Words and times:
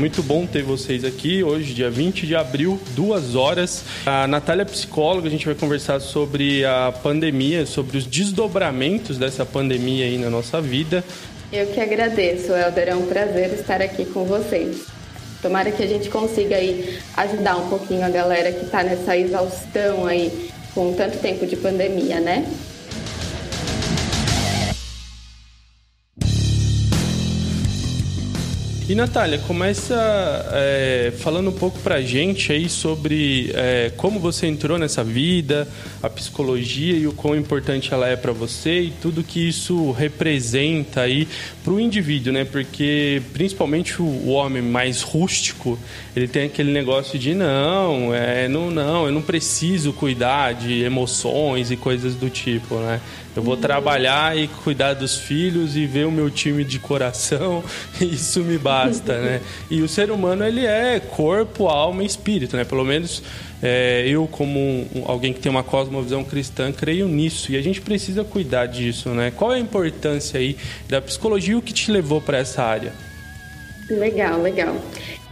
Muito 0.00 0.22
bom 0.22 0.46
ter 0.46 0.62
vocês 0.62 1.04
aqui 1.04 1.44
hoje, 1.44 1.74
dia 1.74 1.90
20 1.90 2.26
de 2.26 2.34
abril, 2.34 2.80
duas 2.96 3.34
horas. 3.34 3.84
A 4.06 4.26
Natália 4.26 4.62
é 4.62 4.64
psicóloga, 4.64 5.28
a 5.28 5.30
gente 5.30 5.44
vai 5.44 5.54
conversar 5.54 6.00
sobre 6.00 6.64
a 6.64 6.90
pandemia, 7.02 7.66
sobre 7.66 7.98
os 7.98 8.06
desdobramentos 8.06 9.18
dessa 9.18 9.44
pandemia 9.44 10.06
aí 10.06 10.16
na 10.16 10.30
nossa 10.30 10.58
vida. 10.58 11.04
Eu 11.52 11.66
que 11.66 11.78
agradeço, 11.78 12.50
Helder. 12.50 12.88
É 12.88 12.96
um 12.96 13.04
prazer 13.04 13.52
estar 13.52 13.82
aqui 13.82 14.06
com 14.06 14.24
vocês. 14.24 14.86
Tomara 15.42 15.70
que 15.70 15.82
a 15.82 15.86
gente 15.86 16.08
consiga 16.08 16.56
aí 16.56 16.98
ajudar 17.18 17.58
um 17.58 17.68
pouquinho 17.68 18.02
a 18.02 18.08
galera 18.08 18.50
que 18.52 18.64
está 18.64 18.82
nessa 18.82 19.14
exaustão 19.14 20.06
aí 20.06 20.50
com 20.74 20.94
tanto 20.94 21.18
tempo 21.18 21.46
de 21.46 21.56
pandemia, 21.56 22.20
né? 22.20 22.50
E 28.90 28.94
Natália, 28.96 29.38
começa 29.46 29.94
é, 30.52 31.12
falando 31.20 31.50
um 31.50 31.52
pouco 31.52 31.78
pra 31.78 32.02
gente 32.02 32.50
aí 32.50 32.68
sobre 32.68 33.52
é, 33.54 33.92
como 33.96 34.18
você 34.18 34.48
entrou 34.48 34.76
nessa 34.78 35.04
vida, 35.04 35.68
a 36.02 36.10
psicologia 36.10 36.96
e 36.96 37.06
o 37.06 37.12
quão 37.12 37.36
importante 37.36 37.94
ela 37.94 38.08
é 38.08 38.16
para 38.16 38.32
você 38.32 38.80
e 38.80 38.90
tudo 39.00 39.22
que 39.22 39.46
isso 39.48 39.92
representa 39.92 41.02
aí 41.02 41.28
pro 41.62 41.78
indivíduo, 41.78 42.32
né? 42.32 42.44
Porque 42.44 43.22
principalmente 43.32 44.02
o, 44.02 44.30
homem 44.30 44.60
mais 44.60 45.02
rústico, 45.02 45.78
ele 46.16 46.26
tem 46.26 46.46
aquele 46.46 46.72
negócio 46.72 47.16
de 47.16 47.32
não, 47.32 48.12
é, 48.12 48.48
não, 48.48 48.72
não, 48.72 49.06
eu 49.06 49.12
não 49.12 49.22
preciso 49.22 49.92
cuidar 49.92 50.52
de 50.52 50.82
emoções 50.82 51.70
e 51.70 51.76
coisas 51.76 52.16
do 52.16 52.28
tipo, 52.28 52.74
né? 52.74 53.00
Eu 53.36 53.42
vou 53.42 53.56
trabalhar 53.56 54.36
e 54.36 54.48
cuidar 54.48 54.94
dos 54.94 55.16
filhos 55.16 55.76
e 55.76 55.86
ver 55.86 56.06
o 56.06 56.10
meu 56.10 56.30
time 56.30 56.64
de 56.64 56.78
coração, 56.78 57.62
isso 58.00 58.40
me 58.40 58.58
basta, 58.58 59.18
né? 59.20 59.40
E 59.70 59.82
o 59.82 59.88
ser 59.88 60.10
humano, 60.10 60.44
ele 60.44 60.66
é 60.66 60.98
corpo, 60.98 61.68
alma 61.68 62.02
e 62.02 62.06
espírito, 62.06 62.56
né? 62.56 62.64
Pelo 62.64 62.84
menos 62.84 63.22
é, 63.62 64.04
eu, 64.06 64.26
como 64.26 64.58
um, 64.58 65.04
alguém 65.06 65.32
que 65.32 65.40
tem 65.40 65.50
uma 65.50 65.62
cosmovisão 65.62 66.24
cristã, 66.24 66.72
creio 66.72 67.06
nisso. 67.06 67.52
E 67.52 67.56
a 67.56 67.62
gente 67.62 67.80
precisa 67.80 68.24
cuidar 68.24 68.66
disso, 68.66 69.10
né? 69.10 69.30
Qual 69.30 69.52
é 69.52 69.56
a 69.56 69.60
importância 69.60 70.40
aí 70.40 70.56
da 70.88 71.00
psicologia 71.00 71.54
e 71.54 71.56
o 71.56 71.62
que 71.62 71.72
te 71.72 71.90
levou 71.90 72.20
para 72.20 72.38
essa 72.38 72.62
área? 72.62 72.92
Legal, 73.88 74.40
legal. 74.40 74.76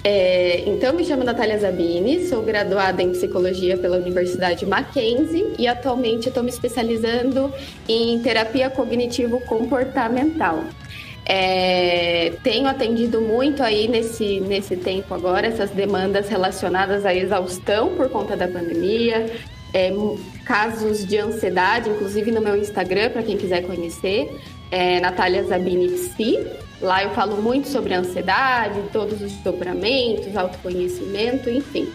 É, 0.04 0.62
então, 0.66 0.94
me 0.94 1.04
chamo 1.04 1.24
Natália 1.24 1.58
Zabini, 1.58 2.27
sou 2.27 2.42
graduada 2.42 3.02
em 3.02 3.10
psicologia 3.10 3.77
pela 3.77 3.96
Universidade 3.96 4.64
Mackenzie 4.64 5.55
e 5.58 5.66
atualmente 5.66 6.28
estou 6.28 6.42
me 6.42 6.50
especializando 6.50 7.52
em 7.88 8.18
terapia 8.20 8.70
cognitivo-comportamental. 8.70 10.64
É, 11.30 12.32
tenho 12.42 12.66
atendido 12.66 13.20
muito 13.20 13.62
aí 13.62 13.86
nesse, 13.86 14.40
nesse 14.40 14.77
tempo 14.77 15.12
agora 15.12 15.46
essas 15.46 15.68
demandas 15.70 16.27
relacionadas 16.28 17.05
à 17.05 17.14
exaustão 17.14 17.94
por 17.94 18.08
conta 18.08 18.34
da 18.34 18.48
pandemia, 18.48 19.27
é, 19.74 19.92
casos 20.46 21.06
de 21.06 21.18
ansiedade, 21.18 21.90
inclusive 21.90 22.30
no 22.30 22.40
meu 22.40 22.56
Instagram, 22.56 23.10
para 23.10 23.22
quem 23.22 23.36
quiser 23.36 23.62
conhecer, 23.66 24.40
é 24.70 25.00
Natália 25.00 25.42
Zabini 25.44 25.88
Psi. 25.88 26.47
Lá 26.80 27.02
eu 27.02 27.11
falo 27.11 27.42
muito 27.42 27.69
sobre 27.69 27.94
ansiedade, 27.94 28.80
todos 28.92 29.20
os 29.20 29.33
dobramentos, 29.38 30.36
autoconhecimento, 30.36 31.50
enfim. 31.50 31.88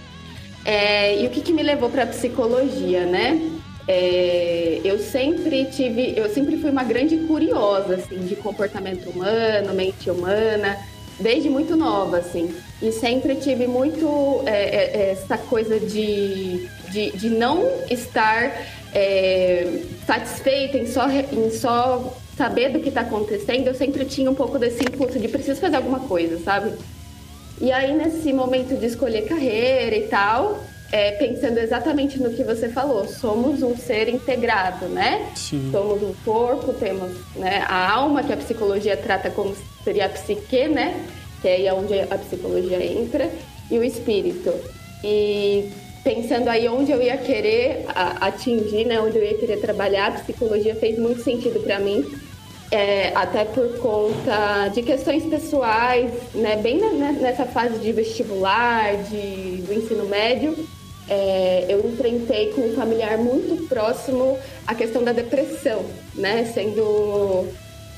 É, 0.65 1.21
e 1.21 1.27
o 1.27 1.29
que, 1.29 1.41
que 1.41 1.53
me 1.53 1.63
levou 1.63 1.89
para 1.89 2.03
a 2.03 2.07
psicologia, 2.07 3.05
né? 3.05 3.41
É, 3.87 4.79
eu 4.83 4.97
sempre 4.97 5.65
tive, 5.65 6.13
eu 6.15 6.29
sempre 6.29 6.57
fui 6.57 6.69
uma 6.69 6.83
grande 6.83 7.17
curiosa, 7.17 7.95
assim, 7.95 8.17
de 8.25 8.35
comportamento 8.35 9.09
humano, 9.09 9.73
mente 9.73 10.09
humana, 10.09 10.77
desde 11.19 11.49
muito 11.49 11.75
nova, 11.75 12.17
assim. 12.17 12.53
E 12.81 12.91
sempre 12.91 13.35
tive 13.35 13.67
muito 13.67 14.41
é, 14.45 14.51
é, 14.51 14.97
é 14.97 15.11
essa 15.11 15.37
coisa 15.37 15.79
de, 15.79 16.67
de, 16.89 17.11
de 17.11 17.29
não 17.29 17.65
estar 17.89 18.53
é, 18.93 19.81
satisfeita 20.05 20.77
em 20.77 20.87
só, 20.87 21.09
em 21.09 21.51
só 21.51 22.15
saber 22.37 22.69
do 22.69 22.79
que 22.79 22.89
está 22.89 23.01
acontecendo, 23.01 23.67
eu 23.67 23.73
sempre 23.73 24.05
tinha 24.05 24.29
um 24.29 24.35
pouco 24.35 24.57
desse 24.57 24.83
impulso 24.83 25.19
de 25.19 25.27
preciso 25.27 25.59
fazer 25.59 25.75
alguma 25.75 25.99
coisa, 26.01 26.39
sabe? 26.39 26.73
E 27.61 27.71
aí, 27.71 27.93
nesse 27.93 28.33
momento 28.33 28.77
de 28.77 28.85
escolher 28.87 29.23
carreira 29.23 29.95
e 29.95 30.07
tal, 30.07 30.59
é, 30.91 31.11
pensando 31.11 31.57
exatamente 31.57 32.21
no 32.21 32.31
que 32.31 32.43
você 32.43 32.69
falou, 32.69 33.07
somos 33.07 33.61
um 33.61 33.75
ser 33.77 34.09
integrado, 34.09 34.85
né? 34.87 35.31
Sim. 35.35 35.69
Somos 35.71 36.01
um 36.03 36.13
corpo, 36.25 36.73
temos 36.73 37.11
né, 37.35 37.63
a 37.67 37.91
alma, 37.91 38.23
que 38.23 38.33
a 38.33 38.37
psicologia 38.37 38.97
trata 38.97 39.29
como 39.29 39.55
seria 39.83 40.05
a 40.05 40.09
psique, 40.09 40.67
né? 40.67 41.05
Que 41.41 41.47
é 41.47 41.55
aí 41.55 41.71
onde 41.71 41.99
a 41.99 42.17
psicologia 42.17 42.83
entra, 42.83 43.29
e 43.69 43.77
o 43.77 43.83
espírito. 43.83 44.53
E 45.03 45.69
pensando 46.03 46.49
aí 46.49 46.67
onde 46.67 46.91
eu 46.91 47.01
ia 47.01 47.17
querer 47.17 47.85
atingir, 48.19 48.85
né, 48.85 48.99
onde 48.99 49.17
eu 49.17 49.23
ia 49.23 49.37
querer 49.37 49.57
trabalhar, 49.57 50.07
a 50.07 50.11
psicologia 50.11 50.75
fez 50.75 50.99
muito 50.99 51.23
sentido 51.23 51.59
para 51.61 51.79
mim, 51.79 52.05
é, 52.71 53.11
até 53.15 53.45
por 53.45 53.77
conta 53.79 54.69
de 54.69 54.81
questões 54.81 55.23
pessoais, 55.25 56.11
né, 56.33 56.55
bem 56.57 56.79
nessa 57.19 57.45
fase 57.45 57.79
de 57.79 57.91
vestibular, 57.91 58.95
de, 59.03 59.61
do 59.61 59.73
ensino 59.73 60.05
médio, 60.05 60.55
é, 61.07 61.65
eu 61.69 61.87
enfrentei 61.87 62.53
com 62.53 62.61
um 62.61 62.73
familiar 62.73 63.17
muito 63.17 63.67
próximo 63.67 64.37
a 64.65 64.73
questão 64.73 65.03
da 65.03 65.11
depressão, 65.11 65.85
né, 66.15 66.49
sendo 66.53 67.47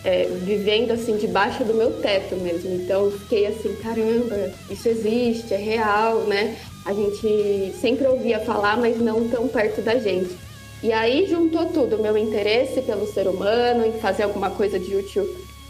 é, 0.04 0.26
vivendo 0.42 0.92
assim 0.92 1.18
debaixo 1.18 1.64
do 1.64 1.74
meu 1.74 2.02
teto 2.02 2.36
mesmo. 2.36 2.76
Então 2.76 3.12
fiquei 3.12 3.48
assim, 3.48 3.76
caramba, 3.76 4.52
isso 4.70 4.90
existe, 4.90 5.54
é 5.54 5.58
real, 5.58 6.22
né? 6.22 6.56
a 6.86 6.94
gente 6.94 7.74
sempre 7.82 8.06
ouvia 8.08 8.40
falar, 8.40 8.78
mas 8.78 9.02
não 9.02 9.28
tão 9.28 9.48
perto 9.48 9.82
da 9.82 9.98
gente. 9.98 10.38
E 10.86 10.94
aí 10.94 11.26
juntou 11.26 11.66
tudo, 11.66 11.96
o 11.96 12.00
meu 12.00 12.16
interesse 12.16 12.80
pelo 12.84 13.08
ser 13.08 13.28
humano, 13.28 13.88
em 13.88 13.94
fazer 13.94 14.22
alguma 14.22 14.52
coisa 14.52 14.78
de 14.78 14.96
útil 14.96 15.28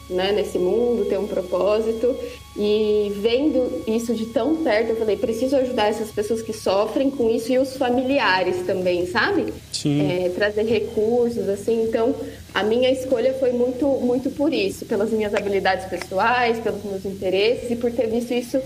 né, 0.09 0.33
nesse 0.33 0.59
mundo, 0.59 1.05
ter 1.05 1.17
um 1.17 1.25
propósito. 1.25 2.13
E 2.53 3.13
vendo 3.21 3.81
isso 3.87 4.13
de 4.13 4.25
tão 4.25 4.57
perto, 4.57 4.89
eu 4.89 4.97
falei, 4.97 5.15
preciso 5.15 5.55
ajudar 5.55 5.87
essas 5.87 6.11
pessoas 6.11 6.41
que 6.41 6.51
sofrem 6.51 7.09
com 7.09 7.29
isso 7.29 7.49
e 7.49 7.57
os 7.57 7.77
familiares 7.77 8.57
também, 8.65 9.05
sabe? 9.05 9.53
Sim. 9.71 10.05
É, 10.05 10.29
trazer 10.35 10.63
recursos, 10.63 11.47
assim. 11.47 11.83
Então, 11.83 12.13
a 12.53 12.61
minha 12.61 12.91
escolha 12.91 13.33
foi 13.35 13.53
muito, 13.53 13.87
muito 13.87 14.29
por 14.31 14.53
isso, 14.53 14.85
pelas 14.85 15.11
minhas 15.11 15.33
habilidades 15.33 15.85
pessoais, 15.85 16.59
pelos 16.59 16.83
meus 16.83 17.05
interesses 17.05 17.71
e 17.71 17.77
por 17.77 17.89
ter 17.89 18.07
visto 18.07 18.33
isso 18.33 18.59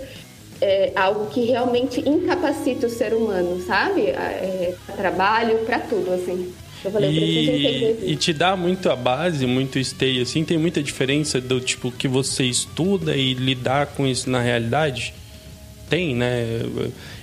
é, 0.62 0.92
algo 0.96 1.28
que 1.28 1.46
realmente 1.46 2.02
incapacita 2.08 2.88
o 2.88 2.90
ser 2.90 3.14
humano, 3.14 3.62
sabe? 3.66 4.08
É, 4.08 4.76
trabalho, 4.96 5.60
para 5.60 5.80
tudo, 5.80 6.14
assim. 6.14 6.52
Eu 6.84 6.92
falei, 6.92 7.12
e, 7.12 8.12
e 8.12 8.16
te 8.16 8.32
dá 8.32 8.56
muito 8.56 8.90
a 8.90 8.96
base, 8.96 9.46
muito 9.46 9.78
esteio, 9.78 10.22
assim, 10.22 10.46
tem 10.46 10.58
muita 10.58 10.82
diferença 10.82 11.42
do 11.42 11.60
tipo 11.60 11.92
que 11.92 12.08
você 12.08 12.46
estuda 12.46 13.16
e 13.18 13.34
lidar 13.34 13.88
com 13.88 14.08
isso 14.08 14.30
na 14.30 14.40
realidade? 14.40 15.14
Tem, 15.90 16.16
né? 16.16 16.62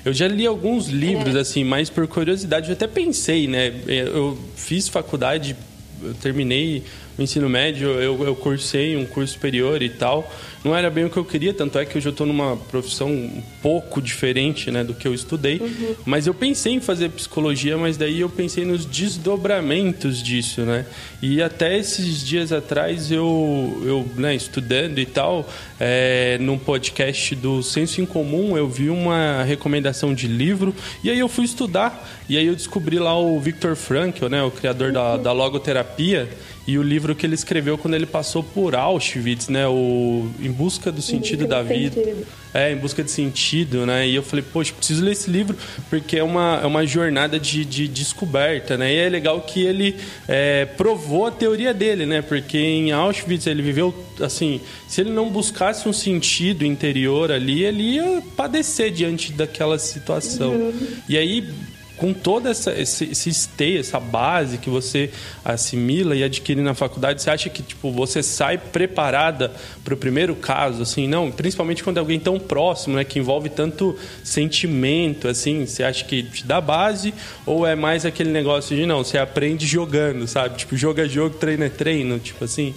Eu 0.04 0.12
já 0.12 0.28
li 0.28 0.47
alguns 0.47 0.88
livros, 0.88 1.34
é. 1.36 1.41
assim, 1.41 1.64
mas 1.64 1.88
por 1.88 2.06
curiosidade, 2.06 2.68
eu 2.68 2.74
até 2.74 2.86
pensei, 2.86 3.47
né? 3.47 3.72
Eu 3.86 4.36
fiz 4.56 4.88
faculdade, 4.88 5.56
eu 6.03 6.12
terminei 6.14 6.82
o 7.19 7.22
ensino 7.22 7.49
médio, 7.49 7.88
eu, 7.88 8.22
eu 8.25 8.37
cursei 8.37 8.97
um 8.97 9.06
curso 9.06 9.34
superior 9.34 9.82
e 9.82 9.88
tal. 9.88 10.31
Não 10.62 10.75
era 10.75 10.91
bem 10.91 11.04
o 11.04 11.10
que 11.10 11.16
eu 11.16 11.25
queria, 11.25 11.54
tanto 11.54 11.78
é 11.78 11.84
que 11.84 11.97
hoje 11.97 12.09
eu 12.09 12.10
estou 12.10 12.27
numa 12.27 12.56
profissão 12.56 13.09
um 13.09 13.43
pouco 13.62 14.03
diferente 14.03 14.69
né, 14.71 14.82
do 14.82 14.94
que 14.94 15.06
eu 15.06 15.15
estudei. 15.15 15.59
Uhum. 15.59 15.94
Mas 16.04 16.27
eu 16.27 16.34
pensei 16.34 16.72
em 16.72 16.81
fazer 16.81 17.09
psicologia, 17.10 17.78
mas 17.78 17.97
daí 17.97 18.21
eu 18.21 18.28
pensei 18.28 18.65
nos 18.65 18.84
desdobramentos 18.84 20.21
disso, 20.21 20.62
né? 20.62 20.84
E 21.22 21.41
até 21.41 21.78
esses 21.78 22.25
dias 22.25 22.53
atrás 22.53 23.12
eu, 23.12 23.81
eu 23.84 24.06
né, 24.16 24.34
estudando 24.34 24.98
e 24.98 25.07
tal, 25.07 25.48
é, 25.78 26.36
num 26.41 26.59
podcast 26.59 27.34
do 27.36 27.63
Senso 27.63 28.01
em 28.01 28.07
Comum, 28.07 28.57
eu 28.59 28.68
vi 28.68 28.91
uma 28.91 29.45
recomendação 29.45 30.13
de 30.13 30.27
livro 30.27 30.74
e 31.03 31.10
aí 31.10 31.18
eu 31.18 31.28
fui 31.28 31.45
estudar. 31.45 32.24
E 32.28 32.36
aí 32.36 32.47
eu 32.47 32.57
descobri 32.57 32.98
lá 32.98 33.16
o 33.16 33.39
Viktor 33.39 33.77
Frankl, 33.77 34.27
né, 34.27 34.42
o 34.42 34.51
criador 34.51 34.91
da, 34.91 35.16
da 35.16 35.30
logoterapia 35.30 36.28
e 36.66 36.78
o 36.78 36.83
livro 36.83 37.15
que 37.15 37.24
ele 37.24 37.34
escreveu 37.34 37.78
quando 37.78 37.95
ele 37.95 38.07
passou 38.07 38.42
por 38.42 38.74
Auschwitz, 38.74 39.48
né? 39.48 39.68
O 39.68 40.28
Em 40.41 40.51
Busca 40.51 40.91
do 40.91 41.01
Sentido 41.01 41.45
busca 41.45 41.54
da 41.54 41.63
Vida. 41.63 41.95
Sentido. 41.95 42.27
É, 42.53 42.72
Em 42.72 42.77
Busca 42.77 43.04
de 43.04 43.10
Sentido, 43.10 43.86
né? 43.86 44.09
E 44.09 44.15
eu 44.16 44.22
falei, 44.22 44.45
poxa, 44.53 44.72
preciso 44.72 45.04
ler 45.04 45.13
esse 45.13 45.30
livro 45.30 45.57
porque 45.89 46.18
é 46.18 46.24
uma, 46.24 46.60
é 46.63 46.66
uma 46.66 46.84
jornada 46.84 47.39
de, 47.39 47.65
de 47.65 47.86
descoberta, 47.86 48.77
né? 48.77 48.92
E 48.92 48.97
é 48.97 49.09
legal 49.09 49.41
que 49.42 49.65
ele 49.65 49.95
é, 50.27 50.65
provou 50.65 51.27
a 51.27 51.30
teoria 51.30 51.72
dele, 51.72 52.04
né? 52.04 52.21
Porque 52.21 52.59
em 52.59 52.91
Auschwitz 52.91 53.47
ele 53.47 53.63
viveu, 53.63 53.95
assim, 54.21 54.60
se 54.89 55.01
ele 55.01 55.10
não 55.10 55.30
buscasse 55.30 55.89
um 55.89 55.92
sentido 55.92 56.65
interior 56.65 57.30
ali, 57.30 57.63
ele 57.63 57.83
ia 57.95 58.22
padecer 58.36 58.91
diante 58.91 59.30
daquela 59.33 59.78
situação. 59.78 60.51
Uhum. 60.51 60.72
E 61.09 61.16
aí 61.16 61.48
com 61.97 62.13
toda 62.13 62.51
essa, 62.51 62.72
esse, 62.78 63.04
esse 63.04 63.33
stay, 63.33 63.78
essa 63.78 63.98
base 63.98 64.59
que 64.59 64.69
você 64.69 65.10
assimila 65.45 66.15
e 66.15 66.22
adquire 66.22 66.60
na 66.60 66.75
faculdade, 66.75 67.22
você 67.22 67.31
acha 67.31 67.48
que 67.48 67.63
tipo, 67.63 67.91
você 67.91 68.22
sai 68.22 68.59
preparada 68.59 69.51
para 69.83 69.95
o 69.95 69.97
primeiro 69.97 70.34
caso, 70.34 70.83
assim, 70.83 71.09
não? 71.09 71.31
Principalmente 71.31 71.83
quando 71.83 71.97
é 71.97 72.01
alguém 72.01 72.21
tão 72.21 72.39
próximo, 72.39 72.97
né, 72.97 73.04
que 73.04 73.19
envolve 73.19 73.48
tanto 73.48 73.97
sentimento, 74.22 75.28
assim, 75.28 75.66
você 75.66 75.83
acha 75.83 76.04
que 76.04 76.22
te 76.22 76.47
dá 76.47 76.60
base 76.60 77.15
ou 77.47 77.66
é 77.66 77.75
mais 77.75 78.04
aquele 78.04 78.31
negócio 78.31 78.77
de 78.77 78.84
não, 78.84 79.03
você 79.03 79.19
aprende 79.19 79.66
jogando, 79.66 80.27
sabe? 80.27 80.57
Tipo, 80.57 80.77
jogo 80.77 81.01
é 81.01 81.09
jogo, 81.09 81.37
treino 81.37 81.65
é 81.65 81.69
treino, 81.69 82.19
tipo 82.19 82.45
assim? 82.45 82.75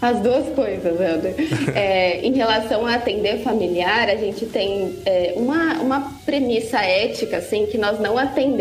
As 0.00 0.20
duas 0.20 0.54
coisas, 0.54 1.00
Helder. 1.00 1.34
é, 1.74 2.20
em 2.20 2.34
relação 2.34 2.86
a 2.86 2.94
atender 2.94 3.42
familiar, 3.42 4.08
a 4.08 4.16
gente 4.16 4.46
tem 4.46 4.96
é, 5.04 5.34
uma, 5.36 5.74
uma 5.80 6.12
premissa 6.24 6.78
ética, 6.78 7.38
assim, 7.38 7.66
que 7.66 7.78
nós 7.78 7.98
não 7.98 8.16
atendemos 8.16 8.59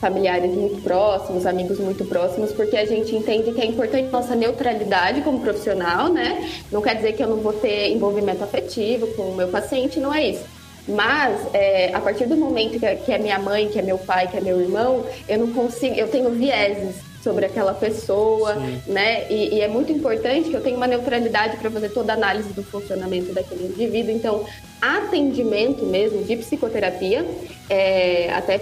familiares 0.00 0.52
muito 0.52 0.80
próximos, 0.82 1.44
amigos 1.44 1.78
muito 1.78 2.04
próximos, 2.04 2.52
porque 2.52 2.76
a 2.76 2.86
gente 2.86 3.14
entende 3.14 3.52
que 3.52 3.60
é 3.60 3.66
importante 3.66 4.08
nossa 4.10 4.34
neutralidade 4.34 5.22
como 5.22 5.40
profissional, 5.40 6.08
né? 6.08 6.48
Não 6.70 6.80
quer 6.80 6.94
dizer 6.94 7.14
que 7.14 7.22
eu 7.22 7.28
não 7.28 7.38
vou 7.38 7.52
ter 7.52 7.90
envolvimento 7.90 8.42
afetivo 8.44 9.08
com 9.08 9.22
o 9.22 9.36
meu 9.36 9.48
paciente, 9.48 9.98
não 9.98 10.14
é 10.14 10.28
isso. 10.28 10.44
Mas 10.86 11.40
é, 11.52 11.92
a 11.92 12.00
partir 12.00 12.26
do 12.26 12.36
momento 12.36 12.78
que 12.78 12.86
é, 12.86 12.94
que 12.94 13.12
é 13.12 13.18
minha 13.18 13.38
mãe, 13.38 13.68
que 13.68 13.78
é 13.78 13.82
meu 13.82 13.98
pai, 13.98 14.28
que 14.28 14.36
é 14.36 14.40
meu 14.40 14.60
irmão, 14.60 15.04
eu 15.28 15.38
não 15.38 15.52
consigo, 15.52 15.94
eu 15.96 16.08
tenho 16.08 16.30
vieses 16.30 16.96
sobre 17.22 17.44
aquela 17.44 17.74
pessoa, 17.74 18.54
Sim. 18.54 18.80
né? 18.86 19.26
E, 19.28 19.56
e, 19.56 19.60
é 19.60 19.68
muito 19.68 19.92
importante 19.92 20.48
que 20.48 20.54
eu 20.54 20.62
tenha 20.62 20.76
uma 20.76 20.86
neutralidade 20.86 21.56
para 21.56 21.70
fazer 21.70 21.90
toda 21.90 22.12
a 22.12 22.16
análise 22.16 22.52
do 22.52 22.62
funcionamento 22.62 23.34
daquele 23.34 23.66
indivíduo. 23.66 24.12
Então, 24.12 24.46
atendimento 24.80 25.84
mesmo 25.84 26.22
de 26.22 26.36
psicoterapia, 26.36 27.26
é, 27.68 28.32
até 28.32 28.58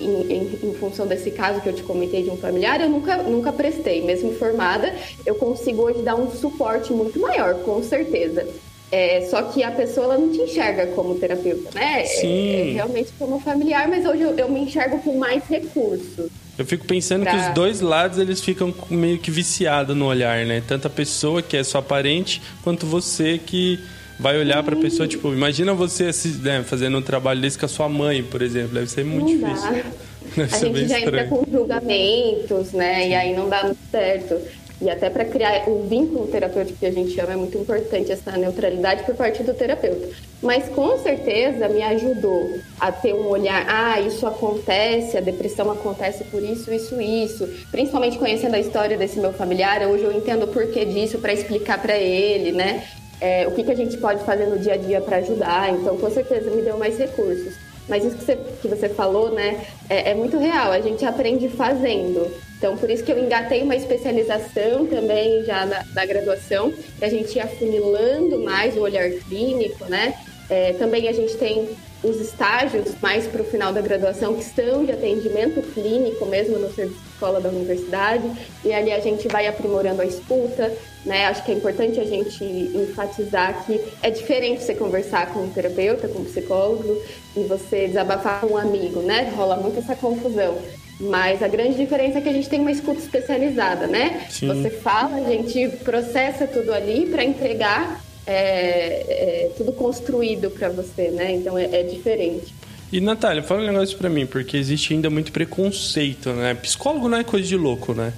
em, 0.00 0.32
em, 0.32 0.58
em, 0.62 0.74
função 0.74 1.06
desse 1.06 1.30
caso 1.30 1.60
que 1.60 1.68
eu 1.68 1.72
te 1.72 1.82
comentei 1.82 2.22
de 2.22 2.30
um 2.30 2.36
familiar, 2.36 2.80
eu 2.80 2.88
nunca, 2.88 3.16
nunca 3.18 3.52
prestei. 3.52 4.02
Mesmo 4.02 4.32
formada, 4.34 4.94
eu 5.26 5.34
consigo 5.34 5.82
hoje 5.82 6.02
dar 6.02 6.14
um 6.14 6.30
suporte 6.30 6.92
muito 6.92 7.18
maior, 7.20 7.54
com 7.62 7.82
certeza. 7.82 8.46
É, 8.90 9.26
só 9.30 9.42
que 9.42 9.62
a 9.62 9.70
pessoa 9.70 10.06
ela 10.06 10.18
não 10.18 10.32
te 10.32 10.38
enxerga 10.38 10.86
como 10.88 11.14
terapeuta, 11.16 11.70
né? 11.74 12.04
Sim. 12.06 12.48
É, 12.48 12.70
é 12.70 12.72
realmente 12.72 13.12
como 13.18 13.38
familiar, 13.38 13.86
mas 13.86 14.06
hoje 14.06 14.22
eu, 14.22 14.30
eu 14.30 14.48
me 14.48 14.60
enxergo 14.60 14.98
com 15.00 15.18
mais 15.18 15.44
recursos. 15.44 16.30
Eu 16.56 16.64
fico 16.64 16.86
pensando 16.86 17.22
pra... 17.22 17.32
que 17.32 17.36
os 17.38 17.54
dois 17.54 17.80
lados 17.80 18.18
eles 18.18 18.40
ficam 18.40 18.74
meio 18.88 19.18
que 19.18 19.30
viciados 19.30 19.94
no 19.94 20.06
olhar, 20.06 20.44
né? 20.46 20.62
Tanto 20.66 20.86
a 20.86 20.90
pessoa 20.90 21.42
que 21.42 21.56
é 21.56 21.62
sua 21.62 21.82
parente, 21.82 22.40
quanto 22.64 22.86
você 22.86 23.38
que 23.38 23.78
vai 24.18 24.38
olhar 24.38 24.62
para 24.62 24.74
a 24.74 24.80
pessoa, 24.80 25.06
tipo, 25.06 25.32
imagina 25.32 25.72
você 25.74 26.10
né, 26.42 26.62
fazendo 26.64 26.98
um 26.98 27.02
trabalho 27.02 27.40
desse 27.40 27.58
com 27.58 27.66
a 27.66 27.68
sua 27.68 27.88
mãe, 27.88 28.22
por 28.22 28.42
exemplo, 28.42 28.74
deve 28.74 28.88
ser 28.88 29.04
muito 29.04 29.32
não 29.32 29.48
difícil. 29.48 29.84
Deve 30.36 30.54
a 30.54 30.58
gente 30.58 30.88
já 30.88 30.98
estranho. 30.98 31.24
entra 31.24 31.26
com 31.26 31.44
julgamentos, 31.50 32.72
né? 32.72 33.08
E 33.08 33.14
aí 33.14 33.34
não 33.34 33.48
dá 33.48 33.64
muito 33.64 33.80
certo. 33.90 34.38
E 34.80 34.88
até 34.88 35.10
para 35.10 35.24
criar 35.24 35.68
o 35.68 35.88
vínculo 35.88 36.28
terapêutico 36.28 36.78
que 36.78 36.86
a 36.86 36.92
gente 36.92 37.10
chama 37.12 37.32
é 37.32 37.36
muito 37.36 37.58
importante 37.58 38.12
essa 38.12 38.36
neutralidade 38.36 39.02
por 39.02 39.16
parte 39.16 39.42
do 39.42 39.52
terapeuta. 39.52 40.08
Mas 40.40 40.68
com 40.68 40.96
certeza 40.98 41.68
me 41.68 41.82
ajudou 41.82 42.60
a 42.78 42.92
ter 42.92 43.12
um 43.12 43.26
olhar, 43.26 43.66
ah, 43.68 44.00
isso 44.00 44.24
acontece, 44.24 45.16
a 45.16 45.20
depressão 45.20 45.68
acontece 45.70 46.22
por 46.24 46.40
isso, 46.42 46.72
isso, 46.72 47.00
isso. 47.00 47.48
Principalmente 47.72 48.18
conhecendo 48.18 48.54
a 48.54 48.60
história 48.60 48.96
desse 48.96 49.18
meu 49.18 49.32
familiar, 49.32 49.82
hoje 49.82 50.04
eu 50.04 50.12
entendo 50.12 50.44
o 50.44 50.48
porquê 50.48 50.84
disso 50.84 51.18
para 51.18 51.32
explicar 51.32 51.82
para 51.82 51.96
ele, 51.96 52.52
né? 52.52 52.84
É, 53.20 53.46
o 53.48 53.52
que, 53.52 53.64
que 53.64 53.72
a 53.72 53.76
gente 53.76 53.96
pode 53.98 54.22
fazer 54.24 54.46
no 54.46 54.58
dia 54.58 54.74
a 54.74 54.76
dia 54.76 55.00
para 55.00 55.16
ajudar. 55.16 55.72
Então, 55.72 55.96
com 55.96 56.10
certeza 56.10 56.50
me 56.50 56.62
deu 56.62 56.76
mais 56.78 56.96
recursos. 56.98 57.54
Mas 57.88 58.04
isso 58.04 58.16
que 58.16 58.24
você, 58.24 58.36
que 58.60 58.68
você 58.68 58.88
falou, 58.88 59.30
né, 59.30 59.64
é, 59.88 60.10
é 60.10 60.14
muito 60.14 60.36
real. 60.38 60.70
A 60.70 60.80
gente 60.80 61.04
aprende 61.04 61.48
fazendo. 61.48 62.30
Então, 62.58 62.76
por 62.76 62.90
isso 62.90 63.02
que 63.02 63.12
eu 63.12 63.18
engatei 63.18 63.62
uma 63.62 63.76
especialização 63.76 64.86
também 64.86 65.44
já 65.44 65.64
na, 65.64 65.84
na 65.94 66.04
graduação, 66.04 66.72
para 66.98 67.08
a 67.08 67.10
gente 67.10 67.36
ir 67.36 67.40
afunilando 67.40 68.38
mais 68.40 68.76
o 68.76 68.80
olhar 68.80 69.08
clínico, 69.10 69.84
né? 69.86 70.14
É, 70.50 70.72
também 70.74 71.08
a 71.08 71.12
gente 71.12 71.36
tem 71.36 71.68
os 72.02 72.20
estágios 72.20 72.94
mais 73.00 73.26
para 73.26 73.42
o 73.42 73.44
final 73.44 73.72
da 73.72 73.80
graduação, 73.80 74.34
que 74.34 74.44
são 74.44 74.84
de 74.84 74.92
atendimento 74.92 75.60
clínico 75.72 76.24
mesmo 76.26 76.58
no 76.58 76.72
serviço 76.72 77.00
de 77.00 77.08
escola 77.08 77.40
da 77.40 77.48
universidade, 77.48 78.30
e 78.64 78.72
ali 78.72 78.92
a 78.92 79.00
gente 79.00 79.26
vai 79.28 79.46
aprimorando 79.46 80.00
a 80.00 80.06
escuta, 80.06 80.72
né? 81.04 81.26
Acho 81.26 81.44
que 81.44 81.50
é 81.50 81.54
importante 81.54 81.98
a 81.98 82.04
gente 82.04 82.44
enfatizar 82.44 83.64
que 83.66 83.80
é 84.02 84.10
diferente 84.10 84.62
você 84.62 84.74
conversar 84.74 85.32
com 85.32 85.40
um 85.40 85.50
terapeuta, 85.50 86.06
com 86.06 86.20
um 86.20 86.24
psicólogo, 86.24 87.02
e 87.36 87.40
você 87.44 87.88
desabafar 87.88 88.40
com 88.40 88.54
um 88.54 88.56
amigo, 88.56 89.00
né? 89.00 89.32
Rola 89.36 89.56
muito 89.56 89.78
essa 89.78 89.96
confusão. 89.96 90.56
Mas 91.00 91.42
a 91.44 91.48
grande 91.48 91.76
diferença 91.76 92.18
é 92.18 92.20
que 92.20 92.28
a 92.28 92.32
gente 92.32 92.48
tem 92.48 92.60
uma 92.60 92.72
escuta 92.72 93.00
especializada, 93.00 93.86
né? 93.86 94.26
Sim. 94.30 94.48
Você 94.48 94.70
fala, 94.70 95.16
a 95.16 95.30
gente 95.30 95.68
processa 95.84 96.46
tudo 96.46 96.72
ali 96.72 97.06
para 97.06 97.22
entregar 97.22 98.00
é, 98.30 99.46
é, 99.46 99.50
tudo 99.56 99.72
construído 99.72 100.50
para 100.50 100.68
você, 100.68 101.10
né? 101.10 101.32
Então 101.32 101.56
é, 101.56 101.64
é 101.72 101.82
diferente. 101.82 102.54
E 102.92 103.00
Natália, 103.00 103.42
fala 103.42 103.62
um 103.62 103.66
negócio 103.66 103.96
para 103.96 104.10
mim, 104.10 104.26
porque 104.26 104.56
existe 104.56 104.92
ainda 104.92 105.08
muito 105.08 105.32
preconceito, 105.32 106.30
né? 106.30 106.54
Psicólogo 106.54 107.08
não 107.08 107.18
é 107.18 107.24
coisa 107.24 107.48
de 107.48 107.56
louco, 107.56 107.94
né? 107.94 108.12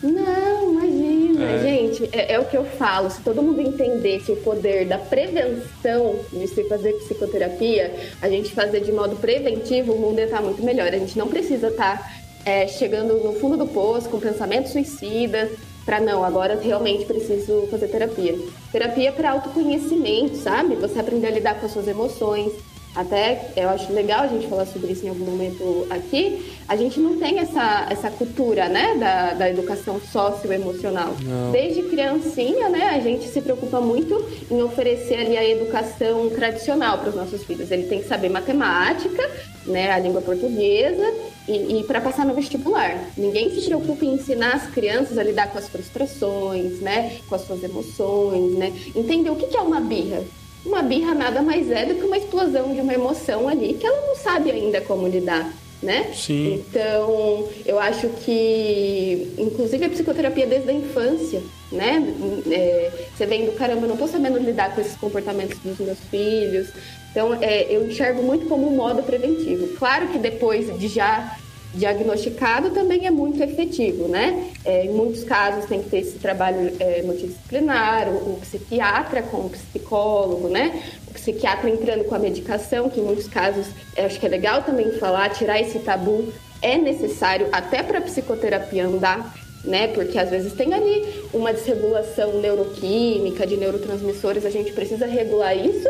Não, 0.00 0.72
imagina, 0.72 1.44
é. 1.44 1.62
gente, 1.62 2.08
é, 2.12 2.34
é, 2.34 2.38
o 2.38 2.44
que 2.44 2.56
eu 2.56 2.64
falo. 2.64 3.10
Se 3.10 3.20
todo 3.22 3.42
mundo 3.42 3.60
entendesse 3.60 4.30
o 4.30 4.36
poder 4.36 4.86
da 4.86 4.98
prevenção 4.98 6.20
de 6.32 6.46
se 6.46 6.62
fazer 6.68 6.92
psicoterapia, 6.92 7.92
a 8.22 8.28
gente 8.28 8.52
fazer 8.52 8.80
de 8.80 8.92
modo 8.92 9.16
preventivo, 9.16 9.92
o 9.92 9.98
mundo 9.98 10.18
ia 10.18 10.26
estar 10.26 10.42
muito 10.42 10.62
melhor. 10.62 10.88
A 10.88 10.98
gente 10.98 11.18
não 11.18 11.26
precisa 11.26 11.68
estar 11.68 12.22
é, 12.44 12.68
chegando 12.68 13.14
no 13.14 13.32
fundo 13.34 13.56
do 13.56 13.66
poço 13.66 14.08
com 14.08 14.20
pensamentos 14.20 14.72
suicidas, 14.72 15.50
para 15.84 16.00
não, 16.00 16.24
agora 16.24 16.58
realmente 16.60 17.04
preciso 17.04 17.66
fazer 17.70 17.88
terapia. 17.88 18.38
Terapia 18.72 19.12
para 19.12 19.32
autoconhecimento, 19.32 20.36
sabe? 20.36 20.74
Você 20.76 20.98
aprender 20.98 21.26
a 21.26 21.30
lidar 21.30 21.60
com 21.60 21.66
as 21.66 21.72
suas 21.72 21.86
emoções, 21.86 22.52
até 22.94 23.50
eu 23.56 23.68
acho 23.68 23.92
legal 23.92 24.20
a 24.20 24.26
gente 24.28 24.46
falar 24.46 24.66
sobre 24.66 24.92
isso 24.92 25.04
em 25.04 25.08
algum 25.08 25.24
momento 25.24 25.86
aqui, 25.90 26.54
a 26.68 26.76
gente 26.76 27.00
não 27.00 27.18
tem 27.18 27.38
essa, 27.40 27.86
essa 27.90 28.10
cultura, 28.10 28.68
né, 28.68 28.94
da, 28.94 29.34
da 29.34 29.50
educação 29.50 30.00
socioemocional. 30.00 31.14
Desde 31.50 31.82
criancinha, 31.82 32.68
né, 32.68 32.90
a 32.90 33.00
gente 33.00 33.26
se 33.28 33.40
preocupa 33.42 33.80
muito 33.80 34.24
em 34.50 34.62
oferecer 34.62 35.16
ali 35.16 35.36
a 35.36 35.48
educação 35.48 36.30
tradicional 36.30 36.98
para 36.98 37.10
os 37.10 37.14
nossos 37.14 37.42
filhos. 37.42 37.70
Ele 37.70 37.84
tem 37.84 38.00
que 38.00 38.08
saber 38.08 38.28
matemática, 38.28 39.28
né, 39.66 39.90
a 39.90 39.98
língua 39.98 40.20
portuguesa 40.20 41.12
e, 41.48 41.80
e 41.80 41.84
para 41.84 42.00
passar 42.00 42.24
no 42.24 42.34
vestibular. 42.34 43.10
Ninguém 43.16 43.50
se 43.50 43.66
preocupa 43.66 44.04
em 44.04 44.14
ensinar 44.14 44.54
as 44.54 44.70
crianças 44.70 45.18
a 45.18 45.22
lidar 45.22 45.50
com 45.50 45.58
as 45.58 45.68
frustrações, 45.68 46.80
né, 46.80 47.18
com 47.28 47.34
as 47.34 47.42
suas 47.42 47.62
emoções, 47.62 48.54
né, 48.54 48.72
entender 48.94 49.30
o 49.30 49.36
que 49.36 49.56
é 49.56 49.60
uma 49.60 49.80
birra 49.80 50.22
uma 50.64 50.82
birra 50.82 51.14
nada 51.14 51.42
mais 51.42 51.70
é 51.70 51.84
do 51.86 51.94
que 51.94 52.04
uma 52.04 52.16
explosão 52.16 52.74
de 52.74 52.80
uma 52.80 52.94
emoção 52.94 53.48
ali 53.48 53.74
que 53.74 53.86
ela 53.86 54.06
não 54.06 54.16
sabe 54.16 54.50
ainda 54.50 54.80
como 54.80 55.06
lidar. 55.06 55.52
Né? 55.82 56.12
Sim. 56.14 56.54
Então, 56.54 57.46
eu 57.66 57.78
acho 57.78 58.08
que, 58.24 59.30
inclusive, 59.36 59.84
a 59.84 59.90
psicoterapia 59.90 60.46
desde 60.46 60.70
a 60.70 60.72
infância, 60.72 61.42
né? 61.70 62.02
É, 62.50 62.90
você 63.14 63.26
vendo, 63.26 63.54
caramba, 63.54 63.82
eu 63.82 63.88
não 63.90 63.96
tô 63.98 64.08
sabendo 64.08 64.38
lidar 64.38 64.74
com 64.74 64.80
esses 64.80 64.96
comportamentos 64.96 65.58
dos 65.58 65.78
meus 65.78 65.98
filhos. 66.10 66.68
Então, 67.10 67.34
é, 67.34 67.66
eu 67.68 67.86
enxergo 67.86 68.22
muito 68.22 68.46
como 68.46 68.66
um 68.66 68.74
modo 68.74 69.02
preventivo. 69.02 69.76
Claro 69.76 70.08
que 70.08 70.16
depois 70.16 70.74
de 70.78 70.88
já 70.88 71.36
diagnosticado 71.74 72.70
também 72.70 73.06
é 73.06 73.10
muito 73.10 73.42
efetivo, 73.42 74.08
né? 74.08 74.50
É, 74.64 74.86
em 74.86 74.90
muitos 74.90 75.24
casos 75.24 75.66
tem 75.66 75.82
que 75.82 75.90
ter 75.90 75.98
esse 75.98 76.18
trabalho 76.18 76.72
é, 76.78 77.02
multidisciplinar, 77.02 78.08
o, 78.08 78.34
o, 78.34 78.38
psiquiatra 78.40 79.22
com 79.22 79.38
o 79.38 79.50
psicólogo, 79.50 80.48
né? 80.48 80.82
O 81.08 81.12
psiquiatra 81.12 81.68
entrando 81.68 82.04
com 82.04 82.14
a 82.14 82.18
medicação, 82.18 82.88
que 82.88 83.00
em 83.00 83.04
muitos 83.04 83.28
casos 83.28 83.66
acho 83.96 84.18
que 84.18 84.26
é 84.26 84.28
legal 84.28 84.62
também 84.62 84.92
falar, 84.92 85.30
tirar 85.30 85.60
esse 85.60 85.80
tabu 85.80 86.32
é 86.62 86.78
necessário 86.78 87.48
até 87.52 87.82
para 87.82 87.98
a 87.98 88.02
psicoterapia 88.02 88.86
andar, 88.86 89.34
né? 89.64 89.88
Porque 89.88 90.18
às 90.18 90.30
vezes 90.30 90.52
tem 90.52 90.72
ali 90.72 91.04
uma 91.32 91.52
desregulação 91.52 92.40
neuroquímica, 92.40 93.46
de 93.46 93.56
neurotransmissores, 93.56 94.46
a 94.46 94.50
gente 94.50 94.72
precisa 94.72 95.06
regular 95.06 95.56
isso 95.56 95.88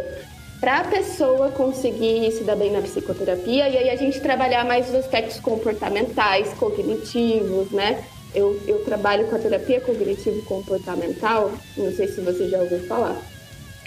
para 0.65 0.79
a 0.79 0.85
pessoa 0.85 1.51
conseguir 1.51 2.33
se 2.33 2.43
dar 2.43 2.57
bem 2.57 2.73
na 2.73 2.81
psicoterapia 2.81 3.69
e 3.69 3.77
aí 3.77 3.91
a 3.91 3.97
gente 3.97 4.19
trabalhar 4.19 4.65
mais 4.65 4.89
os 4.89 4.95
aspectos 4.95 5.39
comportamentais, 5.39 6.55
cognitivos, 6.55 7.71
né? 7.71 8.03
Eu, 8.35 8.59
eu 8.67 8.83
trabalho 8.83 9.27
com 9.27 9.37
a 9.37 9.39
terapia 9.39 9.79
cognitivo-comportamental, 9.83 11.53
não 11.77 11.93
sei 11.93 12.09
se 12.09 12.19
você 12.23 12.49
já 12.49 12.61
ouviu 12.61 12.79
falar. 12.87 13.15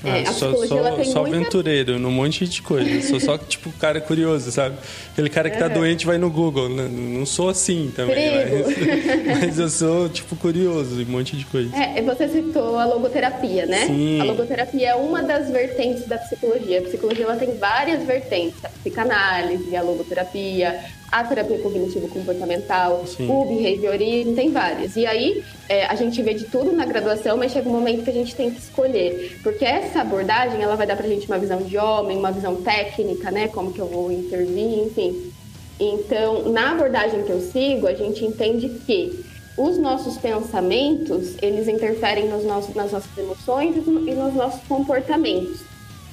Ah, 0.03 0.17
é, 0.19 0.25
só, 0.25 0.53
só, 0.53 1.03
só 1.03 1.21
muita... 1.21 1.37
aventureiro, 1.37 1.97
num 1.97 2.11
monte 2.11 2.47
de 2.47 2.61
coisa. 2.61 3.01
sou 3.01 3.19
só, 3.19 3.37
tipo, 3.39 3.71
cara 3.73 3.99
curioso, 3.99 4.51
sabe? 4.51 4.77
Aquele 5.11 5.29
cara 5.29 5.49
que 5.49 5.57
tá 5.57 5.67
doente 5.67 6.05
vai 6.05 6.17
no 6.17 6.29
Google. 6.29 6.69
Não, 6.69 6.87
não 6.87 7.25
sou 7.25 7.49
assim 7.49 7.91
também, 7.95 8.31
mas, 8.35 9.39
mas, 9.41 9.59
eu 9.59 9.69
sou, 9.69 10.09
tipo, 10.09 10.35
curioso 10.35 11.01
em 11.01 11.05
um 11.05 11.09
monte 11.09 11.35
de 11.35 11.45
coisa. 11.45 11.75
É, 11.75 12.01
você 12.01 12.27
citou 12.27 12.77
a 12.77 12.85
logoterapia, 12.85 13.65
né? 13.65 13.87
Sim. 13.87 14.21
A 14.21 14.23
logoterapia 14.25 14.89
é 14.89 14.95
uma 14.95 15.23
das 15.23 15.49
vertentes 15.49 16.05
da 16.07 16.17
psicologia. 16.17 16.79
A 16.79 16.83
psicologia 16.83 17.25
ela 17.25 17.35
tem 17.35 17.57
várias 17.57 18.03
vertentes. 18.03 18.63
A 18.63 18.69
psicanálise, 18.69 19.75
a 19.75 19.81
logoterapia, 19.81 20.79
a 21.11 21.23
terapia 21.23 21.57
cognitivo-comportamental, 21.59 23.03
o 23.19 23.45
behaviorismo, 23.45 24.35
tem 24.35 24.51
várias. 24.51 24.95
E 24.95 25.05
aí 25.05 25.43
é, 25.69 25.85
a 25.85 25.95
gente 25.95 26.21
vê 26.21 26.33
de 26.33 26.45
tudo 26.45 26.71
na 26.73 26.85
graduação, 26.85 27.37
mas 27.37 27.51
chega 27.51 27.69
um 27.69 27.71
momento 27.71 28.03
que 28.03 28.09
a 28.09 28.13
gente 28.13 28.35
tem 28.35 28.51
que 28.51 28.59
escolher. 28.59 29.39
Porque 29.41 29.63
essa 29.63 30.01
abordagem, 30.01 30.61
ela 30.61 30.75
vai 30.75 30.85
dar 30.85 30.97
pra 30.97 31.07
gente 31.07 31.27
uma 31.27 31.37
visão 31.37 31.61
de 31.61 31.77
homem, 31.77 32.17
uma 32.17 32.31
visão 32.31 32.57
técnica, 32.57 33.31
né? 33.31 33.47
Como 33.47 33.71
que 33.71 33.79
eu 33.79 33.87
vou 33.87 34.11
intervir, 34.11 34.79
enfim. 34.79 35.31
Então, 35.79 36.49
na 36.49 36.71
abordagem 36.71 37.23
que 37.23 37.29
eu 37.29 37.39
sigo, 37.39 37.87
a 37.87 37.93
gente 37.93 38.25
entende 38.25 38.67
que 38.85 39.23
os 39.57 39.77
nossos 39.77 40.17
pensamentos, 40.17 41.35
eles 41.41 41.67
interferem 41.67 42.27
nos 42.29 42.43
nossos, 42.43 42.75
nas 42.75 42.91
nossas 42.91 43.17
emoções 43.17 43.75
e 43.75 44.13
nos 44.13 44.33
nossos 44.33 44.61
comportamentos. 44.67 45.61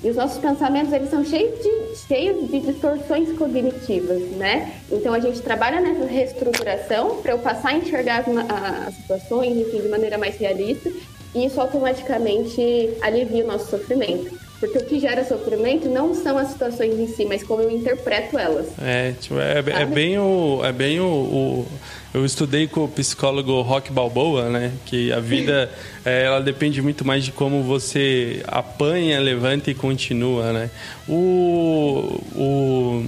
E 0.05 0.11
os 0.11 0.17
nossos 0.17 0.37
pensamentos, 0.37 0.93
eles 0.93 1.09
são 1.09 1.25
cheios 1.25 1.59
de, 1.61 1.97
cheios 2.07 2.51
de 2.51 2.61
distorções 2.61 3.33
cognitivas, 3.39 4.21
né? 4.33 4.75
Então, 4.93 5.15
a 5.15 5.19
gente 5.19 5.41
trabalha 5.41 5.81
nessa 5.81 6.05
reestruturação 6.05 7.23
para 7.23 7.33
eu 7.33 7.39
passar 7.39 7.71
a 7.71 7.79
enxergar 7.79 8.19
as, 8.19 8.89
as 8.89 8.95
situações, 8.97 9.57
enfim, 9.57 9.81
de 9.81 9.89
maneira 9.89 10.19
mais 10.19 10.37
realista. 10.37 10.93
E 11.35 11.47
isso 11.47 11.59
automaticamente 11.59 12.91
alivia 13.01 13.45
o 13.45 13.47
nosso 13.47 13.71
sofrimento. 13.71 14.39
Porque 14.61 14.79
o 14.79 14.85
que 14.85 15.01
gera 15.01 15.25
sofrimento 15.25 15.89
não 15.89 16.15
são 16.15 16.39
as 16.39 16.49
situações 16.49 16.99
em 16.99 17.07
si, 17.07 17.25
mas 17.25 17.43
como 17.43 17.63
eu 17.63 17.71
interpreto 17.71 18.39
elas. 18.39 18.67
É, 18.81 19.13
tipo, 19.21 19.39
é, 19.39 19.59
é 19.59 19.85
bem 19.85 20.19
o. 20.19 20.61
É 20.65 20.73
bem 20.73 21.01
o, 21.01 21.05
o, 21.05 21.67
Eu 22.15 22.25
estudei 22.25 22.67
com 22.67 22.85
o 22.85 22.89
psicólogo 22.89 23.61
Rock 23.63 23.93
Balboa, 23.93 24.49
né? 24.49 24.73
Que 24.87 25.13
a 25.13 25.21
vida 25.21 25.71
é, 26.05 26.25
ela 26.25 26.41
depende 26.41 26.81
muito 26.81 27.05
mais 27.05 27.25
de 27.25 27.33
como 27.33 27.63
você 27.63 28.43
apanha, 28.47 29.21
levanta 29.21 29.71
e 29.71 29.75
continua, 29.75 30.53
né? 30.53 30.71
O. 31.09 32.21
o 32.35 33.05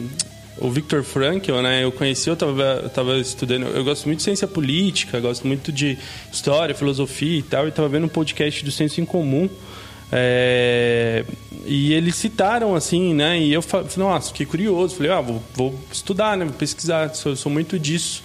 o 0.58 0.70
Victor 0.70 1.02
Frankl, 1.02 1.60
né? 1.60 1.84
Eu 1.84 1.92
conheci, 1.92 2.28
eu 2.28 2.34
estava 2.34 2.90
tava 2.94 3.18
estudando, 3.18 3.66
eu 3.66 3.84
gosto 3.84 4.06
muito 4.06 4.18
de 4.18 4.24
ciência 4.24 4.48
política, 4.48 5.20
gosto 5.20 5.46
muito 5.46 5.70
de 5.70 5.98
história, 6.32 6.74
filosofia 6.74 7.38
e 7.38 7.42
tal, 7.42 7.66
e 7.66 7.68
estava 7.68 7.88
vendo 7.88 8.04
um 8.04 8.08
podcast 8.08 8.64
do 8.64 8.70
Senso 8.70 9.00
em 9.00 9.04
Comum, 9.04 9.50
é, 10.10 11.24
e 11.64 11.92
eles 11.92 12.14
citaram 12.16 12.74
assim, 12.74 13.12
né? 13.12 13.38
E 13.40 13.52
eu 13.52 13.60
falei, 13.60 13.88
nossa, 13.96 14.28
fiquei 14.28 14.46
curioso. 14.46 14.96
Falei, 14.96 15.12
ah, 15.12 15.20
vou, 15.20 15.42
vou 15.54 15.80
estudar, 15.92 16.36
né? 16.36 16.44
Vou 16.44 16.54
pesquisar, 16.54 17.12
sou, 17.14 17.34
sou 17.34 17.50
muito 17.50 17.78
disso. 17.78 18.22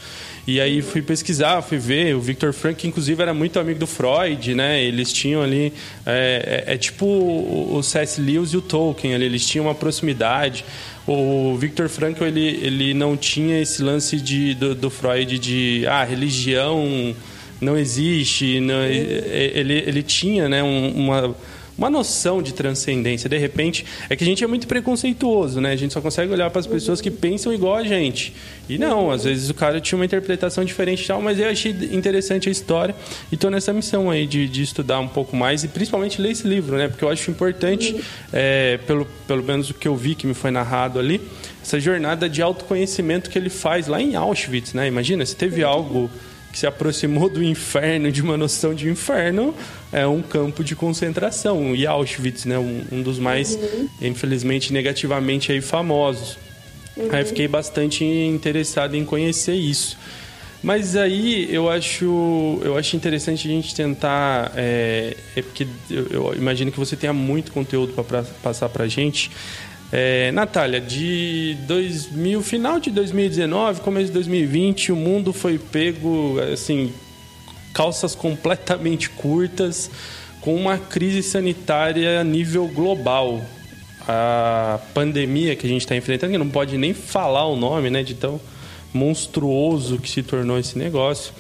E 0.48 0.60
aí 0.60 0.82
fui 0.82 1.02
pesquisar, 1.02 1.62
fui 1.62 1.78
ver. 1.78 2.16
O 2.16 2.22
Victor 2.22 2.54
Frank, 2.54 2.88
inclusive, 2.88 3.22
era 3.22 3.34
muito 3.34 3.60
amigo 3.60 3.80
do 3.80 3.88
Freud, 3.88 4.54
né? 4.54 4.84
Eles 4.84 5.12
tinham 5.12 5.42
ali. 5.42 5.74
É, 6.06 6.66
é, 6.68 6.74
é 6.74 6.78
tipo 6.78 7.06
o 7.06 7.82
C.S. 7.82 8.22
Lewis 8.22 8.54
e 8.54 8.58
o 8.58 8.62
Tolkien 8.62 9.14
ali, 9.14 9.26
eles 9.26 9.46
tinham 9.46 9.66
uma 9.66 9.76
proximidade. 9.76 10.64
O 11.08 11.56
Victor 11.58 11.90
Frankl, 11.90 12.26
ele, 12.26 12.60
ele 12.62 12.94
não 12.94 13.18
tinha 13.18 13.60
esse 13.60 13.82
lance 13.82 14.18
de, 14.18 14.54
do, 14.54 14.76
do 14.76 14.90
Freud 14.90 15.40
de. 15.40 15.86
Ah, 15.88 16.04
religião 16.04 17.16
não 17.60 17.78
existe. 17.78 18.60
Não, 18.60 18.84
ele, 18.84 19.74
ele 19.74 20.04
tinha, 20.04 20.48
né? 20.50 20.62
uma 20.64 21.36
uma 21.78 21.90
noção 21.90 22.42
de 22.42 22.54
transcendência. 22.54 23.30
De 23.30 23.38
repente, 23.38 23.86
é 24.10 24.16
que 24.16 24.24
a 24.24 24.28
gente 24.28 24.44
é 24.44 24.48
muito 24.48 24.68
preconceituoso, 24.68 25.60
né? 25.62 25.72
A 25.72 25.76
gente 25.76 25.94
só 25.94 26.02
consegue 26.02 26.32
olhar 26.32 26.50
para 26.50 26.60
as 26.60 26.68
pessoas 26.68 27.02
que 27.02 27.10
pensam 27.10 27.54
igual 27.54 27.76
a 27.76 27.84
gente. 27.84 28.34
E 28.70 28.78
não, 28.78 29.12
às 29.12 29.24
vezes 29.24 29.50
o 29.50 29.54
cara 29.54 29.82
tinha 29.82 29.98
uma 29.98 30.06
interpretação 30.06 30.64
diferente 30.64 31.04
e 31.04 31.08
tal, 31.08 31.22
mas 31.22 31.40
eu 31.40 31.50
achei 31.50 31.72
interessante 31.92 32.50
a 32.50 32.52
história 32.52 32.96
e 33.32 33.36
estou 33.36 33.50
nessa 33.50 33.74
missão 33.74 34.10
aí 34.10 34.26
de, 34.26 34.48
de, 34.48 34.62
estudar 34.62 35.00
um 35.00 35.08
pouco 35.08 35.36
mais 35.36 35.64
e 35.64 35.68
principalmente 35.68 36.22
ler 36.22 36.32
esse 36.32 36.48
livro, 36.48 36.78
né? 36.78 36.88
Porque 36.88 37.04
eu 37.04 37.10
acho 37.10 37.30
importante, 37.32 38.00
é, 38.32 38.80
pelo, 38.86 39.06
pelo 39.28 39.44
menos 39.44 39.70
o 39.70 39.74
que 39.74 39.88
eu 39.88 39.96
vi 39.96 40.16
que 40.16 40.28
me 40.28 40.34
foi 40.34 40.52
narrado 40.52 41.00
ali, 41.00 41.22
essa 41.62 41.80
jornada 41.80 42.30
de 42.30 42.42
autoconhecimento 42.42 43.30
que 43.30 43.38
ele 43.38 43.50
faz 43.50 43.88
lá 43.88 44.02
em 44.02 44.16
Auschwitz, 44.16 44.74
né? 44.74 44.88
Imagina, 44.88 45.26
se 45.26 45.36
teve 45.36 45.64
algo 45.64 46.10
que 46.52 46.60
se 46.60 46.68
aproximou 46.68 47.30
do 47.30 47.44
inferno, 47.44 48.12
de 48.12 48.22
uma 48.22 48.38
noção 48.38 48.74
de 48.74 48.90
inferno, 48.90 49.56
é 49.92 50.06
um 50.06 50.22
campo 50.22 50.64
de 50.64 50.76
concentração. 50.76 51.76
E 51.76 51.88
Auschwitz, 51.88 52.46
né, 52.46 52.58
um, 52.58 52.84
um 52.92 53.02
dos 53.02 53.20
mais, 53.20 53.56
uhum. 53.56 53.90
infelizmente, 54.02 54.74
negativamente 54.74 55.52
aí 55.52 55.62
famosos. 55.62 56.38
Uhum. 56.96 57.10
Aí 57.12 57.24
fiquei 57.24 57.48
bastante 57.48 58.04
interessado 58.04 58.96
em 58.96 59.06
conhecer 59.06 59.56
isso. 59.56 59.98
Mas 60.64 60.96
aí 60.96 61.48
eu 61.52 61.70
acho, 61.70 62.60
eu 62.64 62.78
acho 62.78 62.96
interessante 62.96 63.48
a 63.48 63.52
gente 63.52 63.74
tentar, 63.74 64.52
é, 64.56 65.18
é 65.36 65.42
porque 65.42 65.66
eu, 65.90 66.08
eu, 66.12 66.36
imagino 66.36 66.72
que 66.72 66.78
você 66.78 66.96
tenha 66.96 67.14
muito 67.14 67.52
conteúdo 67.52 67.94
para 67.94 68.24
passar 68.44 68.70
para 68.70 68.84
a 68.84 68.88
gente. 68.88 69.32
É, 69.92 70.32
Natália, 70.32 70.80
de 70.80 71.58
2000, 71.68 72.42
final 72.42 72.80
de 72.80 72.90
2019, 72.92 73.82
começo 73.82 74.06
de 74.08 74.14
2020, 74.14 74.94
o 74.94 74.96
mundo 74.96 75.34
foi 75.34 75.58
pego, 75.58 76.38
assim, 76.54 76.94
calças 77.74 78.16
completamente 78.16 79.10
curtas, 79.10 79.92
com 80.40 80.56
uma 80.56 80.78
crise 80.78 81.22
sanitária 81.22 82.22
a 82.22 82.24
nível 82.24 82.68
global. 82.70 83.42
A 84.08 84.80
pandemia 84.94 85.56
que 85.56 85.68
a 85.68 85.70
gente 85.70 85.82
está 85.82 85.96
enfrentando, 85.96 86.32
que 86.32 86.38
não 86.38 86.50
pode 86.50 86.78
nem 86.78 86.94
falar 86.94 87.46
o 87.46 87.58
nome, 87.58 87.90
né, 87.90 88.02
de 88.02 88.16
tão 88.16 88.40
monstruoso 88.94 89.98
que 89.98 90.10
se 90.10 90.24
tornou 90.24 90.58
esse 90.58 90.78
negócio 90.78 91.34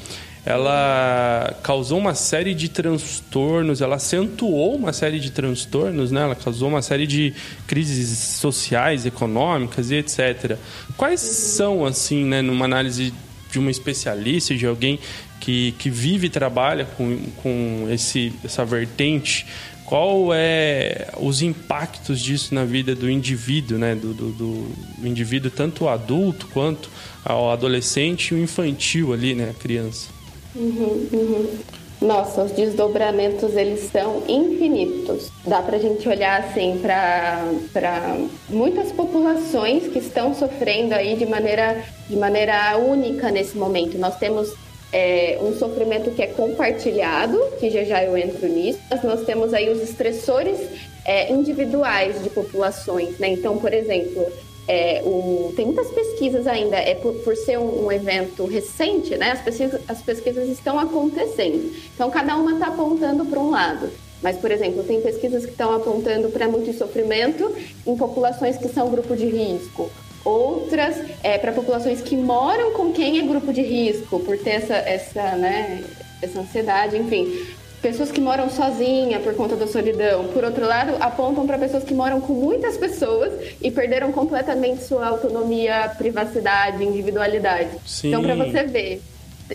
ela 0.45 1.55
causou 1.61 1.99
uma 1.99 2.15
série 2.15 2.53
de 2.53 2.67
transtornos, 2.67 3.81
ela 3.81 3.97
acentuou 3.97 4.75
uma 4.75 4.91
série 4.91 5.19
de 5.19 5.31
transtornos, 5.31 6.11
né? 6.11 6.21
ela 6.21 6.35
causou 6.35 6.67
uma 6.67 6.81
série 6.81 7.05
de 7.05 7.33
crises 7.67 8.17
sociais, 8.17 9.05
econômicas 9.05 9.91
e 9.91 9.95
etc. 9.95 10.57
Quais 10.97 11.19
são, 11.19 11.85
assim, 11.85 12.25
né, 12.25 12.41
numa 12.41 12.65
análise 12.65 13.13
de 13.51 13.59
uma 13.59 13.69
especialista, 13.69 14.55
de 14.55 14.65
alguém 14.65 14.99
que, 15.39 15.73
que 15.77 15.89
vive 15.89 16.27
e 16.27 16.29
trabalha 16.29 16.85
com, 16.97 17.17
com 17.43 17.87
esse, 17.91 18.33
essa 18.43 18.63
vertente, 18.63 19.45
qual 19.85 20.33
é 20.33 21.09
os 21.19 21.41
impactos 21.41 22.21
disso 22.21 22.55
na 22.55 22.63
vida 22.63 22.95
do 22.95 23.09
indivíduo, 23.09 23.77
né? 23.77 23.93
Do, 23.93 24.13
do, 24.13 24.31
do, 24.31 25.07
indivíduo 25.07 25.51
tanto 25.51 25.89
adulto 25.89 26.47
quanto 26.47 26.89
ao 27.25 27.51
adolescente 27.51 28.29
e 28.29 28.35
o 28.35 28.41
infantil 28.41 29.11
ali, 29.11 29.35
né? 29.35 29.49
A 29.49 29.53
criança. 29.53 30.20
Uhum, 30.55 31.07
uhum. 31.13 31.59
Nossa, 32.01 32.43
os 32.43 32.51
desdobramentos 32.51 33.55
eles 33.55 33.91
são 33.91 34.23
infinitos. 34.27 35.31
Dá 35.45 35.61
para 35.61 35.77
a 35.77 35.79
gente 35.79 36.09
olhar 36.09 36.41
assim 36.41 36.79
para 36.81 38.17
muitas 38.49 38.91
populações 38.91 39.87
que 39.87 39.99
estão 39.99 40.33
sofrendo 40.33 40.95
aí 40.95 41.15
de 41.15 41.27
maneira, 41.27 41.85
de 42.09 42.15
maneira 42.15 42.75
única 42.77 43.29
nesse 43.29 43.55
momento. 43.55 43.99
Nós 43.99 44.17
temos 44.17 44.51
é, 44.91 45.37
um 45.41 45.53
sofrimento 45.53 46.09
que 46.09 46.23
é 46.23 46.27
compartilhado, 46.27 47.39
que 47.59 47.69
já 47.69 47.83
já 47.83 48.03
eu 48.03 48.17
entro 48.17 48.47
nisso. 48.47 48.79
Mas 48.89 49.03
nós 49.03 49.23
temos 49.23 49.53
aí 49.53 49.69
os 49.69 49.79
estressores 49.79 50.57
é, 51.05 51.31
individuais 51.31 52.23
de 52.23 52.31
populações, 52.31 53.19
né? 53.19 53.29
Então, 53.29 53.59
por 53.59 53.71
exemplo, 53.71 54.25
é, 54.67 55.01
o, 55.03 55.51
tem 55.55 55.65
muitas 55.65 55.89
pesquisas 55.89 56.47
ainda, 56.47 56.77
é 56.77 56.95
por, 56.95 57.13
por 57.15 57.35
ser 57.35 57.57
um, 57.57 57.85
um, 57.85 57.91
evento 57.91 58.45
recente, 58.45 59.15
né? 59.17 59.31
As 59.31 59.41
pesquisas, 59.41 59.81
as 59.87 60.01
pesquisas 60.01 60.49
estão 60.49 60.79
acontecendo. 60.79 61.73
Então, 61.93 62.09
cada 62.09 62.35
uma 62.35 62.53
está 62.53 62.67
apontando 62.67 63.25
para 63.25 63.39
um 63.39 63.49
lado. 63.49 63.89
Mas, 64.21 64.37
por 64.37 64.51
exemplo, 64.51 64.83
tem 64.83 65.01
pesquisas 65.01 65.45
que 65.45 65.51
estão 65.51 65.73
apontando 65.73 66.29
para 66.29 66.47
muito 66.47 66.71
sofrimento 66.77 67.51
em 67.85 67.97
populações 67.97 68.55
que 68.57 68.69
são 68.69 68.89
grupo 68.89 69.15
de 69.15 69.25
risco. 69.25 69.89
Outras 70.23 70.95
é, 71.23 71.39
para 71.39 71.51
populações 71.51 71.99
que 72.01 72.15
moram 72.15 72.73
com 72.73 72.91
quem 72.91 73.19
é 73.19 73.23
grupo 73.23 73.51
de 73.51 73.63
risco, 73.63 74.19
por 74.19 74.37
ter 74.37 74.51
essa, 74.51 74.75
essa, 74.75 75.35
né, 75.35 75.83
essa 76.21 76.39
ansiedade, 76.39 76.95
enfim 76.95 77.55
pessoas 77.81 78.11
que 78.11 78.21
moram 78.21 78.49
sozinhas 78.49 79.21
por 79.23 79.33
conta 79.35 79.55
da 79.55 79.67
solidão. 79.67 80.25
Por 80.27 80.43
outro 80.43 80.65
lado, 80.65 80.95
apontam 80.99 81.47
para 81.47 81.57
pessoas 81.57 81.83
que 81.83 81.93
moram 81.93 82.21
com 82.21 82.33
muitas 82.33 82.77
pessoas 82.77 83.33
e 83.61 83.71
perderam 83.71 84.11
completamente 84.11 84.83
sua 84.83 85.07
autonomia, 85.07 85.91
privacidade, 85.97 86.83
individualidade. 86.83 87.69
Sim. 87.85 88.09
Então, 88.09 88.21
para 88.21 88.35
você 88.35 88.63
ver, 88.63 89.01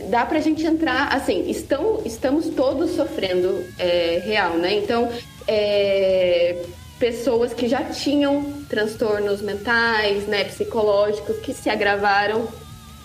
dá 0.09 0.27
para 0.27 0.39
a 0.39 0.41
gente 0.41 0.65
entrar, 0.67 1.15
assim, 1.15 1.49
estão, 1.49 2.01
estamos 2.05 2.49
todos 2.49 2.91
sofrendo 2.93 3.65
é, 3.79 4.21
real, 4.25 4.55
né? 4.55 4.75
Então, 4.75 5.09
é, 5.47 6.65
pessoas 6.99 7.55
que 7.55 7.69
já 7.69 7.85
tinham 7.85 8.43
transtornos 8.69 9.41
mentais, 9.41 10.27
né, 10.27 10.45
psicológicos, 10.45 11.39
que 11.39 11.55
se 11.55 11.71
agravaram 11.71 12.49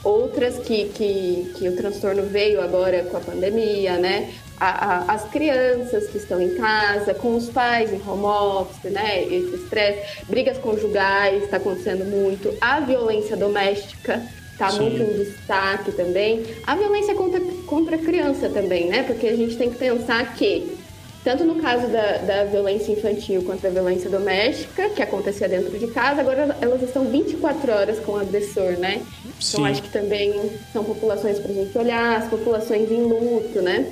outras 0.04 0.58
que, 0.58 0.86
que, 0.86 1.54
que 1.56 1.70
o 1.70 1.75
transtorno 1.75 2.24
veio 2.24 2.62
agora 2.62 3.04
com 3.04 3.18
a 3.18 3.20
pandemia, 3.20 3.98
né? 3.98 4.34
A, 4.62 4.68
a, 4.70 5.13
as 5.15 5.27
crianças 5.32 6.08
que 6.08 6.18
estão 6.18 6.39
em 6.39 6.53
casa, 6.53 7.15
com 7.15 7.36
os 7.36 7.50
pais 7.50 7.91
em 7.91 8.00
home 8.08 8.25
office, 8.25 8.91
né? 8.91 9.24
Esse 9.24 9.56
estresse, 9.56 10.24
brigas 10.27 10.60
conjugais 10.60 11.44
está 11.44 11.58
acontecendo 11.58 12.06
muito, 12.06 12.56
a 12.62 12.80
violência 12.80 13.36
doméstica 13.36 14.22
está 14.51 14.72
muito 14.74 15.01
em 15.01 15.18
destaque 15.18 15.91
também, 15.94 16.46
a 16.68 16.75
violência 16.75 17.15
contra, 17.15 17.41
contra 17.65 17.96
a 17.96 18.00
criança 18.00 18.50
também, 18.50 18.88
né? 18.88 19.01
Porque 19.01 19.25
a 19.27 19.36
gente 19.36 19.58
tem 19.58 19.72
que 19.72 19.77
pensar 19.77 20.36
que 20.36 20.77
tanto 21.24 21.44
no 21.44 21.56
caso 21.56 21.88
da, 21.88 22.18
da 22.18 22.44
violência 22.46 22.91
infantil 22.91 23.44
quanto 23.44 23.62
da 23.62 23.70
violência 23.70 24.12
doméstica, 24.12 24.89
que 24.89 25.01
acontecia 25.01 25.50
dentro 25.50 25.77
de 25.77 25.88
casa, 25.88 26.22
agora 26.22 26.56
elas 26.62 26.84
estão 26.84 27.06
24 27.06 27.72
horas 27.72 28.00
com 28.00 28.12
o 28.12 28.20
agressor, 28.20 28.77
né? 28.77 29.01
Então, 29.22 29.34
Sim. 29.39 29.58
Então 29.58 29.65
acho 29.65 29.82
que 29.82 29.89
também 29.89 30.51
são 30.72 30.84
populações 30.84 31.39
para 31.39 31.51
a 31.51 31.53
gente 31.56 31.75
olhar, 31.75 32.18
as 32.18 32.30
populações 32.30 32.91
em 32.91 33.01
luto, 33.01 33.60
né? 33.60 33.91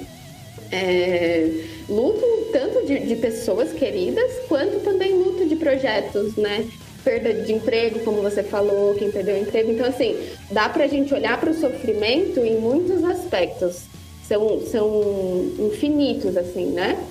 É, 0.71 1.49
luto 1.89 2.25
tanto 2.51 2.85
de, 2.85 2.99
de 2.99 3.15
pessoas 3.15 3.73
queridas, 3.73 4.31
quanto 4.47 4.79
também 4.81 5.13
luto 5.13 5.45
de 5.47 5.55
projetos, 5.55 6.35
né? 6.35 6.67
perda 7.03 7.33
de 7.33 7.53
emprego, 7.53 7.99
como 7.99 8.21
você 8.21 8.43
falou, 8.43 8.93
quem 8.95 9.11
perdeu 9.11 9.35
o 9.35 9.39
emprego. 9.39 9.71
Então, 9.71 9.88
assim, 9.88 10.15
dá 10.51 10.69
para 10.69 10.83
a 10.83 10.88
gente 10.88 11.13
olhar 11.13 11.39
para 11.39 11.49
o 11.49 11.53
sofrimento 11.53 12.39
em 12.39 12.57
muitos 12.59 13.03
aspectos. 13.03 13.83
São, 14.27 14.61
são 14.67 15.49
infinitos, 15.57 16.38
assim, 16.38 16.67
né? 16.67 17.03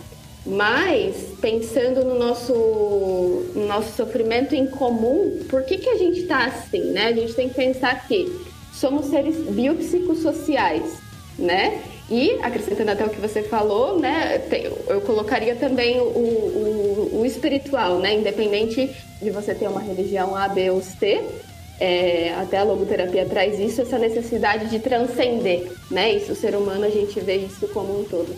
Mas, 0.47 1.17
pensando 1.41 2.05
no 2.05 2.17
nosso, 2.17 2.55
no 3.55 3.67
nosso 3.67 3.97
sofrimento 3.97 4.55
em 4.55 4.67
comum, 4.67 5.41
por 5.49 5.63
que, 5.65 5.79
que 5.79 5.89
a 5.89 5.97
gente 5.97 6.21
está 6.21 6.47
assim, 6.47 6.93
né? 6.93 7.07
A 7.07 7.13
gente 7.13 7.35
tem 7.35 7.49
que 7.49 7.55
pensar 7.55 8.07
que 8.07 8.33
somos 8.73 9.07
seres 9.07 9.37
biopsicossociais, 9.37 10.99
né? 11.37 11.83
E, 12.11 12.39
acrescentando 12.43 12.91
até 12.91 13.05
o 13.05 13.11
que 13.11 13.21
você 13.21 13.43
falou, 13.43 13.99
né, 13.99 14.41
eu 14.89 15.01
colocaria 15.03 15.55
também 15.55 16.01
o, 16.01 16.05
o, 16.05 17.21
o 17.21 17.27
espiritual, 17.27 17.99
né? 17.99 18.15
Independente 18.15 18.91
de 19.21 19.31
você 19.31 19.55
ter 19.55 19.69
uma 19.69 19.81
religião 19.81 20.35
A, 20.35 20.49
B 20.49 20.71
ou 20.71 20.81
C, 20.81 21.23
é, 21.79 22.35
até 22.35 22.59
a 22.59 22.65
logoterapia 22.65 23.27
traz 23.27 23.61
isso, 23.61 23.83
essa 23.83 23.99
necessidade 23.99 24.71
de 24.71 24.79
transcender, 24.79 25.71
né? 25.91 26.15
Isso, 26.15 26.33
o 26.33 26.35
ser 26.35 26.57
humano, 26.57 26.87
a 26.87 26.91
gente 26.91 27.21
vê 27.21 27.37
isso 27.37 27.69
como 27.69 28.01
um 28.01 28.05
todo. 28.05 28.35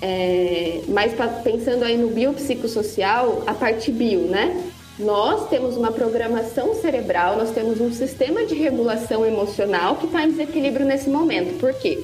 É, 0.00 0.80
mas 0.88 1.12
pensando 1.42 1.84
aí 1.84 1.98
no 1.98 2.08
biopsicossocial, 2.08 3.42
a 3.46 3.52
parte 3.52 3.92
bio, 3.92 4.22
né? 4.22 4.70
Nós 4.98 5.48
temos 5.48 5.76
uma 5.76 5.92
programação 5.92 6.74
cerebral, 6.74 7.36
nós 7.36 7.50
temos 7.50 7.80
um 7.80 7.92
sistema 7.92 8.46
de 8.46 8.54
regulação 8.54 9.26
emocional 9.26 9.96
que 9.96 10.06
está 10.06 10.24
em 10.24 10.30
desequilíbrio 10.30 10.86
nesse 10.86 11.10
momento. 11.10 11.58
Por 11.58 11.74
quê? 11.74 12.02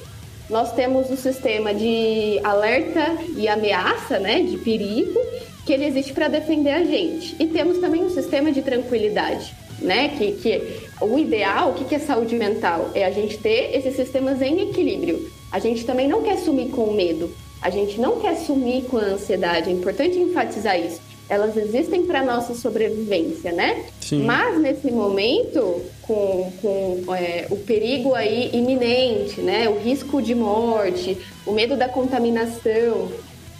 Nós 0.51 0.73
temos 0.73 1.09
o 1.09 1.15
sistema 1.15 1.73
de 1.73 2.37
alerta 2.43 3.15
e 3.37 3.47
ameaça, 3.47 4.19
né, 4.19 4.41
de 4.41 4.57
perigo, 4.57 5.17
que 5.65 5.71
ele 5.71 5.85
existe 5.85 6.11
para 6.11 6.27
defender 6.27 6.71
a 6.71 6.83
gente. 6.83 7.37
E 7.39 7.47
temos 7.47 7.77
também 7.77 8.03
um 8.03 8.09
sistema 8.09 8.51
de 8.51 8.61
tranquilidade, 8.61 9.55
né, 9.79 10.09
que, 10.09 10.33
que 10.33 10.61
o 10.99 11.17
ideal, 11.17 11.69
o 11.69 11.73
que, 11.73 11.95
é 11.95 11.99
saúde 11.99 12.35
mental? 12.35 12.89
É 12.93 13.05
a 13.05 13.11
gente 13.11 13.37
ter 13.37 13.73
esses 13.73 13.95
sistemas 13.95 14.41
em 14.41 14.69
equilíbrio. 14.69 15.31
A 15.49 15.57
gente 15.57 15.85
também 15.85 16.09
não 16.09 16.21
quer 16.21 16.37
sumir 16.37 16.69
com 16.69 16.83
o 16.83 16.93
medo, 16.93 17.31
a 17.61 17.69
gente 17.69 17.97
não 17.97 18.19
quer 18.19 18.35
sumir 18.35 18.83
com 18.83 18.97
a 18.97 19.03
ansiedade, 19.03 19.69
é 19.69 19.71
importante 19.71 20.17
enfatizar 20.19 20.77
isso. 20.77 20.99
Elas 21.31 21.55
existem 21.55 22.05
para 22.05 22.21
nossa 22.21 22.53
sobrevivência, 22.53 23.53
né? 23.53 23.85
Sim. 24.01 24.23
Mas 24.23 24.59
nesse 24.59 24.91
momento, 24.91 25.81
com, 26.01 26.51
com 26.61 27.15
é, 27.15 27.47
o 27.49 27.55
perigo 27.55 28.13
aí 28.13 28.49
iminente, 28.51 29.39
né? 29.39 29.69
O 29.69 29.79
risco 29.79 30.21
de 30.21 30.35
morte, 30.35 31.17
o 31.45 31.53
medo 31.53 31.77
da 31.77 31.87
contaminação, 31.87 33.09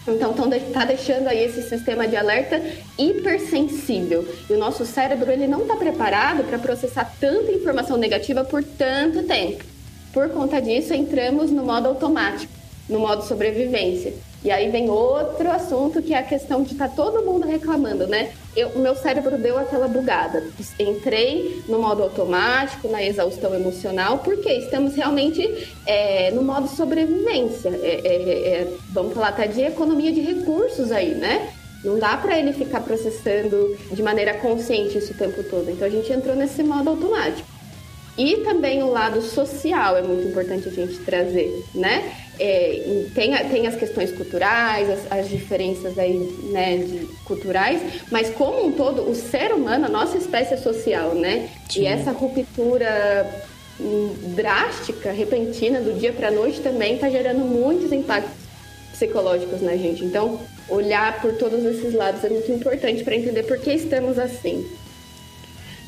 então, 0.06 0.34
está 0.54 0.84
deixando 0.84 1.30
aí 1.30 1.46
esse 1.46 1.62
sistema 1.62 2.06
de 2.06 2.18
alerta 2.18 2.62
hipersensível. 3.00 4.28
E 4.50 4.54
o 4.54 4.58
nosso 4.58 4.86
cérebro 4.86 5.32
ele 5.32 5.48
não 5.48 5.62
está 5.62 5.78
preparado 5.78 6.44
para 6.44 6.60
processar 6.60 7.10
tanta 7.22 7.54
informação 7.54 7.96
negativa 7.96 8.44
por 8.44 8.62
tanto 8.62 9.24
tempo. 9.24 9.64
Por 10.12 10.28
conta 10.32 10.62
disso, 10.62 10.94
entramos 10.94 11.50
no 11.50 11.64
modo 11.64 11.88
automático 11.88 12.61
no 12.92 13.00
modo 13.00 13.24
sobrevivência. 13.24 14.14
E 14.44 14.50
aí 14.50 14.70
vem 14.70 14.90
outro 14.90 15.50
assunto 15.52 16.02
que 16.02 16.14
é 16.14 16.18
a 16.18 16.24
questão 16.24 16.64
de 16.64 16.74
estar 16.74 16.90
tá 16.90 16.96
todo 16.96 17.24
mundo 17.24 17.48
reclamando, 17.48 18.08
né? 18.08 18.32
O 18.76 18.80
meu 18.80 18.96
cérebro 18.96 19.38
deu 19.38 19.58
aquela 19.58 19.88
bugada. 19.88 20.44
Entrei 20.80 21.62
no 21.68 21.80
modo 21.80 22.02
automático, 22.02 22.88
na 22.88 23.04
exaustão 23.04 23.54
emocional, 23.54 24.18
porque 24.20 24.52
estamos 24.52 24.96
realmente 24.96 25.68
é, 25.86 26.32
no 26.32 26.42
modo 26.42 26.68
sobrevivência. 26.68 27.70
É, 27.84 28.02
é, 28.04 28.48
é 28.48 28.74
vamos 28.90 29.14
falar 29.14 29.30
até 29.30 29.48
de 29.48 29.62
economia 29.62 30.12
de 30.12 30.22
recursos 30.22 30.92
aí, 30.92 31.14
né? 31.14 31.54
Não 31.84 32.00
dá 32.00 32.18
para 32.18 32.38
ele 32.38 32.52
ficar 32.54 32.82
processando 32.82 33.78
de 33.92 34.02
maneira 34.02 34.34
consciente 34.36 34.98
isso 34.98 35.14
o 35.14 35.18
tempo 35.18 35.44
todo. 35.44 35.70
Então 35.70 35.88
a 35.88 35.92
gente 35.92 36.12
entrou 36.12 36.36
nesse 36.36 36.64
modo 36.64 36.90
automático. 36.90 37.48
E 38.18 38.38
também 38.38 38.84
o 38.84 38.92
lado 38.92 39.22
social 39.22 39.98
é 39.98 40.02
muito 40.02 40.28
importante 40.28 40.68
a 40.68 40.72
gente 40.72 40.98
trazer, 41.00 41.64
né? 41.74 42.14
É, 42.44 43.06
tem, 43.14 43.32
tem 43.50 43.68
as 43.68 43.76
questões 43.76 44.12
culturais, 44.12 44.90
as, 44.90 45.12
as 45.12 45.30
diferenças 45.30 45.96
aí, 46.00 46.18
né, 46.52 46.78
de, 46.78 47.08
culturais, 47.24 47.80
mas 48.10 48.32
como 48.32 48.66
um 48.66 48.72
todo, 48.72 49.08
o 49.08 49.14
ser 49.14 49.54
humano, 49.54 49.86
a 49.86 49.90
nossa 49.90 50.18
espécie 50.18 50.56
é 50.56 50.58
social, 50.58 51.14
né? 51.14 51.50
Sim. 51.70 51.82
E 51.82 51.86
essa 51.86 52.12
ruptura 52.12 53.46
hum, 53.80 54.16
drástica, 54.36 55.12
repentina, 55.12 55.82
do 55.82 55.94
dia 56.00 56.12
para 56.12 56.30
a 56.30 56.32
noite 56.32 56.62
também 56.62 56.96
está 56.96 57.12
gerando 57.12 57.42
muitos 57.42 57.92
impactos 57.92 58.34
psicológicos 58.92 59.62
na 59.62 59.76
gente. 59.76 60.04
Então, 60.04 60.40
olhar 60.68 61.22
por 61.22 61.34
todos 61.34 61.64
esses 61.64 61.94
lados 61.94 62.24
é 62.24 62.30
muito 62.30 62.52
importante 62.52 63.04
para 63.04 63.16
entender 63.16 63.44
por 63.44 63.60
que 63.60 63.72
estamos 63.72 64.18
assim. 64.18 64.66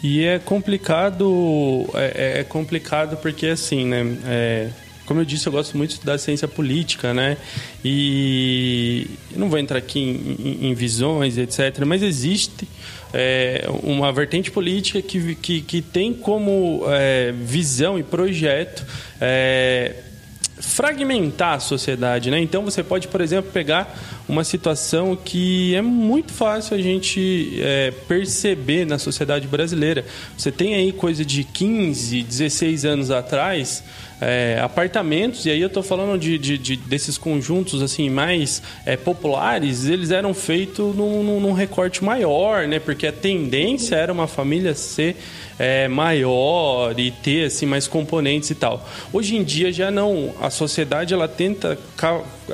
E 0.03 0.23
é 0.23 0.37
complicado, 0.37 1.87
é, 1.95 2.37
é, 2.37 2.39
é 2.41 2.43
complicado 2.43 3.17
porque 3.17 3.47
assim, 3.47 3.85
né? 3.85 4.03
É, 4.27 4.69
como 5.05 5.19
eu 5.19 5.25
disse, 5.25 5.47
eu 5.47 5.51
gosto 5.51 5.77
muito 5.77 6.03
da 6.05 6.17
ciência 6.17 6.47
política, 6.47 7.13
né? 7.13 7.37
E 7.83 9.07
não 9.35 9.49
vou 9.49 9.59
entrar 9.59 9.77
aqui 9.77 9.99
em, 9.99 10.35
em, 10.39 10.69
em 10.69 10.73
visões, 10.73 11.37
etc. 11.37 11.83
Mas 11.85 12.01
existe 12.01 12.67
é, 13.13 13.65
uma 13.83 14.11
vertente 14.11 14.49
política 14.49 15.01
que, 15.01 15.35
que, 15.35 15.61
que 15.61 15.81
tem 15.81 16.13
como 16.13 16.83
é, 16.87 17.31
visão 17.31 17.99
e 17.99 18.03
projeto 18.03 18.85
é, 19.21 19.95
fragmentar 20.59 21.55
a 21.55 21.59
sociedade, 21.59 22.31
né? 22.31 22.39
Então 22.39 22.63
você 22.63 22.81
pode, 22.81 23.07
por 23.09 23.19
exemplo, 23.21 23.51
pegar 23.51 24.22
uma 24.27 24.43
situação 24.43 25.15
que 25.15 25.75
é 25.75 25.81
muito 25.81 26.31
fácil 26.31 26.75
a 26.75 26.81
gente 26.81 27.59
é, 27.59 27.91
perceber 28.07 28.85
na 28.85 28.97
sociedade 28.97 29.47
brasileira. 29.47 30.05
Você 30.37 30.51
tem 30.51 30.75
aí 30.75 30.91
coisa 30.91 31.25
de 31.25 31.43
15, 31.43 32.23
16 32.23 32.85
anos 32.85 33.11
atrás, 33.11 33.83
é, 34.21 34.59
apartamentos, 34.61 35.45
e 35.45 35.49
aí 35.49 35.59
eu 35.59 35.67
estou 35.67 35.83
falando 35.83 36.17
de, 36.17 36.37
de, 36.37 36.57
de, 36.57 36.75
desses 36.77 37.17
conjuntos 37.17 37.81
assim 37.81 38.09
mais 38.09 38.61
é, 38.85 38.95
populares, 38.95 39.85
eles 39.85 40.11
eram 40.11 40.33
feitos 40.33 40.95
num, 40.95 41.39
num, 41.39 41.51
recorte 41.51 42.03
maior, 42.03 42.67
né? 42.67 42.79
Porque 42.79 43.05
a 43.05 43.11
tendência 43.11 43.95
era 43.95 44.13
uma 44.13 44.27
família 44.27 44.73
ser 44.73 45.17
é, 45.59 45.87
maior 45.87 46.97
e 46.97 47.11
ter 47.11 47.45
assim 47.45 47.65
mais 47.65 47.87
componentes 47.87 48.49
e 48.49 48.55
tal. 48.55 48.87
Hoje 49.11 49.35
em 49.35 49.43
dia 49.43 49.71
já 49.71 49.91
não, 49.91 50.33
a 50.41 50.49
sociedade 50.49 51.13
ela 51.13 51.27
tenta 51.27 51.77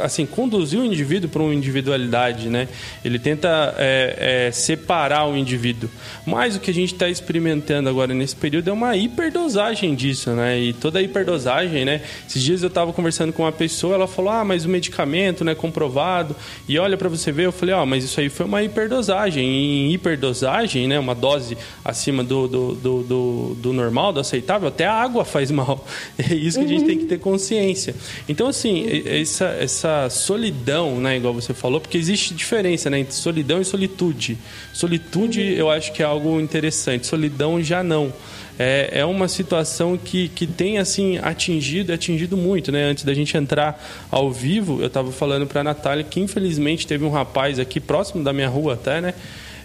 assim 0.01 0.25
conduzir 0.25 0.79
o 0.79 0.85
indivíduo 0.85 1.29
para 1.29 1.43
uma 1.43 1.53
individualidade, 1.59 2.49
né? 2.49 2.67
Ele 3.05 3.19
tenta 3.19 3.75
é, 3.77 4.47
é, 4.47 4.51
separar 4.51 5.27
o 5.27 5.37
indivíduo. 5.37 5.89
Mas 6.25 6.55
o 6.55 6.59
que 6.59 6.71
a 6.71 6.73
gente 6.73 6.93
está 6.93 7.07
experimentando 7.07 7.87
agora 7.89 8.13
nesse 8.13 8.35
período 8.35 8.69
é 8.69 8.73
uma 8.73 8.95
hiperdosagem 8.95 9.93
disso, 9.93 10.31
né? 10.31 10.59
E 10.59 10.73
toda 10.73 10.99
a 10.99 11.01
hiperdosagem, 11.01 11.85
né? 11.85 12.01
Esses 12.27 12.41
dias 12.41 12.63
eu 12.63 12.67
estava 12.67 12.91
conversando 12.91 13.31
com 13.31 13.43
uma 13.43 13.51
pessoa, 13.51 13.95
ela 13.95 14.07
falou: 14.07 14.31
ah, 14.31 14.43
mas 14.43 14.65
o 14.65 14.69
medicamento, 14.69 15.43
né, 15.43 15.53
comprovado. 15.53 16.35
E 16.67 16.79
olha 16.79 16.97
para 16.97 17.09
você 17.09 17.31
ver, 17.31 17.45
eu 17.45 17.51
falei: 17.51 17.75
ó, 17.75 17.83
oh, 17.83 17.85
mas 17.85 18.03
isso 18.03 18.19
aí 18.19 18.29
foi 18.29 18.45
uma 18.45 18.63
hiperdosagem. 18.63 19.43
E 19.43 19.87
em 19.87 19.93
hiperdosagem, 19.93 20.87
né, 20.87 20.97
uma 20.97 21.15
dose 21.15 21.57
acima 21.83 22.23
do, 22.23 22.47
do, 22.47 22.75
do, 22.75 23.03
do, 23.03 23.55
do 23.55 23.73
normal, 23.73 24.13
do 24.13 24.19
aceitável, 24.19 24.67
até 24.67 24.85
a 24.85 24.93
água 24.93 25.25
faz 25.25 25.51
mal. 25.51 25.85
É 26.29 26.35
isso 26.35 26.59
que 26.59 26.65
a 26.65 26.67
gente 26.67 26.85
tem 26.85 26.97
que 26.97 27.05
ter 27.05 27.17
consciência. 27.17 27.95
Então, 28.27 28.47
assim, 28.47 28.85
essa, 29.05 29.45
essa 29.45 30.09
solidão, 30.09 30.99
né, 30.99 31.17
igual 31.17 31.33
você 31.33 31.48
falou, 31.53 31.79
porque 31.79 31.97
existe 31.97 32.33
diferença 32.33 32.89
né, 32.89 32.99
entre 32.99 33.13
solidão 33.13 33.61
e 33.61 33.65
solitude. 33.65 34.37
Solitude 34.73 35.41
eu 35.41 35.69
acho 35.69 35.91
que 35.93 36.01
é 36.01 36.05
algo 36.05 36.39
interessante, 36.39 37.07
solidão 37.07 37.61
já 37.61 37.83
não. 37.83 38.13
É, 38.57 38.89
é 38.99 39.05
uma 39.05 39.29
situação 39.29 39.97
que, 39.97 40.27
que 40.27 40.45
tem 40.45 40.79
assim 40.79 41.17
atingido, 41.17 41.93
atingido 41.93 42.35
muito, 42.35 42.73
né? 42.73 42.83
Antes 42.83 43.05
da 43.05 43.13
gente 43.13 43.37
entrar 43.37 43.81
ao 44.11 44.29
vivo, 44.29 44.81
eu 44.81 44.87
estava 44.87 45.13
falando 45.13 45.47
para 45.47 45.61
a 45.61 45.63
Natália 45.63 46.03
que 46.03 46.19
infelizmente 46.19 46.85
teve 46.85 47.05
um 47.05 47.09
rapaz 47.09 47.57
aqui 47.57 47.79
próximo 47.79 48.21
da 48.21 48.33
minha 48.33 48.49
rua 48.49 48.73
até, 48.73 48.99
né? 48.99 49.13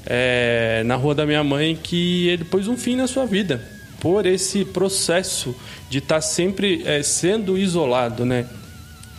É, 0.06 0.82
na 0.86 0.94
rua 0.94 1.12
da 1.12 1.26
minha 1.26 1.42
mãe 1.42 1.76
que 1.82 2.28
ele 2.28 2.44
pôs 2.44 2.68
um 2.68 2.76
fim 2.76 2.94
na 2.94 3.08
sua 3.08 3.26
vida 3.26 3.60
por 3.98 4.26
esse 4.26 4.64
processo 4.64 5.56
de 5.90 5.98
estar 5.98 6.16
tá 6.16 6.20
sempre 6.20 6.82
é, 6.84 7.02
sendo 7.02 7.58
isolado, 7.58 8.24
né? 8.24 8.46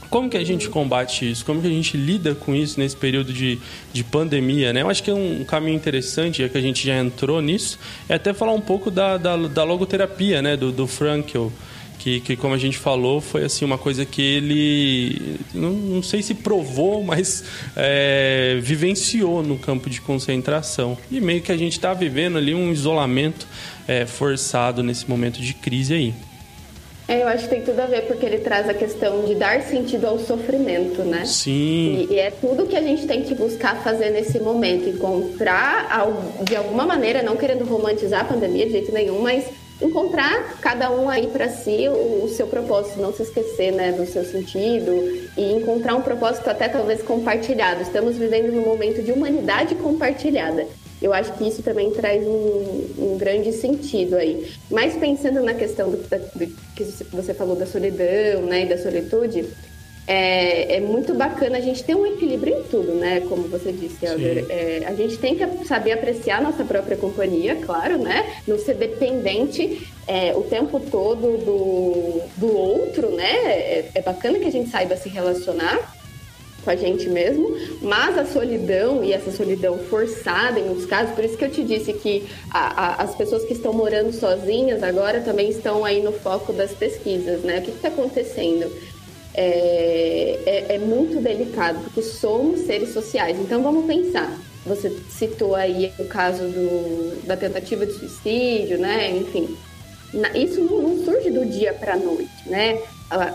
Como 0.09 0.29
que 0.29 0.37
a 0.37 0.43
gente 0.43 0.69
combate 0.69 1.29
isso? 1.29 1.45
Como 1.45 1.61
que 1.61 1.67
a 1.67 1.71
gente 1.71 1.97
lida 1.97 2.35
com 2.35 2.55
isso 2.55 2.79
nesse 2.79 2.95
período 2.95 3.33
de, 3.33 3.59
de 3.91 4.03
pandemia, 4.03 4.71
né? 4.71 4.81
Eu 4.81 4.89
acho 4.89 5.03
que 5.03 5.09
é 5.09 5.13
um 5.13 5.43
caminho 5.43 5.75
interessante, 5.75 6.41
já 6.41 6.49
que 6.49 6.57
a 6.57 6.61
gente 6.61 6.85
já 6.85 6.97
entrou 6.97 7.41
nisso, 7.41 7.79
é 8.07 8.15
até 8.15 8.33
falar 8.33 8.53
um 8.53 8.61
pouco 8.61 8.89
da, 8.89 9.17
da, 9.17 9.35
da 9.35 9.63
logoterapia, 9.63 10.41
né? 10.41 10.55
Do, 10.55 10.71
do 10.71 10.87
Frankel, 10.87 11.51
que, 11.97 12.19
que 12.19 12.35
como 12.35 12.53
a 12.53 12.57
gente 12.57 12.77
falou, 12.77 13.19
foi 13.19 13.43
assim 13.43 13.65
uma 13.65 13.77
coisa 13.77 14.05
que 14.05 14.21
ele, 14.21 15.39
não, 15.53 15.71
não 15.71 16.03
sei 16.03 16.21
se 16.21 16.35
provou, 16.35 17.01
mas 17.05 17.43
é, 17.75 18.59
vivenciou 18.61 19.41
no 19.41 19.57
campo 19.57 19.89
de 19.89 19.99
concentração. 20.01 20.97
E 21.11 21.19
meio 21.19 21.41
que 21.41 21.51
a 21.51 21.57
gente 21.57 21.73
está 21.73 21.93
vivendo 21.93 22.37
ali 22.37 22.53
um 22.53 22.71
isolamento 22.71 23.47
é, 23.87 24.05
forçado 24.05 24.83
nesse 24.83 25.09
momento 25.09 25.41
de 25.41 25.53
crise 25.53 25.93
aí. 25.93 26.13
É, 27.07 27.21
eu 27.21 27.27
acho 27.27 27.43
que 27.43 27.49
tem 27.49 27.61
tudo 27.61 27.79
a 27.79 27.85
ver 27.85 28.07
porque 28.07 28.25
ele 28.25 28.39
traz 28.39 28.67
a 28.67 28.73
questão 28.73 29.23
de 29.25 29.35
dar 29.35 29.61
sentido 29.61 30.07
ao 30.07 30.17
sofrimento, 30.17 31.03
né? 31.03 31.23
Sim. 31.25 32.07
E, 32.09 32.13
e 32.13 32.19
é 32.19 32.31
tudo 32.31 32.65
que 32.65 32.75
a 32.75 32.81
gente 32.81 33.05
tem 33.05 33.21
que 33.21 33.35
buscar 33.35 33.75
fazer 33.83 34.09
nesse 34.09 34.39
momento, 34.39 34.89
encontrar 34.89 35.87
de 36.41 36.55
alguma 36.55 36.85
maneira, 36.85 37.21
não 37.21 37.35
querendo 37.35 37.63
romantizar 37.63 38.21
a 38.21 38.25
pandemia 38.25 38.65
de 38.65 38.71
jeito 38.71 38.91
nenhum, 38.91 39.21
mas 39.21 39.45
encontrar 39.81 40.57
cada 40.61 40.89
um 40.91 41.09
aí 41.09 41.27
para 41.27 41.49
si 41.49 41.87
o, 41.89 42.23
o, 42.23 42.29
seu 42.29 42.47
propósito, 42.47 42.99
não 42.99 43.13
se 43.13 43.23
esquecer, 43.23 43.71
né, 43.71 43.91
do 43.91 44.05
seu 44.05 44.23
sentido 44.23 44.91
e 45.37 45.53
encontrar 45.53 45.95
um 45.95 46.01
propósito 46.01 46.49
até 46.49 46.67
talvez 46.67 47.03
compartilhado. 47.03 47.81
Estamos 47.81 48.17
vivendo 48.17 48.51
num 48.51 48.63
momento 48.65 49.03
de 49.03 49.11
humanidade 49.11 49.75
compartilhada. 49.75 50.65
Eu 51.01 51.13
acho 51.13 51.33
que 51.33 51.47
isso 51.47 51.61
também 51.61 51.91
traz 51.91 52.25
um, 52.25 52.87
um 52.97 53.17
grande 53.17 53.51
sentido 53.51 54.15
aí. 54.15 54.49
Mas 54.69 54.95
pensando 54.95 55.41
na 55.43 55.53
questão 55.53 55.91
do, 55.91 55.97
do, 55.97 56.47
que 56.75 56.83
você 57.11 57.33
falou 57.33 57.55
da 57.55 57.65
solidão, 57.65 58.43
né, 58.43 58.63
e 58.63 58.65
da 58.65 58.77
solitude, 58.77 59.45
é, 60.07 60.75
é, 60.75 60.79
muito 60.79 61.15
bacana 61.15 61.57
a 61.57 61.61
gente 61.61 61.83
ter 61.83 61.95
um 61.95 62.05
equilíbrio 62.05 62.59
em 62.59 62.63
tudo, 62.63 62.93
né? 62.93 63.21
Como 63.21 63.47
você 63.47 63.71
disse, 63.71 64.05
Elder. 64.05 64.45
É, 64.49 64.83
a 64.85 64.93
gente 64.93 65.17
tem 65.17 65.35
que 65.35 65.65
saber 65.65 65.93
apreciar 65.93 66.41
nossa 66.41 66.63
própria 66.63 66.95
companhia, 66.95 67.55
claro, 67.55 67.97
né? 67.97 68.39
Não 68.47 68.57
ser 68.59 68.75
dependente 68.75 69.87
é, 70.07 70.33
o 70.35 70.43
tempo 70.43 70.79
todo 70.79 71.37
do, 71.43 72.21
do 72.37 72.55
outro, 72.55 73.09
né? 73.15 73.33
É, 73.33 73.89
é 73.95 74.01
bacana 74.01 74.37
que 74.37 74.45
a 74.45 74.51
gente 74.51 74.69
saiba 74.69 74.95
se 74.95 75.09
relacionar 75.09 75.94
com 76.65 76.71
a 76.71 76.75
gente 76.75 77.07
mesmo, 77.07 77.55
mas 77.81 78.17
a 78.17 78.25
solidão 78.25 79.03
e 79.03 79.13
essa 79.13 79.31
solidão 79.31 79.77
forçada 79.77 80.59
em 80.59 80.65
muitos 80.65 80.85
casos, 80.87 81.13
por 81.13 81.23
isso 81.23 81.37
que 81.37 81.45
eu 81.45 81.51
te 81.51 81.63
disse 81.63 81.93
que 81.93 82.25
a, 82.49 82.85
a, 82.85 83.03
as 83.03 83.15
pessoas 83.15 83.45
que 83.45 83.53
estão 83.53 83.71
morando 83.71 84.11
sozinhas 84.11 84.81
agora 84.81 85.21
também 85.21 85.49
estão 85.49 85.85
aí 85.85 86.01
no 86.01 86.11
foco 86.11 86.51
das 86.51 86.71
pesquisas, 86.71 87.41
né? 87.41 87.59
O 87.59 87.61
que 87.61 87.69
está 87.69 87.89
acontecendo? 87.89 88.69
É, 89.37 90.39
é, 90.45 90.75
é 90.75 90.79
muito 90.79 91.21
delicado, 91.21 91.79
porque 91.83 92.01
somos 92.01 92.61
seres 92.61 92.93
sociais. 92.93 93.37
Então 93.39 93.61
vamos 93.61 93.85
pensar. 93.85 94.35
Você 94.65 94.91
citou 95.09 95.53
aí 95.53 95.91
o 95.99 96.05
caso 96.05 96.43
do, 96.47 97.21
da 97.27 97.37
tentativa 97.37 97.85
de 97.85 97.93
suicídio, 97.93 98.79
né? 98.79 99.11
Enfim, 99.11 99.55
isso 100.35 100.61
não 100.61 101.03
surge 101.03 101.29
do 101.31 101.45
dia 101.45 101.73
para 101.73 101.93
a 101.93 101.97
noite, 101.97 102.47
né? 102.47 102.81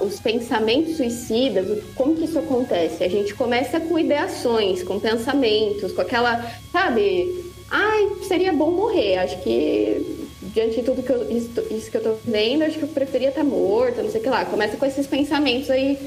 os 0.01 0.19
pensamentos 0.19 0.97
suicidas, 0.97 1.83
como 1.95 2.17
que 2.17 2.25
isso 2.25 2.39
acontece? 2.39 3.05
A 3.05 3.09
gente 3.09 3.35
começa 3.35 3.79
com 3.79 3.99
ideações, 3.99 4.83
com 4.83 4.99
pensamentos, 4.99 5.93
com 5.93 6.01
aquela, 6.01 6.45
sabe, 6.73 7.53
ai, 7.71 8.09
seria 8.27 8.53
bom 8.53 8.73
morrer. 8.73 9.19
Acho 9.19 9.41
que 9.43 10.27
diante 10.53 10.77
de 10.77 10.83
tudo 10.83 11.03
que 11.03 11.13
eu, 11.13 11.31
isso, 11.31 11.91
que 11.91 11.97
eu 11.97 12.03
tô 12.03 12.15
vendo, 12.25 12.63
acho 12.63 12.79
que 12.79 12.85
eu 12.85 12.89
preferia 12.89 13.29
estar 13.29 13.45
morta, 13.45 14.03
não 14.03 14.11
sei 14.11 14.21
o 14.21 14.25
que 14.25 14.31
lá. 14.31 14.45
Começa 14.45 14.77
com 14.77 14.87
esses 14.87 15.07
pensamentos 15.07 15.71
aí. 15.71 15.99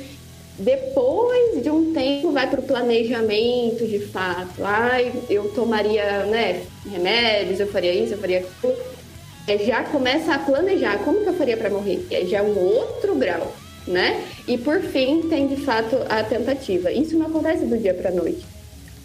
Depois 0.60 1.64
de 1.64 1.70
um 1.72 1.94
tempo 1.94 2.32
vai 2.32 2.48
para 2.48 2.60
o 2.60 2.64
planejamento 2.64 3.88
de 3.88 4.00
fato. 4.00 4.64
Ai, 4.64 5.12
eu 5.30 5.50
tomaria, 5.50 6.26
né, 6.26 6.64
remédios, 6.92 7.60
eu 7.60 7.68
faria 7.68 7.94
isso, 7.94 8.14
eu 8.14 8.20
faria 8.20 8.40
aquilo 8.40 8.93
já 9.66 9.84
começa 9.84 10.34
a 10.34 10.40
planejar 10.40 11.00
como 11.00 11.22
que 11.22 11.30
eu 11.30 11.34
faria 11.34 11.58
para 11.58 11.70
morrer, 11.70 12.06
que 12.08 12.16
é 12.16 12.26
já 12.26 12.42
um 12.42 12.58
outro 12.58 13.16
grau, 13.16 13.54
né? 13.88 14.24
E 14.48 14.58
por 14.58 14.82
fim 14.82 15.24
tem 15.30 15.48
de 15.48 15.58
fato 15.58 15.98
a 16.10 16.24
tentativa. 16.24 16.92
Isso 16.92 17.18
não 17.18 17.28
acontece 17.28 17.66
do 17.66 17.78
dia 17.78 17.94
para 17.94 18.12
noite. 18.12 18.46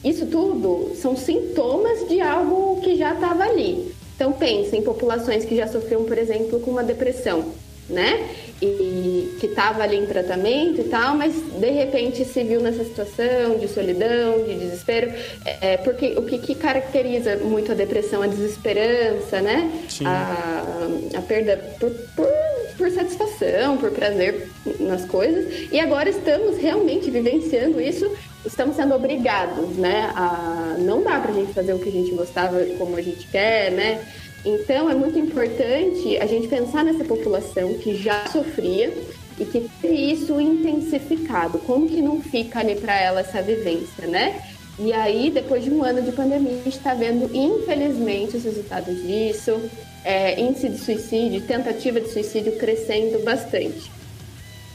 Isso 0.04 0.26
tudo 0.26 0.92
são 0.94 1.16
sintomas 1.16 2.08
de 2.08 2.20
algo 2.20 2.80
que 2.80 2.96
já 2.96 3.14
estava 3.14 3.44
ali. 3.44 3.92
Então 4.14 4.32
pensa 4.32 4.76
em 4.76 4.82
populações 4.82 5.44
que 5.44 5.56
já 5.56 5.66
sofriam, 5.66 6.04
por 6.04 6.16
exemplo, 6.16 6.60
com 6.60 6.70
uma 6.70 6.84
depressão 6.84 7.52
né? 7.88 8.28
E 8.60 9.36
que 9.38 9.46
estava 9.46 9.82
ali 9.82 9.96
em 9.96 10.06
tratamento 10.06 10.80
e 10.80 10.84
tal, 10.84 11.16
mas 11.16 11.32
de 11.34 11.70
repente 11.70 12.24
se 12.24 12.42
viu 12.42 12.60
nessa 12.60 12.84
situação 12.84 13.56
de 13.58 13.68
solidão, 13.68 14.44
de 14.44 14.54
desespero, 14.54 15.12
é, 15.44 15.76
porque 15.76 16.14
o 16.16 16.22
que, 16.22 16.38
que, 16.38 16.54
caracteriza 16.54 17.36
muito 17.36 17.70
a 17.72 17.74
depressão, 17.74 18.22
a 18.22 18.26
desesperança, 18.26 19.40
né? 19.40 19.70
A, 20.04 20.76
a, 21.16 21.22
perda 21.22 21.56
por, 21.78 21.90
por, 22.16 22.28
por 22.76 22.90
satisfação, 22.90 23.76
por 23.76 23.90
prazer 23.92 24.48
nas 24.80 25.04
coisas. 25.04 25.68
E 25.70 25.78
agora 25.78 26.10
estamos 26.10 26.58
realmente 26.58 27.10
vivenciando 27.10 27.80
isso 27.80 28.10
estamos 28.44 28.76
sendo 28.76 28.94
obrigados, 28.94 29.76
né? 29.76 30.10
A 30.14 30.76
não 30.78 31.02
dá 31.02 31.18
pra 31.20 31.32
gente 31.32 31.52
fazer 31.52 31.72
o 31.72 31.78
que 31.78 31.88
a 31.88 31.92
gente 31.92 32.12
gostava 32.12 32.64
como 32.78 32.96
a 32.96 33.02
gente 33.02 33.26
quer, 33.28 33.70
né? 33.72 34.00
Então, 34.44 34.88
é 34.88 34.94
muito 34.94 35.18
importante 35.18 36.16
a 36.18 36.26
gente 36.26 36.48
pensar 36.48 36.84
nessa 36.84 37.04
população 37.04 37.74
que 37.74 37.96
já 37.96 38.26
sofria 38.28 38.92
e 39.38 39.44
que 39.44 39.68
teve 39.80 40.12
isso 40.12 40.40
intensificado. 40.40 41.58
Como 41.58 41.88
que 41.88 42.00
não 42.00 42.20
fica 42.20 42.60
ali 42.60 42.76
para 42.76 42.98
ela 43.00 43.20
essa 43.20 43.42
vivência, 43.42 44.06
né? 44.06 44.42
E 44.78 44.92
aí, 44.92 45.30
depois 45.30 45.64
de 45.64 45.70
um 45.70 45.82
ano 45.82 46.02
de 46.02 46.12
pandemia, 46.12 46.52
a 46.52 46.62
gente 46.62 46.76
está 46.76 46.94
vendo, 46.94 47.28
infelizmente, 47.34 48.36
os 48.36 48.44
resultados 48.44 49.02
disso. 49.02 49.60
É, 50.04 50.40
índice 50.40 50.68
de 50.68 50.78
suicídio, 50.78 51.40
tentativa 51.42 52.00
de 52.00 52.08
suicídio 52.08 52.52
crescendo 52.52 53.22
bastante. 53.24 53.90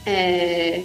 É, 0.04 0.82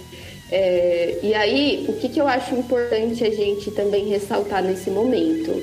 é, 0.50 1.18
e 1.22 1.34
aí, 1.34 1.84
o 1.86 1.92
que, 1.92 2.08
que 2.08 2.20
eu 2.20 2.26
acho 2.26 2.54
importante 2.54 3.22
a 3.22 3.30
gente 3.30 3.70
também 3.70 4.08
ressaltar 4.08 4.62
nesse 4.64 4.90
momento? 4.90 5.62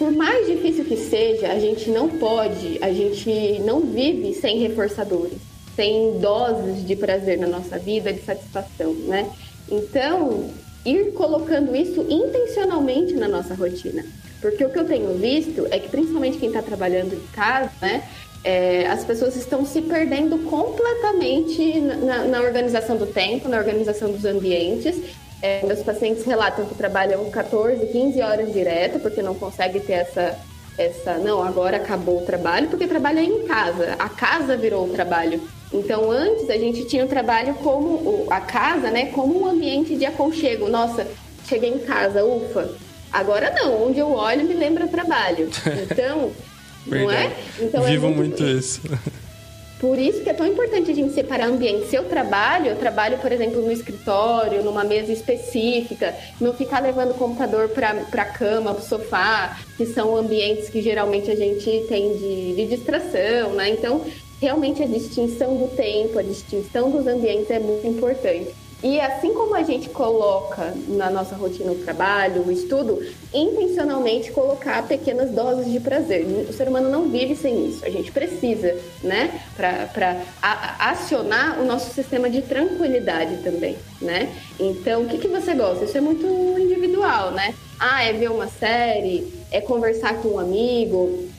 Por 0.00 0.10
mais 0.10 0.46
difícil 0.46 0.86
que 0.86 0.96
seja, 0.96 1.52
a 1.52 1.58
gente 1.60 1.90
não 1.90 2.08
pode, 2.08 2.78
a 2.80 2.90
gente 2.90 3.60
não 3.66 3.82
vive 3.82 4.32
sem 4.32 4.58
reforçadores, 4.58 5.36
sem 5.76 6.18
doses 6.18 6.86
de 6.86 6.96
prazer 6.96 7.38
na 7.38 7.46
nossa 7.46 7.78
vida, 7.78 8.10
de 8.10 8.22
satisfação, 8.22 8.94
né? 8.94 9.30
Então, 9.70 10.48
ir 10.86 11.12
colocando 11.12 11.76
isso 11.76 12.00
intencionalmente 12.08 13.12
na 13.12 13.28
nossa 13.28 13.54
rotina. 13.54 14.02
Porque 14.40 14.64
o 14.64 14.70
que 14.70 14.78
eu 14.78 14.86
tenho 14.86 15.18
visto 15.18 15.66
é 15.70 15.78
que, 15.78 15.90
principalmente 15.90 16.38
quem 16.38 16.48
está 16.48 16.62
trabalhando 16.62 17.10
de 17.10 17.28
casa, 17.34 17.70
né? 17.82 18.02
É, 18.42 18.86
as 18.86 19.04
pessoas 19.04 19.36
estão 19.36 19.66
se 19.66 19.82
perdendo 19.82 20.38
completamente 20.48 21.78
na, 21.78 22.24
na, 22.24 22.40
organização 22.40 22.96
do 22.96 23.04
tempo, 23.04 23.50
na 23.50 23.58
organização 23.58 24.10
dos 24.10 24.24
ambientes 24.24 24.96
é, 25.42 25.64
meus 25.64 25.82
pacientes 25.82 26.24
relatam 26.24 26.66
que 26.66 26.74
trabalham 26.74 27.30
14, 27.30 27.86
15 27.86 28.20
horas 28.20 28.52
direto, 28.52 28.98
porque 29.00 29.22
não 29.22 29.34
consegue 29.34 29.80
ter 29.80 29.94
essa, 29.94 30.38
essa. 30.76 31.14
Não, 31.14 31.42
agora 31.42 31.78
acabou 31.78 32.22
o 32.22 32.26
trabalho, 32.26 32.68
porque 32.68 32.86
trabalha 32.86 33.20
em 33.20 33.46
casa. 33.46 33.96
A 33.98 34.08
casa 34.08 34.56
virou 34.56 34.84
o 34.84 34.90
trabalho. 34.90 35.40
Então, 35.72 36.10
antes 36.10 36.50
a 36.50 36.58
gente 36.58 36.84
tinha 36.84 37.04
o 37.04 37.08
trabalho 37.08 37.54
como 37.54 38.26
a 38.28 38.40
casa, 38.40 38.90
né, 38.90 39.06
como 39.06 39.42
um 39.42 39.46
ambiente 39.46 39.96
de 39.96 40.04
aconchego. 40.04 40.68
Nossa, 40.68 41.06
cheguei 41.48 41.70
em 41.70 41.78
casa, 41.78 42.24
ufa. 42.24 42.68
Agora 43.12 43.50
não, 43.50 43.88
onde 43.88 43.98
eu 43.98 44.12
olho 44.12 44.44
me 44.44 44.54
lembra 44.54 44.86
trabalho. 44.88 45.48
Então, 45.90 46.32
não 46.86 47.10
é? 47.10 47.30
Então, 47.60 47.84
é 47.84 47.90
Vivo 47.90 48.06
é 48.06 48.10
muito, 48.10 48.42
muito 48.42 48.58
isso. 48.58 48.80
Por 49.80 49.98
isso 49.98 50.22
que 50.22 50.28
é 50.28 50.34
tão 50.34 50.46
importante 50.46 50.90
a 50.90 50.94
gente 50.94 51.14
separar 51.14 51.46
ambiente. 51.46 51.88
Se 51.88 51.96
eu 51.96 52.04
trabalho, 52.04 52.66
eu 52.66 52.76
trabalho, 52.76 53.16
por 53.18 53.32
exemplo, 53.32 53.62
no 53.62 53.72
escritório, 53.72 54.62
numa 54.62 54.84
mesa 54.84 55.10
específica, 55.10 56.14
não 56.38 56.52
ficar 56.52 56.80
levando 56.80 57.12
o 57.12 57.14
computador 57.14 57.70
para 57.70 57.88
a 57.90 58.24
cama, 58.26 58.74
para 58.74 58.82
o 58.82 58.86
sofá, 58.86 59.58
que 59.78 59.86
são 59.86 60.14
ambientes 60.14 60.68
que 60.68 60.82
geralmente 60.82 61.30
a 61.30 61.34
gente 61.34 61.86
tem 61.88 62.12
de, 62.12 62.54
de 62.56 62.66
distração, 62.66 63.54
né? 63.54 63.70
Então, 63.70 64.04
realmente 64.38 64.82
a 64.82 64.86
distinção 64.86 65.56
do 65.56 65.74
tempo, 65.74 66.18
a 66.18 66.22
distinção 66.22 66.90
dos 66.90 67.06
ambientes 67.06 67.50
é 67.50 67.58
muito 67.58 67.86
importante. 67.86 68.59
E 68.82 68.98
assim 69.00 69.34
como 69.34 69.54
a 69.54 69.62
gente 69.62 69.88
coloca 69.90 70.74
na 70.88 71.10
nossa 71.10 71.34
rotina 71.34 71.72
o 71.72 71.76
trabalho, 71.76 72.42
o 72.46 72.50
estudo, 72.50 73.04
intencionalmente 73.32 74.32
colocar 74.32 74.86
pequenas 74.86 75.30
doses 75.30 75.70
de 75.70 75.78
prazer. 75.78 76.24
O 76.48 76.52
ser 76.52 76.68
humano 76.68 76.88
não 76.88 77.08
vive 77.08 77.36
sem 77.36 77.68
isso. 77.68 77.84
A 77.84 77.90
gente 77.90 78.10
precisa, 78.10 78.74
né, 79.02 79.42
para 79.56 80.22
acionar 80.78 81.60
o 81.60 81.64
nosso 81.64 81.92
sistema 81.92 82.30
de 82.30 82.42
tranquilidade 82.42 83.42
também, 83.42 83.76
né? 84.00 84.34
Então, 84.58 85.02
o 85.02 85.08
que, 85.08 85.18
que 85.18 85.28
você 85.28 85.54
gosta? 85.54 85.84
Isso 85.84 85.98
é 85.98 86.00
muito 86.00 86.26
individual, 86.58 87.32
né? 87.32 87.54
Ah, 87.78 88.02
é 88.02 88.12
ver 88.12 88.30
uma 88.30 88.48
série, 88.48 89.32
é 89.50 89.60
conversar 89.60 90.14
com 90.20 90.30
um 90.30 90.38
amigo, 90.38 91.29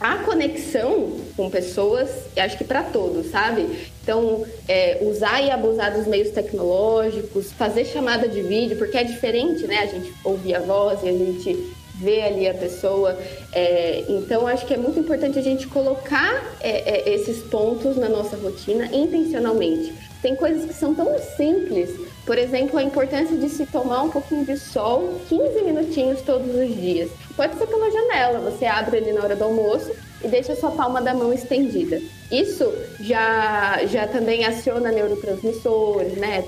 a 0.00 0.16
conexão 0.16 1.20
com 1.36 1.50
pessoas, 1.50 2.08
acho 2.36 2.56
que 2.56 2.64
para 2.64 2.82
todos, 2.82 3.30
sabe? 3.30 3.66
Então, 4.02 4.46
é, 4.66 4.98
usar 5.02 5.42
e 5.42 5.50
abusar 5.50 5.92
dos 5.92 6.06
meios 6.06 6.30
tecnológicos, 6.30 7.52
fazer 7.52 7.84
chamada 7.84 8.26
de 8.26 8.40
vídeo, 8.40 8.78
porque 8.78 8.96
é 8.96 9.04
diferente, 9.04 9.66
né? 9.66 9.80
A 9.80 9.86
gente 9.86 10.12
ouvir 10.24 10.54
a 10.54 10.60
voz 10.60 11.02
e 11.02 11.08
a 11.08 11.12
gente 11.12 11.74
vê 11.96 12.22
ali 12.22 12.48
a 12.48 12.54
pessoa. 12.54 13.16
É, 13.52 14.04
então, 14.08 14.46
acho 14.46 14.66
que 14.66 14.72
é 14.72 14.78
muito 14.78 14.98
importante 14.98 15.38
a 15.38 15.42
gente 15.42 15.66
colocar 15.66 16.56
é, 16.60 17.10
é, 17.10 17.14
esses 17.14 17.42
pontos 17.44 17.96
na 17.96 18.08
nossa 18.08 18.36
rotina 18.36 18.86
intencionalmente. 18.86 19.92
Tem 20.22 20.34
coisas 20.34 20.64
que 20.64 20.74
são 20.74 20.94
tão 20.94 21.18
simples, 21.36 21.90
por 22.30 22.38
exemplo, 22.38 22.78
a 22.78 22.82
importância 22.84 23.36
de 23.36 23.48
se 23.48 23.66
tomar 23.66 24.04
um 24.04 24.08
pouquinho 24.08 24.44
de 24.44 24.56
sol 24.56 25.20
15 25.28 25.62
minutinhos 25.62 26.20
todos 26.20 26.54
os 26.54 26.76
dias. 26.76 27.10
Pode 27.36 27.58
ser 27.58 27.66
pela 27.66 27.90
janela, 27.90 28.38
você 28.38 28.66
abre 28.66 28.98
ali 28.98 29.12
na 29.12 29.24
hora 29.24 29.34
do 29.34 29.42
almoço 29.42 29.90
e 30.22 30.28
deixa 30.28 30.52
a 30.52 30.56
sua 30.56 30.70
palma 30.70 31.02
da 31.02 31.12
mão 31.12 31.32
estendida. 31.32 32.00
Isso 32.30 32.72
já, 33.00 33.84
já 33.86 34.06
também 34.06 34.44
aciona 34.44 34.92
neurotransmissores, 34.92 36.12
né? 36.18 36.44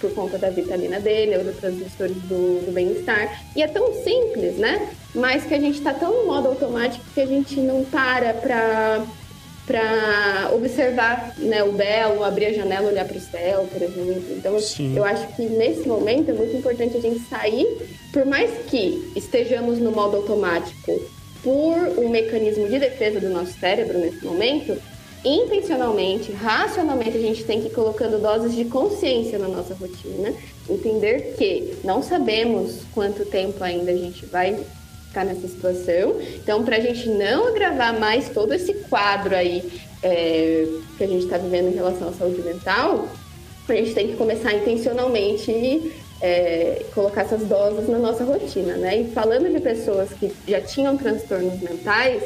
Por 0.00 0.14
conta 0.14 0.38
da 0.38 0.50
vitamina 0.50 1.00
D, 1.00 1.26
neurotransmissores 1.26 2.16
do, 2.28 2.64
do 2.66 2.72
bem-estar. 2.72 3.42
E 3.56 3.62
é 3.64 3.66
tão 3.66 3.92
simples, 4.04 4.56
né? 4.56 4.88
Mas 5.16 5.42
que 5.42 5.54
a 5.54 5.58
gente 5.58 5.78
está 5.78 5.92
tão 5.92 6.12
no 6.12 6.26
modo 6.26 6.46
automático 6.46 7.04
que 7.12 7.20
a 7.20 7.26
gente 7.26 7.58
não 7.58 7.84
para 7.86 8.34
para 8.34 9.04
para 9.66 10.50
observar 10.52 11.34
né, 11.38 11.64
o 11.64 11.72
belo, 11.72 12.22
abrir 12.22 12.46
a 12.46 12.52
janela, 12.52 12.88
olhar 12.88 13.06
para 13.06 13.16
o 13.16 13.20
céu, 13.20 13.66
por 13.72 13.80
exemplo. 13.80 14.36
Então, 14.36 14.58
Sim. 14.60 14.96
eu 14.96 15.04
acho 15.04 15.26
que 15.34 15.42
nesse 15.42 15.88
momento 15.88 16.30
é 16.30 16.34
muito 16.34 16.56
importante 16.56 16.96
a 16.96 17.00
gente 17.00 17.20
sair, 17.20 17.66
por 18.12 18.26
mais 18.26 18.50
que 18.66 19.12
estejamos 19.16 19.78
no 19.78 19.90
modo 19.90 20.16
automático 20.16 21.00
por 21.42 21.98
um 21.98 22.08
mecanismo 22.08 22.68
de 22.68 22.78
defesa 22.78 23.20
do 23.20 23.30
nosso 23.30 23.58
cérebro 23.58 23.98
nesse 23.98 24.24
momento, 24.24 24.76
intencionalmente, 25.24 26.32
racionalmente, 26.32 27.16
a 27.16 27.20
gente 27.20 27.44
tem 27.44 27.60
que 27.60 27.68
ir 27.68 27.72
colocando 27.72 28.20
doses 28.20 28.54
de 28.54 28.66
consciência 28.66 29.38
na 29.38 29.48
nossa 29.48 29.74
rotina, 29.74 30.34
entender 30.68 31.34
que 31.38 31.78
não 31.82 32.02
sabemos 32.02 32.82
quanto 32.92 33.24
tempo 33.24 33.64
ainda 33.64 33.90
a 33.90 33.96
gente 33.96 34.26
vai 34.26 34.58
estar 35.14 35.24
nessa 35.24 35.46
situação. 35.46 36.20
Então, 36.36 36.64
para 36.64 36.76
a 36.76 36.80
gente 36.80 37.08
não 37.08 37.48
agravar 37.48 37.98
mais 37.98 38.28
todo 38.28 38.52
esse 38.52 38.74
quadro 38.88 39.34
aí 39.34 39.62
é, 40.02 40.66
que 40.98 41.04
a 41.04 41.06
gente 41.06 41.24
está 41.24 41.38
vivendo 41.38 41.68
em 41.68 41.74
relação 41.74 42.08
à 42.08 42.12
saúde 42.12 42.42
mental, 42.42 43.08
a 43.68 43.74
gente 43.74 43.94
tem 43.94 44.08
que 44.08 44.16
começar 44.16 44.52
intencionalmente 44.52 45.92
é, 46.20 46.84
colocar 46.94 47.22
essas 47.22 47.42
doses 47.42 47.88
na 47.88 47.98
nossa 47.98 48.24
rotina, 48.24 48.76
né? 48.76 49.00
E 49.00 49.04
falando 49.10 49.50
de 49.52 49.60
pessoas 49.60 50.10
que 50.12 50.32
já 50.46 50.60
tinham 50.60 50.96
transtornos 50.96 51.60
mentais, 51.60 52.22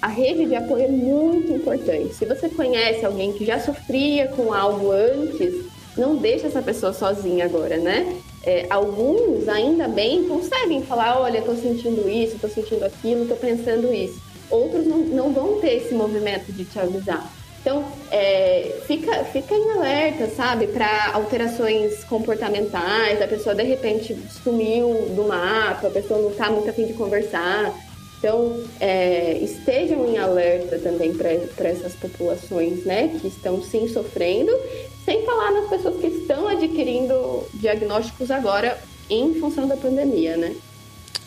a 0.00 0.08
rede 0.08 0.46
de 0.46 0.54
apoio 0.54 0.84
é 0.84 0.88
muito 0.88 1.52
importante. 1.52 2.14
Se 2.14 2.26
você 2.26 2.48
conhece 2.48 3.04
alguém 3.04 3.32
que 3.32 3.44
já 3.44 3.58
sofria 3.60 4.28
com 4.28 4.52
algo 4.52 4.90
antes, 4.90 5.64
não 5.96 6.16
deixa 6.16 6.48
essa 6.48 6.62
pessoa 6.62 6.92
sozinha 6.92 7.44
agora, 7.44 7.76
né? 7.76 8.16
É, 8.44 8.66
alguns, 8.68 9.48
ainda 9.48 9.88
bem, 9.88 10.24
conseguem 10.24 10.82
falar: 10.82 11.20
olha, 11.20 11.38
estou 11.38 11.56
sentindo 11.56 12.08
isso, 12.08 12.34
estou 12.34 12.50
sentindo 12.50 12.84
aquilo, 12.84 13.22
estou 13.22 13.36
pensando 13.36 13.92
isso. 13.92 14.20
Outros 14.50 14.86
não, 14.86 14.98
não 14.98 15.32
vão 15.32 15.60
ter 15.60 15.76
esse 15.76 15.94
movimento 15.94 16.52
de 16.52 16.64
te 16.64 16.78
avisar. 16.78 17.30
Então, 17.62 17.84
é, 18.10 18.80
fica, 18.88 19.24
fica 19.24 19.54
em 19.54 19.70
alerta, 19.70 20.28
sabe, 20.28 20.66
para 20.66 21.12
alterações 21.14 22.02
comportamentais, 22.04 23.22
a 23.22 23.28
pessoa 23.28 23.54
de 23.54 23.62
repente 23.62 24.18
sumiu 24.42 25.06
do 25.14 25.28
mapa, 25.28 25.86
a 25.86 25.90
pessoa 25.90 26.20
não 26.20 26.30
está 26.30 26.50
muito 26.50 26.68
afim 26.68 26.86
de 26.86 26.92
conversar. 26.94 27.72
Então, 28.18 28.62
é, 28.80 29.38
estejam 29.40 30.06
em 30.06 30.18
alerta 30.18 30.78
também 30.78 31.12
para 31.12 31.68
essas 31.68 31.94
populações 31.94 32.84
né, 32.84 33.16
que 33.20 33.28
estão 33.28 33.62
sim 33.62 33.88
sofrendo, 33.88 34.52
sem 35.04 35.24
falar 35.24 35.50
nas 35.52 35.68
pessoas 35.68 36.00
que 36.00 36.06
estão 36.06 36.48
adquirindo 36.48 37.44
diagnósticos 37.54 38.30
agora 38.30 38.78
em 39.10 39.34
função 39.34 39.66
da 39.66 39.76
pandemia, 39.76 40.36
né? 40.36 40.54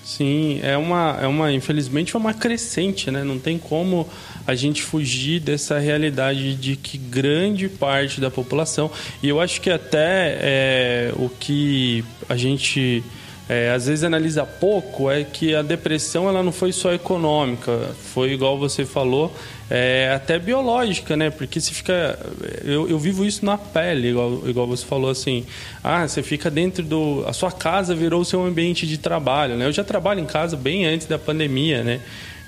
Sim, 0.04 0.60
é 0.62 0.78
uma, 0.78 1.18
é 1.20 1.26
uma, 1.26 1.52
infelizmente, 1.52 2.16
é 2.16 2.20
uma 2.20 2.34
crescente, 2.34 3.10
né? 3.10 3.24
Não 3.24 3.40
tem 3.40 3.58
como 3.58 4.08
a 4.46 4.54
gente 4.54 4.84
fugir 4.84 5.40
dessa 5.40 5.80
realidade 5.80 6.56
de 6.56 6.76
que 6.76 6.96
grande 6.96 7.68
parte 7.68 8.22
da 8.22 8.30
população, 8.30 8.92
e 9.24 9.28
eu 9.28 9.42
acho 9.42 9.60
que 9.60 9.70
até 9.72 10.38
é, 10.40 11.14
o 11.16 11.28
que 11.28 12.06
a 12.30 12.36
gente 12.36 13.04
é, 13.50 13.72
às 13.72 13.88
vezes 13.88 14.04
analisa 14.04 14.46
pouco 14.46 15.10
é 15.10 15.24
que 15.24 15.54
a 15.54 15.62
depressão 15.62 16.28
ela 16.28 16.42
não 16.42 16.52
foi 16.52 16.72
só 16.72 16.94
econômica, 16.94 17.96
foi 18.14 18.32
igual 18.32 18.58
você 18.58 18.86
falou, 18.86 19.32
é, 19.70 20.12
até 20.16 20.38
biológica, 20.38 21.18
né? 21.18 21.30
Porque 21.30 21.60
se 21.60 21.74
fica. 21.74 22.20
Eu, 22.64 22.88
eu 22.88 23.00
vivo 23.00 23.26
isso 23.26 23.44
na 23.44 23.58
pele, 23.58 24.10
igual, 24.10 24.48
igual 24.48 24.68
você 24.68 24.86
falou 24.86 25.10
assim. 25.10 25.46
Ah, 25.84 26.08
você 26.08 26.22
fica 26.22 26.52
dentro 26.52 26.84
do. 26.84 27.24
A 27.28 27.34
sua 27.34 27.52
casa 27.52 27.96
virou 27.96 28.22
o 28.22 28.26
seu 28.26 28.46
ambiente 28.46 28.86
de 28.86 28.98
trabalho, 28.98 29.56
né? 29.56 29.66
Eu 29.66 29.72
já 29.72 29.84
trabalho 29.84 30.20
em 30.20 30.26
casa 30.26 30.56
bem 30.56 30.86
antes 30.86 31.08
da 31.08 31.18
pandemia, 31.18 31.84
né? 31.84 32.00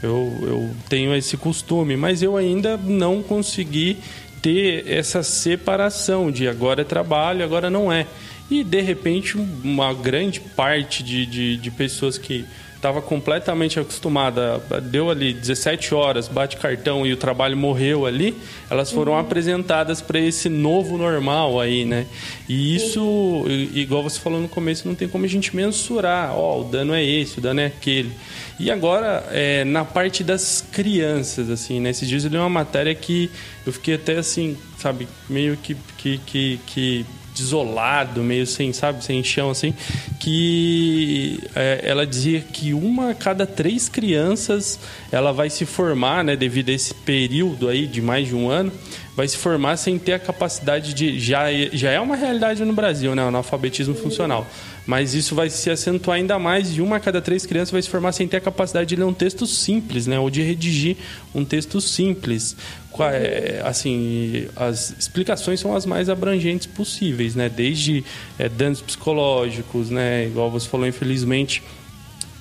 Eu, 0.01 0.38
eu 0.41 0.69
tenho 0.88 1.15
esse 1.15 1.36
costume, 1.38 1.97
mas 1.97 2.21
eu 2.21 2.38
ainda 2.38 2.77
não 2.77 3.23
consegui 3.23 3.97
ter 4.39 4.88
essa 4.88 5.23
separação 5.23 6.30
de 6.30 6.47
agora 6.47 6.82
é 6.82 6.86
trabalho, 6.86 7.43
agora 7.43 7.69
não 7.69 7.91
é. 7.91 8.06
E 8.49 8.63
de 8.63 8.82
repente, 8.82 9.38
uma 9.63 9.91
grande 9.93 10.39
parte 10.39 11.01
de, 11.01 11.25
de, 11.25 11.58
de 11.58 11.71
pessoas 11.71 12.17
que 12.17 12.45
estava 12.77 13.01
completamente 13.01 13.79
acostumada, 13.79 14.59
deu 14.83 15.09
ali 15.09 15.33
17 15.33 15.93
horas, 15.93 16.27
bate 16.27 16.57
cartão 16.57 17.05
e 17.05 17.11
o 17.11 17.17
trabalho 17.17 17.57
morreu 17.57 18.05
ali, 18.05 18.37
elas 18.69 18.91
foram 18.91 19.13
uhum. 19.13 19.19
apresentadas 19.19 19.99
para 19.99 20.19
esse 20.19 20.47
novo 20.47 20.97
normal 20.97 21.59
aí, 21.59 21.85
né? 21.85 22.05
E 22.47 22.75
isso, 22.75 23.45
igual 23.73 24.03
você 24.03 24.19
falou 24.19 24.39
no 24.39 24.47
começo, 24.47 24.87
não 24.87 24.95
tem 24.95 25.07
como 25.07 25.25
a 25.25 25.27
gente 25.27 25.55
mensurar, 25.55 26.37
ó, 26.37 26.57
oh, 26.57 26.61
o 26.61 26.63
dano 26.65 26.93
é 26.93 27.03
esse, 27.03 27.39
o 27.39 27.41
dano 27.41 27.59
é 27.59 27.65
aquele. 27.65 28.11
E 28.59 28.71
agora, 28.71 29.23
é, 29.31 29.63
na 29.63 29.83
parte 29.83 30.23
das 30.23 30.63
crianças, 30.71 31.49
assim, 31.49 31.79
né? 31.79 31.89
Esses 31.89 32.07
dias 32.07 32.23
eu 32.23 32.31
li 32.31 32.37
uma 32.37 32.49
matéria 32.49 32.93
que 32.93 33.29
eu 33.65 33.73
fiquei 33.73 33.95
até 33.95 34.17
assim, 34.17 34.55
sabe, 34.77 35.07
meio 35.29 35.57
que, 35.57 35.75
que, 35.97 36.17
que, 36.19 36.59
que 36.65 37.05
desolado, 37.38 38.23
meio 38.23 38.45
sem, 38.45 38.73
sabe, 38.73 39.04
sem 39.04 39.23
chão, 39.23 39.50
assim, 39.50 39.73
que 40.19 41.39
é, 41.56 41.82
ela 41.84 42.06
dizia 42.06 42.41
que 42.41 42.73
uma 42.73 43.12
a 43.12 43.15
cada 43.15 43.45
três 43.45 43.88
crianças 43.88 44.80
ela 45.12 45.32
vai 45.32 45.50
se 45.50 45.65
formar, 45.65 46.23
né, 46.23 46.36
devido 46.36 46.69
a 46.69 46.73
esse 46.73 46.93
período 46.93 47.69
aí 47.69 47.88
de 47.88 48.02
mais 48.02 48.28
de 48.28 48.36
um 48.36 48.50
ano, 48.50 48.71
vai 49.15 49.28
se 49.28 49.38
formar 49.38 49.78
sem 49.78 49.97
ter 49.97 50.13
a 50.13 50.19
capacidade 50.19 50.93
de. 50.93 51.19
Já, 51.19 51.45
já 51.73 51.89
é 51.91 52.00
uma 52.00 52.15
realidade 52.15 52.63
no 52.63 52.73
Brasil, 52.73 53.15
né, 53.15 53.23
o 53.23 53.28
analfabetismo 53.28 53.95
funcional. 53.95 54.45
Mas 54.88 55.13
isso 55.13 55.36
vai 55.36 55.50
se 55.50 55.69
acentuar 55.69 56.15
ainda 56.15 56.39
mais 56.39 56.76
e 56.76 56.82
uma 56.82 56.95
a 56.95 57.00
cada 57.00 57.21
três 57.21 57.45
crianças 57.45 57.71
vai 57.71 57.82
se 57.82 57.89
formar 57.89 58.13
sem 58.13 58.26
ter 58.26 58.38
a 58.38 58.41
capacidade 58.41 58.88
de 58.88 58.95
ler 58.95 59.04
um 59.04 59.13
texto 59.13 59.45
simples, 59.45 60.08
né, 60.08 60.17
ou 60.17 60.30
de 60.30 60.41
redigir 60.41 60.95
um 61.36 61.43
texto 61.43 61.82
simples. 61.82 62.56
É, 63.00 63.62
assim, 63.63 64.47
as 64.56 64.95
explicações 64.97 65.60
são 65.60 65.76
as 65.76 65.86
mais 65.86 66.10
abrangentes 66.10 66.65
possíveis, 66.65 67.36
né? 67.36 67.47
Desde 67.47 68.04
é, 68.39 68.50
danos 68.50 68.82
psicológicos, 68.82 69.91
né? 69.91 70.26
Igual 70.26 70.50
você 70.50 70.67
falou, 70.67 70.88
infelizmente 70.88 71.62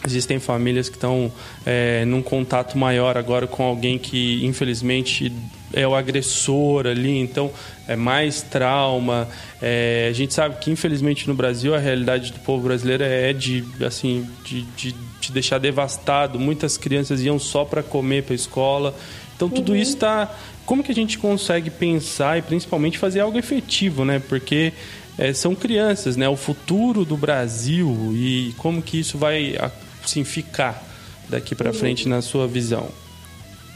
existem 0.07 0.39
famílias 0.39 0.89
que 0.89 0.97
estão 0.97 1.33
é, 1.65 2.05
num 2.05 2.23
contato 2.23 2.79
maior 2.79 3.19
agora 3.19 3.47
com 3.47 3.65
alguém 3.65 3.99
que 3.99 4.45
infelizmente 4.47 5.33
é 5.77 5.87
o 5.87 5.95
agressor 5.95 6.87
ali, 6.87 7.19
então 7.19 7.53
é 7.87 7.95
mais 7.95 8.43
trauma. 8.43 9.29
É, 9.63 10.09
a 10.11 10.13
gente 10.13 10.35
sabe 10.35 10.57
que 10.59 10.71
infelizmente 10.71 11.29
no 11.29 11.35
Brasil 11.35 11.75
a 11.75 11.79
realidade 11.79 12.33
do 12.33 12.41
povo 12.41 12.65
brasileiro 12.65 13.05
é 13.05 13.33
de 13.33 13.65
assim 13.85 14.29
de, 14.45 14.63
de, 14.63 14.95
de 15.21 15.33
deixar 15.33 15.59
devastado. 15.59 16.41
Muitas 16.41 16.77
crianças 16.77 17.21
iam 17.23 17.39
só 17.39 17.65
para 17.65 17.83
comer 17.83 18.25
para 18.25 18.35
a 18.35 18.37
escola 18.37 18.95
então 19.37 19.49
tudo 19.51 19.73
uhum. 19.73 19.77
isso 19.77 19.93
está. 19.93 20.35
Como 20.65 20.83
que 20.83 20.91
a 20.91 20.95
gente 20.95 21.19
consegue 21.19 21.71
pensar 21.71 22.39
e 22.39 22.43
principalmente 22.43 22.99
fazer 22.99 23.21
algo 23.21 23.39
efetivo, 23.39 24.05
né? 24.05 24.19
Porque 24.19 24.73
é, 25.17 25.33
são 25.33 25.55
crianças, 25.55 26.17
né? 26.17 26.29
O 26.29 26.37
futuro 26.37 27.05
do 27.05 27.17
Brasil 27.17 28.11
e 28.15 28.55
como 28.57 28.83
que 28.83 28.99
isso 28.99 29.17
vai 29.17 29.57
assim, 30.03 30.25
ficar 30.25 30.83
daqui 31.29 31.55
para 31.55 31.69
uhum. 31.69 31.75
frente 31.75 32.09
na 32.09 32.21
sua 32.23 32.49
visão. 32.49 32.89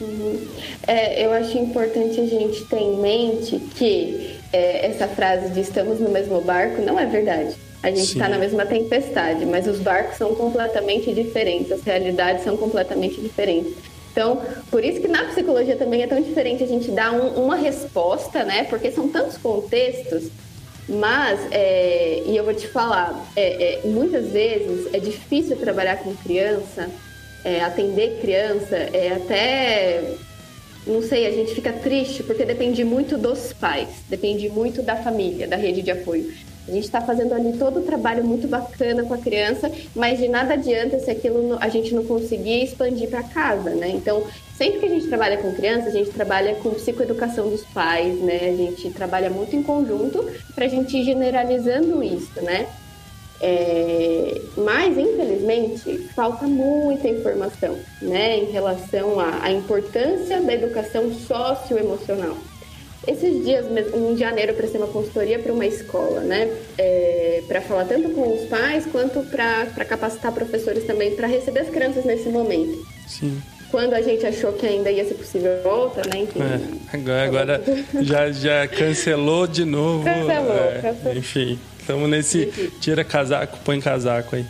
Uhum. 0.00 0.46
É, 0.86 1.24
eu 1.24 1.32
acho 1.32 1.58
importante 1.58 2.20
a 2.20 2.26
gente 2.26 2.64
ter 2.64 2.78
em 2.78 2.96
mente 2.96 3.58
que 3.76 4.38
é, 4.52 4.86
essa 4.86 5.06
frase 5.06 5.50
de 5.50 5.60
estamos 5.60 6.00
no 6.00 6.08
mesmo 6.08 6.40
barco 6.40 6.80
não 6.82 6.98
é 6.98 7.06
verdade. 7.06 7.54
A 7.82 7.88
gente 7.88 8.12
está 8.12 8.28
na 8.28 8.38
mesma 8.38 8.66
tempestade, 8.66 9.46
mas 9.46 9.66
os 9.66 9.78
barcos 9.78 10.16
são 10.18 10.34
completamente 10.34 11.14
diferentes, 11.14 11.72
as 11.72 11.82
realidades 11.82 12.44
são 12.44 12.56
completamente 12.56 13.20
diferentes. 13.20 13.72
Então, 14.12 14.42
por 14.70 14.84
isso 14.84 15.00
que 15.00 15.08
na 15.08 15.24
psicologia 15.24 15.76
também 15.76 16.02
é 16.02 16.06
tão 16.06 16.20
diferente 16.20 16.62
a 16.62 16.66
gente 16.66 16.90
dar 16.90 17.12
um, 17.12 17.44
uma 17.44 17.56
resposta, 17.56 18.44
né? 18.44 18.64
Porque 18.64 18.90
são 18.90 19.08
tantos 19.08 19.38
contextos, 19.38 20.24
mas, 20.88 21.40
é, 21.52 22.22
e 22.26 22.36
eu 22.36 22.44
vou 22.44 22.52
te 22.52 22.66
falar, 22.66 23.24
é, 23.36 23.80
é, 23.84 23.86
muitas 23.86 24.30
vezes 24.30 24.92
é 24.92 24.98
difícil 24.98 25.56
trabalhar 25.56 25.98
com 25.98 26.14
criança, 26.16 26.90
é, 27.44 27.61
atender 27.62 28.18
criança, 28.20 28.76
é 28.76 29.12
até, 29.14 30.14
não 30.87 31.03
sei, 31.03 31.26
a 31.26 31.31
gente 31.31 31.55
fica 31.55 31.72
triste 31.72 32.22
porque 32.22 32.44
depende 32.44 32.85
muito 32.85 33.16
dos 33.16 33.53
pais, 33.53 33.88
depende 34.09 34.48
muito 34.48 34.83
da 34.83 34.96
família, 34.96 35.46
da 35.46 35.57
rede 35.57 35.83
de 35.83 35.90
apoio. 35.90 36.33
A 36.68 36.72
gente 36.72 36.85
está 36.85 37.00
fazendo 37.00 37.35
ali 37.35 37.55
todo 37.59 37.81
o 37.81 37.83
trabalho 37.83 38.22
muito 38.22 38.46
bacana 38.46 39.03
com 39.03 39.12
a 39.12 39.18
criança, 39.18 39.70
mas 39.94 40.18
de 40.18 40.29
nada 40.29 40.55
adianta 40.55 41.00
se 41.00 41.11
aquilo 41.11 41.57
a 41.61 41.68
gente 41.68 41.92
não 41.92 42.05
conseguir 42.05 42.62
expandir 42.62 43.09
para 43.09 43.24
casa, 43.24 43.70
né? 43.70 43.88
Então, 43.88 44.22
sempre 44.57 44.79
que 44.79 44.87
a 44.87 44.88
gente 44.88 45.09
trabalha 45.09 45.38
com 45.38 45.53
criança, 45.53 45.88
a 45.88 45.92
gente 45.92 46.11
trabalha 46.11 46.55
com 46.57 46.70
psicoeducação 46.70 47.48
dos 47.48 47.64
pais, 47.64 48.14
né? 48.20 48.38
A 48.42 48.57
gente 48.57 48.90
trabalha 48.90 49.31
muito 49.31 49.57
em 49.57 49.62
conjunto 49.64 50.24
para 50.55 50.66
a 50.66 50.68
gente 50.68 50.96
ir 50.96 51.05
generalizando 51.05 52.03
isso, 52.05 52.40
né? 52.42 52.68
É, 53.42 54.40
mas, 54.57 54.98
infelizmente, 54.98 56.09
falta 56.14 56.46
muita 56.46 57.09
informação 57.09 57.79
né, 58.03 58.38
em 58.38 58.50
relação 58.50 59.18
à, 59.18 59.44
à 59.44 59.50
importância 59.50 60.40
da 60.40 60.53
educação 60.53 61.11
socioemocional. 61.14 62.37
Esses 63.09 63.42
dias, 63.42 63.64
em 63.94 64.16
janeiro, 64.16 64.53
eu 64.53 64.57
prestei 64.57 64.79
uma 64.79 64.90
consultoria 64.90 65.38
para 65.38 65.53
uma 65.53 65.64
escola, 65.64 66.20
né? 66.20 66.55
É, 66.76 67.42
para 67.48 67.62
falar 67.62 67.87
tanto 67.87 68.11
com 68.11 68.35
os 68.35 68.46
pais 68.46 68.85
quanto 68.92 69.20
para 69.22 69.85
capacitar 69.87 70.31
professores 70.33 70.85
também 70.85 71.16
para 71.16 71.26
receber 71.26 71.61
as 71.61 71.70
crianças 71.70 72.05
nesse 72.05 72.29
momento. 72.29 72.87
Sim. 73.09 73.40
Quando 73.70 73.94
a 73.94 74.03
gente 74.03 74.26
achou 74.26 74.53
que 74.53 74.66
ainda 74.66 74.90
ia 74.90 75.05
ser 75.07 75.14
possível 75.14 75.62
volta, 75.62 76.03
né? 76.12 76.20
Enfim. 76.20 76.40
É, 76.40 76.96
agora, 76.96 77.24
agora 77.24 77.62
já, 78.03 78.31
já 78.33 78.68
cancelou 78.68 79.46
de 79.46 79.64
novo. 79.64 80.05
Cancelou, 80.05 80.57
é, 80.57 80.79
cancelou. 80.83 81.16
Enfim. 81.16 81.59
Estamos 81.90 82.09
nesse 82.09 82.46
tira 82.81 83.03
casaco, 83.03 83.59
põe 83.64 83.81
casaco 83.81 84.37
aí. 84.37 84.46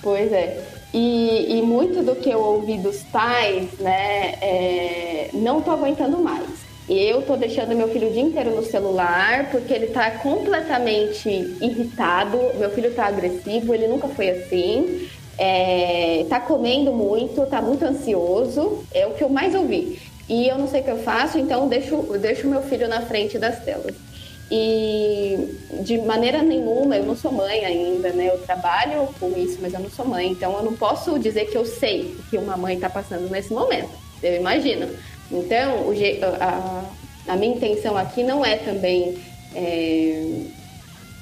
Pois 0.00 0.32
é. 0.32 0.62
E, 0.94 1.58
e 1.58 1.62
muito 1.62 2.00
do 2.04 2.14
que 2.14 2.30
eu 2.30 2.38
ouvi 2.38 2.78
dos 2.78 3.02
pais, 3.02 3.72
né, 3.80 4.34
é, 4.40 5.30
não 5.34 5.60
tô 5.60 5.72
aguentando 5.72 6.16
mais. 6.18 6.46
Eu 6.88 7.22
tô 7.22 7.36
deixando 7.36 7.74
meu 7.74 7.88
filho 7.88 8.08
o 8.08 8.12
dia 8.12 8.22
inteiro 8.22 8.54
no 8.54 8.62
celular 8.64 9.50
porque 9.50 9.74
ele 9.74 9.88
tá 9.88 10.12
completamente 10.12 11.28
irritado. 11.60 12.38
Meu 12.54 12.70
filho 12.70 12.94
tá 12.94 13.06
agressivo, 13.06 13.74
ele 13.74 13.88
nunca 13.88 14.06
foi 14.06 14.30
assim. 14.30 15.08
É, 15.36 16.24
tá 16.28 16.38
comendo 16.38 16.92
muito, 16.92 17.44
tá 17.46 17.60
muito 17.60 17.84
ansioso. 17.84 18.84
É 18.94 19.08
o 19.08 19.10
que 19.10 19.24
eu 19.24 19.28
mais 19.28 19.56
ouvi. 19.56 20.00
E 20.28 20.46
eu 20.46 20.56
não 20.56 20.68
sei 20.68 20.82
o 20.82 20.84
que 20.84 20.90
eu 20.90 20.98
faço, 20.98 21.36
então 21.36 21.66
deixo, 21.66 21.96
deixo 22.20 22.46
meu 22.46 22.62
filho 22.62 22.86
na 22.86 23.00
frente 23.00 23.38
das 23.38 23.58
telas. 23.64 24.07
E 24.50 25.58
de 25.82 25.98
maneira 25.98 26.42
nenhuma, 26.42 26.96
eu 26.96 27.04
não 27.04 27.14
sou 27.14 27.30
mãe 27.30 27.64
ainda, 27.64 28.10
né? 28.10 28.28
Eu 28.28 28.38
trabalho 28.38 29.08
com 29.20 29.30
isso, 29.36 29.58
mas 29.60 29.74
eu 29.74 29.80
não 29.80 29.90
sou 29.90 30.06
mãe. 30.06 30.28
Então 30.28 30.56
eu 30.56 30.62
não 30.62 30.74
posso 30.74 31.18
dizer 31.18 31.46
que 31.46 31.56
eu 31.56 31.66
sei 31.66 32.16
o 32.18 32.22
que 32.30 32.38
uma 32.38 32.56
mãe 32.56 32.76
está 32.76 32.88
passando 32.88 33.28
nesse 33.30 33.52
momento. 33.52 33.90
Eu 34.22 34.36
imagino. 34.36 34.88
Então, 35.30 35.88
o, 35.88 35.92
a, 36.40 36.84
a, 37.32 37.36
minha 37.36 37.54
intenção 37.54 37.96
aqui 37.96 38.22
não 38.22 38.44
é 38.44 38.56
também 38.56 39.18
é, 39.54 40.42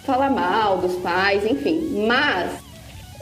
falar 0.04 0.30
mal 0.30 0.78
dos 0.78 0.94
pais, 0.96 1.44
enfim. 1.44 2.06
Mas 2.06 2.52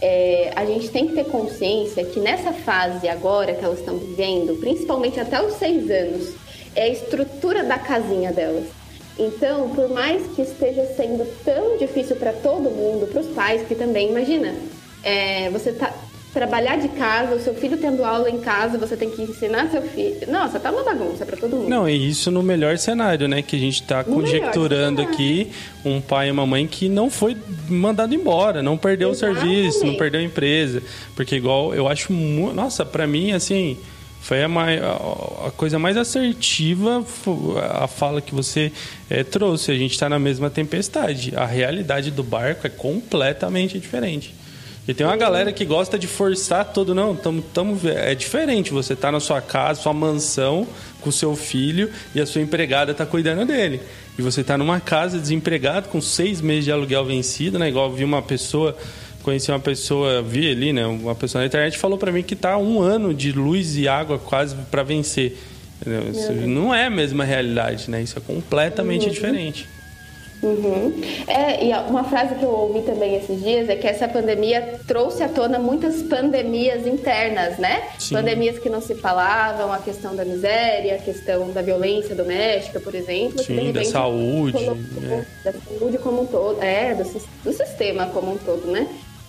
é, 0.03 0.53
a 0.55 0.67
gente 0.67 0.90
tem 0.90 1.09
que 1.09 1.14
ter 1.14 1.25
consciência 1.25 2.05
que 2.05 2.21
nessa 2.21 2.53
fase 2.53 3.09
agora 3.09 3.55
que 3.55 3.64
elas 3.64 3.79
estão 3.79 3.97
vivendo, 3.97 4.61
principalmente 4.61 5.19
até 5.19 5.43
os 5.43 5.55
seis 5.55 5.90
anos, 5.90 6.35
é 6.77 6.83
a 6.83 6.88
estrutura 6.88 7.64
da 7.64 7.79
casinha 7.79 8.31
delas. 8.31 8.84
Então, 9.18 9.68
por 9.70 9.88
mais 9.90 10.27
que 10.35 10.42
esteja 10.42 10.85
sendo 10.96 11.24
tão 11.44 11.77
difícil 11.79 12.16
para 12.16 12.33
todo 12.33 12.70
mundo, 12.70 13.07
para 13.07 13.20
os 13.20 13.29
pais 13.29 13.66
que 13.66 13.74
também, 13.74 14.11
imagina, 14.11 14.55
é, 15.03 15.50
você 15.50 15.72
tá 15.72 15.92
trabalhar 16.35 16.77
de 16.77 16.88
casa, 16.88 17.37
o 17.37 17.40
seu 17.40 17.55
filho 17.55 17.77
tendo 17.77 18.05
aula 18.05 18.29
em 18.29 18.40
casa, 18.40 18.77
você 18.77 18.96
tem 18.96 19.09
que 19.09 19.22
ensinar 19.22 19.70
seu 19.70 19.81
filho. 19.81 20.16
Nossa, 20.27 20.59
tá 20.59 20.72
uma 20.72 20.83
bagunça 20.83 21.24
para 21.24 21.37
todo 21.37 21.55
mundo. 21.55 21.68
Não, 21.68 21.88
e 21.88 22.09
isso 22.09 22.29
no 22.29 22.42
melhor 22.42 22.77
cenário, 22.77 23.29
né? 23.29 23.40
Que 23.40 23.55
a 23.55 23.59
gente 23.59 23.85
tá 23.85 24.03
no 24.03 24.16
conjecturando 24.16 25.00
aqui 25.00 25.53
um 25.85 26.00
pai 26.00 26.29
e 26.29 26.31
uma 26.33 26.44
mãe 26.44 26.66
que 26.66 26.88
não 26.88 27.09
foi 27.09 27.37
mandado 27.68 28.16
embora, 28.16 28.64
não 28.64 28.77
perdeu 28.77 29.11
Exatamente. 29.12 29.38
o 29.38 29.42
serviço, 29.42 29.87
não 29.87 29.94
perdeu 29.94 30.20
a 30.20 30.24
empresa. 30.24 30.83
Porque 31.14 31.37
igual, 31.37 31.72
eu 31.72 31.87
acho... 31.87 32.12
Nossa, 32.12 32.85
para 32.85 33.07
mim, 33.07 33.31
assim 33.31 33.79
foi 34.25 34.43
a, 34.43 34.49
mais, 34.49 34.83
a, 34.83 35.53
coisa 35.55 35.79
mais 35.79 35.99
assertiva 35.99 37.05
a 37.79 37.87
fala 37.87 38.23
que 38.23 38.35
você 38.35 38.73
é, 39.11 39.23
trouxe. 39.23 39.71
A 39.71 39.75
gente 39.75 39.93
está 39.93 40.09
na 40.09 40.19
mesma 40.19 40.49
tempestade. 40.49 41.35
A 41.37 41.45
realidade 41.45 42.11
do 42.11 42.23
barco 42.23 42.67
é 42.67 42.71
completamente 42.71 43.79
diferente. 43.79 44.35
E 44.89 44.95
tem 44.95 45.07
uma 45.07 45.17
galera 45.17 45.53
que 45.53 45.67
gosta 45.67 45.99
de 45.99 46.07
forçar 46.07 46.73
todo. 46.73 46.95
Não, 46.95 47.15
tamo, 47.15 47.43
tamo, 47.43 47.79
é 47.85 48.15
diferente. 48.15 48.73
Você 48.73 48.97
tá 48.97 49.13
na 49.13 49.21
sua 49.21 49.43
casa, 49.43 49.83
sua 49.83 49.93
mansão, 49.93 50.67
com 51.03 51.11
seu 51.11 51.37
filho 51.37 51.91
e 52.15 52.21
a 52.21 52.25
sua 52.25 52.41
empregada 52.41 52.93
está 52.93 53.05
cuidando 53.05 53.45
dele. 53.45 53.83
E 54.19 54.23
você 54.23 54.41
está 54.41 54.57
numa 54.57 54.81
casa 54.81 55.19
desempregado 55.19 55.91
com 55.91 56.01
seis 56.01 56.41
meses 56.41 56.65
de 56.65 56.73
aluguel 56.73 57.05
vencido, 57.05 57.59
né? 57.59 57.69
Igual 57.69 57.93
vi 57.93 58.05
uma 58.05 58.23
pessoa 58.23 58.75
conheci 59.25 59.51
uma 59.51 59.59
pessoa, 59.59 60.23
vi 60.23 60.51
ali, 60.51 60.73
né? 60.73 60.87
Uma 60.87 61.15
pessoa 61.15 61.41
na 61.41 61.47
internet 61.47 61.79
falou 61.79 61.99
para 61.99 62.13
mim 62.13 62.23
que 62.23 62.37
tá 62.37 62.57
um 62.59 62.81
ano 62.81 63.15
de 63.15 63.33
luz 63.33 63.77
e 63.77 63.89
água 63.89 64.19
quase 64.19 64.55
para 64.71 64.83
vencer. 64.83 65.37
Não 66.47 66.75
é 66.75 66.87
a 66.87 66.91
mesma 66.91 67.25
realidade, 67.25 67.91
né? 67.91 68.03
Isso 68.03 68.19
é 68.19 68.23
completamente 68.23 69.07
uhum. 69.07 69.13
diferente. 69.13 69.69
Uhum. 70.43 70.93
É, 71.27 71.65
e 71.65 71.73
uma 71.89 72.05
frase 72.05 72.35
que 72.35 72.43
eu 72.43 72.51
ouvi 72.51 72.83
também 72.83 73.17
esses 73.17 73.43
dias 73.43 73.67
é 73.69 73.77
que 73.77 73.87
essa 73.87 74.07
pandemia 74.07 74.79
trouxe 74.87 75.23
à 75.23 75.29
tona 75.29 75.59
muitas 75.59 76.03
pandemias 76.03 76.87
internas, 76.87 77.57
né? 77.57 77.83
Sim. 77.99 78.17
Pandemias 78.17 78.59
que 78.59 78.69
não 78.69 78.83
se 78.83 78.95
falavam, 78.95 79.73
a 79.73 79.79
questão 79.79 80.15
da 80.15 80.23
miséria, 80.23 80.97
a 80.97 80.99
questão 80.99 81.51
da 81.51 81.63
violência 81.63 82.15
doméstica, 82.15 82.79
por 82.79 82.95
exemplo. 82.95 83.43
Sim, 83.43 83.55
repente, 83.55 83.73
da 83.73 83.85
saúde. 83.87 84.53
Colocou, 84.53 85.25
Da 85.43 85.53
saúde 85.53 85.99
como 85.99 86.23
um 86.23 86.27
todo, 86.27 86.63
é, 86.63 86.95
do, 86.95 87.05
do 87.05 87.53
sistema 87.53 88.07
como 88.07 88.33
um 88.33 88.37
todo, 88.37 88.71
né? 88.71 88.87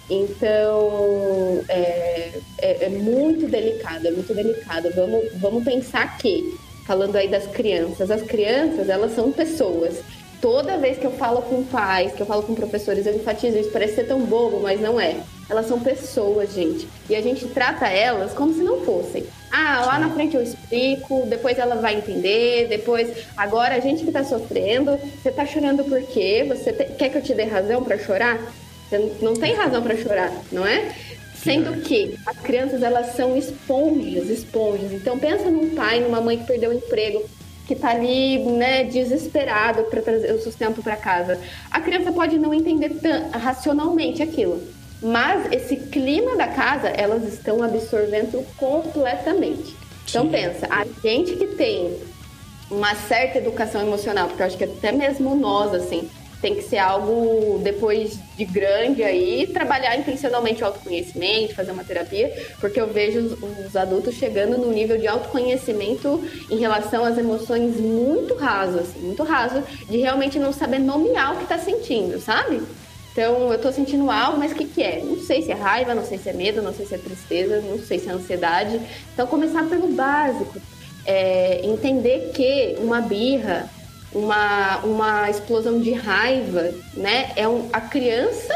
Então, 0.09 1.63
é, 1.67 2.31
é, 2.59 2.85
é, 2.85 2.89
muito 2.89 3.47
delicado, 3.47 4.07
é 4.07 4.11
muito 4.11 4.33
delicado. 4.33 4.89
Vamos, 4.95 5.25
vamos 5.35 5.63
pensar 5.63 6.17
que, 6.17 6.57
falando 6.85 7.15
aí 7.15 7.27
das 7.27 7.47
crianças, 7.47 8.11
as 8.11 8.21
crianças, 8.21 8.87
elas 8.87 9.15
são 9.15 9.31
pessoas. 9.31 10.01
Toda 10.39 10.77
vez 10.77 10.99
que 10.99 11.05
eu 11.05 11.11
falo 11.11 11.41
com 11.41 11.63
pais, 11.63 12.13
que 12.13 12.21
eu 12.21 12.25
falo 12.25 12.43
com 12.43 12.53
professores, 12.53 13.07
eu 13.07 13.15
enfatizo 13.15 13.57
isso. 13.57 13.71
Parece 13.71 13.95
ser 13.95 14.03
tão 14.07 14.21
bobo, 14.21 14.59
mas 14.59 14.79
não 14.79 14.99
é. 14.99 15.15
Elas 15.49 15.67
são 15.67 15.79
pessoas, 15.79 16.53
gente. 16.53 16.87
E 17.09 17.15
a 17.15 17.21
gente 17.21 17.47
trata 17.47 17.87
elas 17.87 18.33
como 18.33 18.53
se 18.53 18.61
não 18.61 18.81
fossem. 18.81 19.25
Ah, 19.51 19.85
lá 19.85 19.99
na 19.99 20.09
frente 20.09 20.35
eu 20.35 20.43
explico, 20.43 21.25
depois 21.27 21.57
ela 21.57 21.75
vai 21.75 21.95
entender, 21.95 22.67
depois. 22.67 23.25
Agora 23.37 23.75
a 23.75 23.79
gente 23.79 24.03
que 24.03 24.11
tá 24.11 24.23
sofrendo, 24.23 24.99
você 25.21 25.31
tá 25.31 25.45
chorando 25.45 25.83
por 25.83 26.01
quê? 26.03 26.45
Você 26.47 26.73
te... 26.73 26.85
quer 26.93 27.09
que 27.09 27.17
eu 27.17 27.23
te 27.23 27.33
dê 27.33 27.43
razão 27.43 27.83
para 27.83 27.97
chorar? 27.97 28.39
Você 28.89 29.17
não 29.21 29.33
tem 29.33 29.53
razão 29.53 29.81
para 29.81 29.97
chorar, 29.97 30.31
não 30.51 30.65
é? 30.65 30.93
Sendo 31.35 31.81
que 31.81 32.17
as 32.25 32.37
crianças 32.37 32.81
elas 32.81 33.15
são 33.15 33.37
esponjas, 33.37 34.29
esponjas. 34.29 34.91
Então 34.91 35.17
pensa 35.17 35.49
num 35.49 35.75
pai, 35.75 35.99
numa 35.99 36.21
mãe 36.21 36.37
que 36.37 36.45
perdeu 36.45 36.71
o 36.71 36.73
emprego, 36.73 37.23
que 37.67 37.73
está 37.73 37.89
ali, 37.89 38.39
né, 38.39 38.83
desesperado 38.83 39.83
para 39.83 40.01
trazer 40.01 40.31
o 40.33 40.41
sustento 40.41 40.81
para 40.81 40.95
casa. 40.95 41.39
A 41.71 41.81
criança 41.81 42.11
pode 42.11 42.37
não 42.37 42.53
entender 42.53 42.91
racionalmente 43.31 44.21
aquilo, 44.21 44.61
mas 45.01 45.51
esse 45.51 45.75
clima 45.75 46.35
da 46.35 46.47
casa 46.47 46.87
elas 46.89 47.23
estão 47.23 47.63
absorvendo 47.63 48.45
completamente. 48.57 49.75
Então 50.07 50.29
pensa, 50.29 50.67
a 50.69 50.85
gente 51.03 51.35
que 51.35 51.47
tem 51.47 51.97
uma 52.69 52.95
certa 52.95 53.39
educação 53.39 53.81
emocional, 53.81 54.27
porque 54.27 54.41
eu 54.41 54.47
acho 54.47 54.57
que 54.57 54.63
até 54.63 54.91
mesmo 54.91 55.35
nós 55.35 55.73
assim, 55.73 56.09
tem 56.45 56.53
que 56.53 56.61
ser 56.61 56.77
algo 56.77 57.59
depois 57.63 58.19
de 58.37 58.45
grande 58.45 59.01
aí, 59.01 59.47
trabalhar 59.47 59.97
intencionalmente 59.97 60.61
o 60.61 60.67
autoconhecimento, 60.67 61.55
fazer 61.55 61.71
uma 61.71 61.83
terapia, 61.83 62.31
porque 62.59 62.79
eu 62.79 62.85
vejo 62.85 63.19
os, 63.19 63.65
os 63.65 63.75
adultos 63.75 64.13
chegando 64.13 64.55
num 64.55 64.71
nível 64.71 64.95
de 64.95 65.07
autoconhecimento 65.07 66.23
em 66.51 66.59
relação 66.59 67.03
às 67.03 67.17
emoções 67.17 67.79
muito 67.79 68.35
raso, 68.35 68.77
assim, 68.77 68.99
muito 68.99 69.23
raso, 69.23 69.63
de 69.89 69.97
realmente 69.97 70.37
não 70.37 70.53
saber 70.53 70.77
nomear 70.77 71.33
o 71.33 71.37
que 71.37 71.43
está 71.45 71.57
sentindo, 71.57 72.19
sabe? 72.19 72.61
Então, 73.11 73.51
eu 73.51 73.59
tô 73.59 73.71
sentindo 73.71 74.11
algo, 74.11 74.37
mas 74.37 74.51
o 74.51 74.55
que, 74.55 74.65
que 74.65 74.83
é? 74.83 75.01
Não 75.03 75.17
sei 75.17 75.41
se 75.41 75.51
é 75.51 75.55
raiva, 75.55 75.95
não 75.95 76.05
sei 76.05 76.19
se 76.19 76.29
é 76.29 76.33
medo, 76.33 76.61
não 76.61 76.75
sei 76.75 76.85
se 76.85 76.93
é 76.93 76.99
tristeza, 76.99 77.59
não 77.61 77.79
sei 77.79 77.97
se 77.97 78.07
é 78.07 78.11
ansiedade. 78.11 78.79
Então, 79.11 79.25
começar 79.25 79.63
pelo 79.67 79.87
básico. 79.87 80.61
É, 81.07 81.61
entender 81.63 82.31
que 82.33 82.75
uma 82.79 82.99
birra 82.99 83.69
uma, 84.15 84.77
uma 84.77 85.29
explosão 85.29 85.79
de 85.79 85.91
raiva, 85.91 86.73
né? 86.93 87.33
É 87.35 87.45
um, 87.45 87.67
a 87.73 87.81
criança 87.81 88.53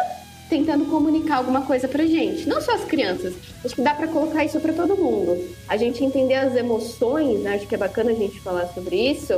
tentando 0.49 0.85
comunicar 0.85 1.35
alguma 1.35 1.61
coisa 1.61 1.87
pra 1.87 2.05
gente. 2.05 2.47
Não 2.47 2.61
só 2.61 2.73
as 2.73 2.85
crianças, 2.85 3.35
acho 3.63 3.75
que 3.75 3.81
dá 3.81 3.93
para 3.93 4.07
colocar 4.07 4.43
isso 4.43 4.59
para 4.61 4.73
todo 4.73 4.95
mundo. 4.95 5.37
A 5.67 5.75
gente 5.75 6.03
entender 6.03 6.35
as 6.35 6.55
emoções, 6.55 7.41
né? 7.41 7.55
acho 7.55 7.67
que 7.67 7.75
é 7.75 7.77
bacana 7.77 8.11
a 8.11 8.15
gente 8.15 8.39
falar 8.39 8.67
sobre 8.67 8.95
isso. 8.95 9.33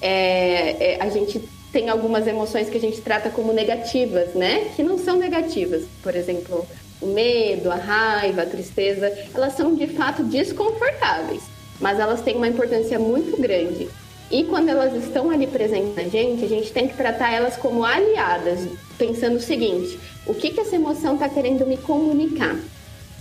É, 0.00 0.94
é, 0.94 0.98
a 1.00 1.08
gente 1.08 1.40
tem 1.72 1.88
algumas 1.88 2.26
emoções 2.26 2.68
que 2.68 2.76
a 2.76 2.80
gente 2.80 3.00
trata 3.00 3.30
como 3.30 3.52
negativas, 3.52 4.34
né? 4.34 4.72
Que 4.76 4.82
não 4.82 4.98
são 4.98 5.16
negativas. 5.16 5.84
Por 6.02 6.14
exemplo, 6.14 6.66
o 7.00 7.06
medo, 7.06 7.70
a 7.70 7.76
raiva, 7.76 8.42
a 8.42 8.46
tristeza, 8.46 9.10
elas 9.32 9.54
são 9.54 9.74
de 9.74 9.86
fato 9.86 10.24
desconfortáveis, 10.24 11.44
mas 11.80 11.98
elas 11.98 12.20
têm 12.20 12.36
uma 12.36 12.48
importância 12.48 12.98
muito 12.98 13.40
grande. 13.40 13.88
E 14.32 14.44
quando 14.44 14.70
elas 14.70 14.94
estão 14.94 15.30
ali 15.30 15.46
presentes 15.46 15.94
na 15.94 16.04
gente, 16.04 16.42
a 16.42 16.48
gente 16.48 16.72
tem 16.72 16.88
que 16.88 16.96
tratar 16.96 17.30
elas 17.30 17.54
como 17.54 17.84
aliadas, 17.84 18.66
pensando 18.96 19.36
o 19.36 19.40
seguinte: 19.40 20.00
o 20.26 20.32
que, 20.32 20.50
que 20.50 20.60
essa 20.60 20.74
emoção 20.74 21.14
está 21.14 21.28
querendo 21.28 21.66
me 21.66 21.76
comunicar? 21.76 22.56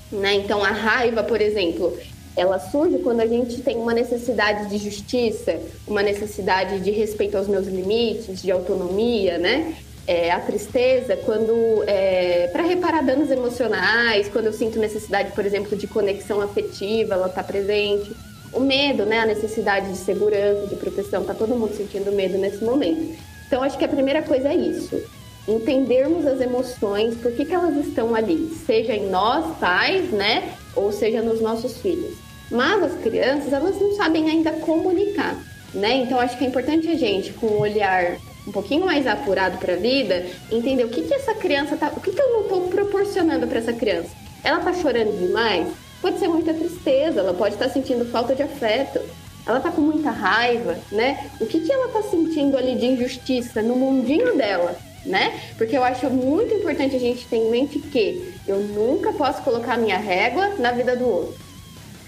Né? 0.09 0.35
Então, 0.35 0.63
a 0.63 0.69
raiva, 0.69 1.21
por 1.21 1.41
exemplo, 1.41 1.97
ela 2.35 2.59
surge 2.59 2.99
quando 2.99 3.19
a 3.19 3.27
gente 3.27 3.61
tem 3.61 3.75
uma 3.75 3.93
necessidade 3.93 4.69
de 4.69 4.77
justiça, 4.77 5.59
uma 5.85 6.01
necessidade 6.01 6.79
de 6.79 6.91
respeito 6.91 7.37
aos 7.37 7.47
meus 7.47 7.67
limites, 7.67 8.41
de 8.41 8.49
autonomia, 8.49 9.37
né? 9.37 9.75
É, 10.07 10.31
a 10.31 10.39
tristeza, 10.39 11.15
quando 11.17 11.83
é, 11.87 12.49
para 12.53 12.63
reparar 12.63 13.03
danos 13.03 13.29
emocionais, 13.29 14.29
quando 14.29 14.45
eu 14.45 14.53
sinto 14.53 14.79
necessidade, 14.79 15.33
por 15.33 15.45
exemplo, 15.45 15.77
de 15.77 15.87
conexão 15.87 16.41
afetiva, 16.41 17.15
ela 17.15 17.27
está 17.27 17.43
presente. 17.43 18.11
O 18.53 18.59
medo, 18.59 19.05
né? 19.05 19.19
A 19.19 19.25
necessidade 19.25 19.89
de 19.89 19.97
segurança, 19.97 20.67
de 20.67 20.75
proteção, 20.75 21.23
tá 21.23 21.33
todo 21.33 21.55
mundo 21.55 21.75
sentindo 21.75 22.11
medo 22.11 22.37
nesse 22.37 22.63
momento. 22.63 23.17
Então, 23.47 23.63
acho 23.63 23.77
que 23.77 23.85
a 23.85 23.89
primeira 23.89 24.21
coisa 24.21 24.49
é 24.49 24.55
isso. 24.55 25.01
Entendermos 25.47 26.25
as 26.25 26.39
emoções, 26.39 27.15
por 27.15 27.31
que, 27.31 27.45
que 27.45 27.53
elas 27.53 27.75
estão 27.85 28.13
ali, 28.13 28.53
seja 28.65 28.93
em 28.93 29.09
nós, 29.09 29.57
pais, 29.57 30.11
né? 30.11 30.53
Ou 30.75 30.91
seja 30.91 31.21
nos 31.21 31.41
nossos 31.41 31.77
filhos. 31.77 32.15
Mas 32.49 32.83
as 32.83 32.93
crianças, 33.01 33.53
elas 33.53 33.79
não 33.79 33.93
sabem 33.95 34.29
ainda 34.29 34.51
comunicar, 34.51 35.37
né? 35.73 35.97
Então, 35.97 36.19
acho 36.19 36.37
que 36.37 36.43
é 36.43 36.47
importante 36.47 36.87
a 36.89 36.95
gente, 36.95 37.31
com 37.33 37.47
um 37.47 37.59
olhar 37.59 38.17
um 38.47 38.51
pouquinho 38.51 38.85
mais 38.85 39.07
apurado 39.07 39.57
para 39.57 39.73
a 39.73 39.77
vida, 39.77 40.25
entender 40.51 40.83
o 40.83 40.89
que, 40.89 41.03
que 41.03 41.13
essa 41.13 41.33
criança 41.33 41.77
tá, 41.77 41.91
o 41.95 42.01
que, 42.01 42.11
que 42.11 42.21
eu 42.21 42.33
não 42.33 42.41
estou 42.41 42.61
proporcionando 42.67 43.47
para 43.47 43.59
essa 43.59 43.73
criança. 43.73 44.09
Ela 44.43 44.59
tá 44.59 44.73
chorando 44.73 45.17
demais? 45.17 45.67
Pode 46.01 46.17
ser 46.19 46.27
muita 46.27 46.53
tristeza, 46.53 47.19
ela 47.19 47.33
pode 47.33 47.53
estar 47.55 47.69
sentindo 47.69 48.05
falta 48.05 48.33
de 48.33 48.41
afeto, 48.41 48.99
ela 49.45 49.59
tá 49.59 49.71
com 49.71 49.81
muita 49.81 50.09
raiva, 50.09 50.77
né? 50.91 51.29
O 51.39 51.45
que, 51.45 51.59
que 51.59 51.71
ela 51.71 51.89
tá 51.89 52.01
sentindo 52.03 52.57
ali 52.57 52.75
de 52.75 52.85
injustiça 52.87 53.61
no 53.61 53.75
mundinho 53.75 54.35
dela, 54.35 54.75
né? 55.05 55.39
Porque 55.57 55.77
eu 55.77 55.83
acho 55.83 56.09
muito 56.09 56.53
importante 56.53 56.95
a 56.95 56.99
gente 56.99 57.25
ter 57.27 57.37
em 57.37 57.49
mente 57.49 57.79
que 57.79 58.33
eu 58.47 58.59
nunca 58.59 59.13
posso 59.13 59.41
colocar 59.43 59.77
minha 59.77 59.97
régua 59.97 60.55
na 60.57 60.71
vida 60.71 60.95
do 60.95 61.07
outro. 61.07 61.51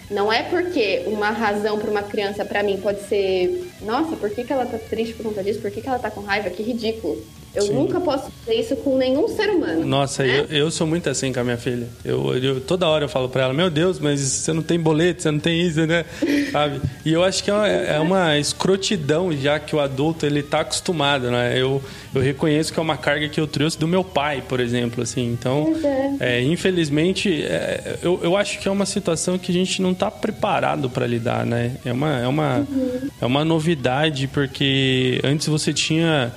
Não 0.10 0.32
é 0.32 0.44
porque 0.44 1.04
uma 1.08 1.30
razão 1.30 1.80
para 1.80 1.90
uma 1.90 2.04
criança, 2.04 2.44
para 2.46 2.62
mim, 2.62 2.78
pode 2.78 3.02
ser: 3.08 3.72
nossa, 3.82 4.16
por 4.16 4.30
que, 4.30 4.44
que 4.44 4.54
ela 4.54 4.66
tá 4.66 4.78
triste 4.78 5.14
por 5.16 5.24
conta 5.24 5.44
disso? 5.44 5.62
Por 5.62 5.72
que, 5.72 5.82
que 5.82 5.88
ela 5.88 6.00
tá 6.00 6.12
com 6.12 6.22
raiva? 6.22 6.50
Que 6.50 6.62
ridículo. 6.62 7.24
Eu 7.56 7.64
Sim. 7.64 7.74
nunca 7.74 8.00
posso 8.02 8.32
fazer 8.32 8.60
isso 8.60 8.76
com 8.78 8.98
nenhum 8.98 9.28
ser 9.28 9.50
humano. 9.50 9.86
Nossa, 9.86 10.24
né? 10.24 10.40
eu, 10.40 10.58
eu 10.58 10.72
sou 10.72 10.88
muito 10.88 11.08
assim 11.08 11.32
com 11.32 11.40
a 11.40 11.44
minha 11.44 11.58
filha. 11.58 11.88
Eu, 12.04 12.36
eu 12.36 12.60
toda 12.60 12.88
hora 12.88 13.06
eu 13.06 13.10
falo 13.10 13.30
para 13.30 13.44
ela, 13.44 13.54
meu 13.54 13.70
Deus, 13.70 14.00
mas 14.00 14.20
você 14.20 14.52
não 14.52 14.64
tem 14.64 14.80
boleto, 14.80 15.22
você 15.22 15.30
não 15.30 15.40
tem 15.40 15.62
isso, 15.62 15.86
né? 15.86 16.04
Sabe? 16.52 16.82
E 17.06 17.14
eu 17.14 17.24
acho 17.24 17.44
que 17.44 17.52
é 17.52 17.54
uma, 17.54 17.68
é 17.68 18.00
uma 18.00 18.40
escrotidão 18.40 19.32
já 19.32 19.60
que 19.60 19.76
o 19.76 19.80
adulto 19.80 20.26
ele 20.26 20.42
tá 20.42 20.62
acostumado, 20.62 21.30
né? 21.30 21.54
Eu, 21.56 21.82
eu 22.14 22.22
reconheço 22.22 22.74
que 22.74 22.80
é 22.80 22.82
uma 22.82 22.98
carga 22.98 23.30
que 23.30 23.40
eu 23.40 23.46
trouxe 23.46 23.78
do 23.78 23.88
meu 23.88 24.04
pai, 24.04 24.44
por 24.48 24.60
exemplo, 24.60 25.04
assim. 25.04 25.32
Então, 25.32 25.76
é. 26.20 26.38
É, 26.38 26.42
infelizmente, 26.42 27.44
é, 27.44 27.98
eu, 28.02 28.20
eu 28.24 28.36
acho 28.36 28.60
que 28.60 28.68
é 28.68 28.72
uma 28.72 28.86
situação 28.86 29.38
que 29.38 29.52
a 29.52 29.54
gente 29.54 29.80
não 29.80 29.92
está 29.92 30.10
preparado 30.10 30.90
para 30.90 31.06
lidar, 31.06 31.46
né? 31.46 31.74
É 31.86 31.94
uma, 31.94 32.20
é, 32.20 32.28
uma, 32.28 32.58
uhum. 32.58 33.10
é 33.22 33.26
uma 33.26 33.46
novidade, 33.46 34.28
porque 34.28 35.20
antes 35.24 35.48
você 35.48 35.72
tinha 35.72 36.32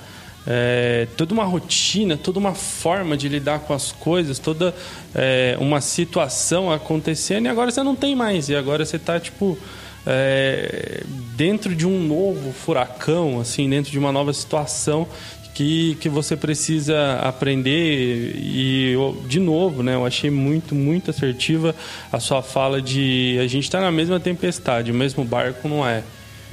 é, 0.47 1.07
toda 1.17 1.33
uma 1.33 1.43
rotina, 1.43 2.15
toda 2.15 2.39
uma 2.39 2.53
forma 2.53 3.17
de 3.17 3.27
lidar 3.27 3.59
com 3.59 3.73
as 3.73 3.91
coisas, 3.91 4.39
toda 4.39 4.73
é, 5.13 5.57
uma 5.59 5.81
situação 5.81 6.71
acontecendo 6.71 7.47
e 7.47 7.49
agora 7.49 7.69
você 7.69 7.83
não 7.83 7.95
tem 7.95 8.15
mais. 8.15 8.47
E 8.47 8.55
agora 8.55 8.85
você 8.85 8.95
está 8.95 9.19
tipo 9.19 9.57
é, 10.05 11.03
dentro 11.35 11.75
de 11.75 11.85
um 11.85 12.01
novo 12.01 12.53
furacão, 12.53 13.41
assim, 13.41 13.69
dentro 13.69 13.91
de 13.91 13.99
uma 13.99 14.11
nova 14.11 14.31
situação 14.31 15.05
que, 15.53 15.97
que 15.99 16.07
você 16.07 16.37
precisa 16.37 17.15
aprender 17.15 18.35
e 18.37 18.95
de 19.27 19.39
novo, 19.39 19.83
né? 19.83 19.95
Eu 19.95 20.05
achei 20.05 20.29
muito 20.29 20.73
muito 20.73 21.11
assertiva 21.11 21.75
a 22.11 22.19
sua 22.19 22.41
fala 22.41 22.81
de 22.81 23.37
a 23.41 23.47
gente 23.47 23.63
está 23.63 23.81
na 23.81 23.91
mesma 23.91 24.19
tempestade, 24.19 24.91
o 24.91 24.95
mesmo 24.95 25.25
barco 25.25 25.67
não 25.67 25.85
é. 25.85 26.03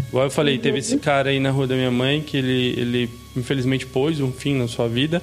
Igual 0.09 0.25
eu 0.25 0.31
falei, 0.31 0.59
teve 0.59 0.79
esse 0.79 0.97
cara 0.99 1.31
aí 1.31 1.39
na 1.39 1.51
rua 1.51 1.67
da 1.67 1.75
minha 1.75 1.91
mãe 1.91 2.23
que 2.23 2.37
ele, 2.37 2.75
ele 2.77 3.24
infelizmente 3.37 3.87
pôs 3.87 4.21
um 4.21 4.33
fim 4.33 4.55
na 4.55 4.69
sua 4.69 4.89
vida. 4.89 5.23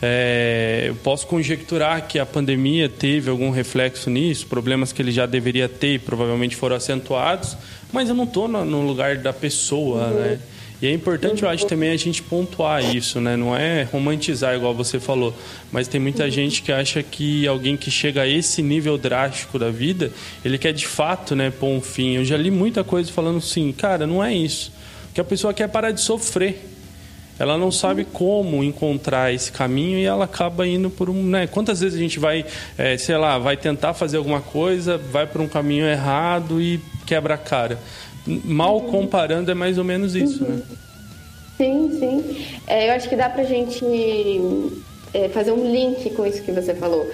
É, 0.00 0.84
eu 0.88 0.94
posso 0.96 1.26
conjecturar 1.26 2.06
que 2.06 2.18
a 2.18 2.26
pandemia 2.26 2.88
teve 2.88 3.30
algum 3.30 3.50
reflexo 3.50 4.10
nisso, 4.10 4.46
problemas 4.46 4.92
que 4.92 5.00
ele 5.00 5.10
já 5.10 5.24
deveria 5.24 5.68
ter 5.68 6.00
provavelmente 6.00 6.54
foram 6.54 6.76
acentuados, 6.76 7.56
mas 7.92 8.08
eu 8.08 8.14
não 8.14 8.24
estou 8.24 8.46
no 8.46 8.86
lugar 8.86 9.16
da 9.16 9.32
pessoa, 9.32 10.08
uhum. 10.08 10.14
né? 10.14 10.38
E 10.82 10.86
é 10.86 10.92
importante, 10.92 11.42
eu 11.42 11.48
acho, 11.48 11.66
também 11.66 11.90
a 11.90 11.96
gente 11.96 12.22
pontuar 12.22 12.94
isso, 12.94 13.18
né? 13.18 13.34
Não 13.34 13.56
é 13.56 13.84
romantizar, 13.84 14.54
igual 14.54 14.74
você 14.74 15.00
falou, 15.00 15.34
mas 15.72 15.88
tem 15.88 15.98
muita 15.98 16.24
uhum. 16.24 16.30
gente 16.30 16.60
que 16.60 16.70
acha 16.70 17.02
que 17.02 17.46
alguém 17.46 17.78
que 17.78 17.90
chega 17.90 18.22
a 18.22 18.28
esse 18.28 18.60
nível 18.60 18.98
drástico 18.98 19.58
da 19.58 19.70
vida, 19.70 20.12
ele 20.44 20.58
quer 20.58 20.74
de 20.74 20.86
fato, 20.86 21.34
né, 21.34 21.50
pôr 21.50 21.68
um 21.68 21.80
fim. 21.80 22.16
Eu 22.16 22.24
já 22.26 22.36
li 22.36 22.50
muita 22.50 22.84
coisa 22.84 23.10
falando 23.10 23.38
assim, 23.38 23.72
cara, 23.72 24.06
não 24.06 24.22
é 24.22 24.34
isso. 24.34 24.70
Que 25.14 25.20
a 25.22 25.24
pessoa 25.24 25.54
quer 25.54 25.66
parar 25.66 25.92
de 25.92 26.02
sofrer 26.02 26.75
ela 27.38 27.58
não 27.58 27.70
sabe 27.70 28.04
como 28.04 28.64
encontrar 28.64 29.32
esse 29.32 29.52
caminho 29.52 29.98
e 29.98 30.04
ela 30.04 30.24
acaba 30.24 30.66
indo 30.66 30.88
por 30.88 31.10
um. 31.10 31.22
Né? 31.22 31.46
Quantas 31.46 31.80
vezes 31.80 31.98
a 31.98 32.02
gente 32.02 32.18
vai, 32.18 32.44
é, 32.78 32.96
sei 32.96 33.16
lá, 33.16 33.38
vai 33.38 33.56
tentar 33.56 33.94
fazer 33.94 34.16
alguma 34.16 34.40
coisa, 34.40 34.96
vai 34.96 35.26
por 35.26 35.40
um 35.40 35.48
caminho 35.48 35.86
errado 35.86 36.60
e 36.60 36.80
quebra 37.06 37.34
a 37.34 37.38
cara. 37.38 37.78
Mal 38.26 38.78
uhum. 38.78 38.90
comparando, 38.90 39.50
é 39.50 39.54
mais 39.54 39.78
ou 39.78 39.84
menos 39.84 40.14
isso, 40.14 40.44
uhum. 40.44 40.50
né? 40.50 40.62
Sim, 41.56 41.90
sim. 41.98 42.46
É, 42.66 42.88
eu 42.88 42.92
acho 42.92 43.08
que 43.08 43.16
dá 43.16 43.30
pra 43.30 43.44
gente 43.44 43.82
é, 45.14 45.28
fazer 45.28 45.52
um 45.52 45.70
link 45.70 46.10
com 46.10 46.26
isso 46.26 46.42
que 46.42 46.52
você 46.52 46.74
falou. 46.74 47.08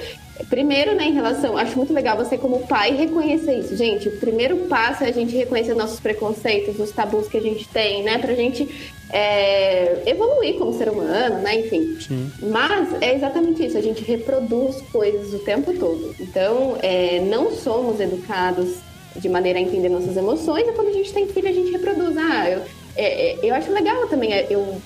Primeiro, 0.49 0.95
né, 0.95 1.05
em 1.05 1.13
relação, 1.13 1.57
acho 1.59 1.77
muito 1.77 1.93
legal 1.93 2.17
você 2.17 2.39
como 2.39 2.67
pai 2.67 2.95
reconhecer 2.97 3.59
isso. 3.59 3.77
Gente, 3.77 4.09
o 4.09 4.17
primeiro 4.19 4.57
passo 4.69 5.05
é 5.05 5.09
a 5.09 5.13
gente 5.13 5.37
reconhecer 5.37 5.75
nossos 5.75 6.01
preconceitos, 6.01 6.79
os 6.79 6.91
tabus 6.91 7.29
que 7.29 7.37
a 7.37 7.41
gente 7.41 7.69
tem, 7.69 8.03
né, 8.03 8.19
pra 8.19 8.35
gente 8.35 8.67
é, 9.11 10.03
evoluir 10.07 10.59
como 10.59 10.73
ser 10.73 10.89
humano, 10.89 11.39
né, 11.39 11.61
enfim. 11.61 11.99
Sim. 12.01 12.33
Mas 12.41 13.03
é 13.03 13.15
exatamente 13.15 13.65
isso, 13.65 13.77
a 13.77 13.83
gente 13.83 14.03
reproduz 14.03 14.81
coisas 14.91 15.35
o 15.35 15.39
tempo 15.41 15.73
todo. 15.75 16.15
Então, 16.19 16.79
é, 16.83 17.21
não 17.21 17.53
somos 17.53 18.01
educados 18.01 18.77
de 19.15 19.29
maneira 19.29 19.59
a 19.59 19.63
entender 19.63 19.91
nossas 19.91 20.17
emoções, 20.17 20.67
e 20.67 20.73
quando 20.73 20.89
a 20.89 20.93
gente 20.93 21.13
tem 21.13 21.29
filho, 21.29 21.49
a 21.49 21.53
gente 21.53 21.71
reproduz. 21.71 22.17
Ah, 22.17 22.49
eu, 22.49 22.63
é, 22.97 23.33
é 23.33 23.39
eu 23.43 23.55
acho 23.55 23.71
legal 23.71 24.07
também, 24.09 24.33
é, 24.33 24.47
eu 24.49 24.81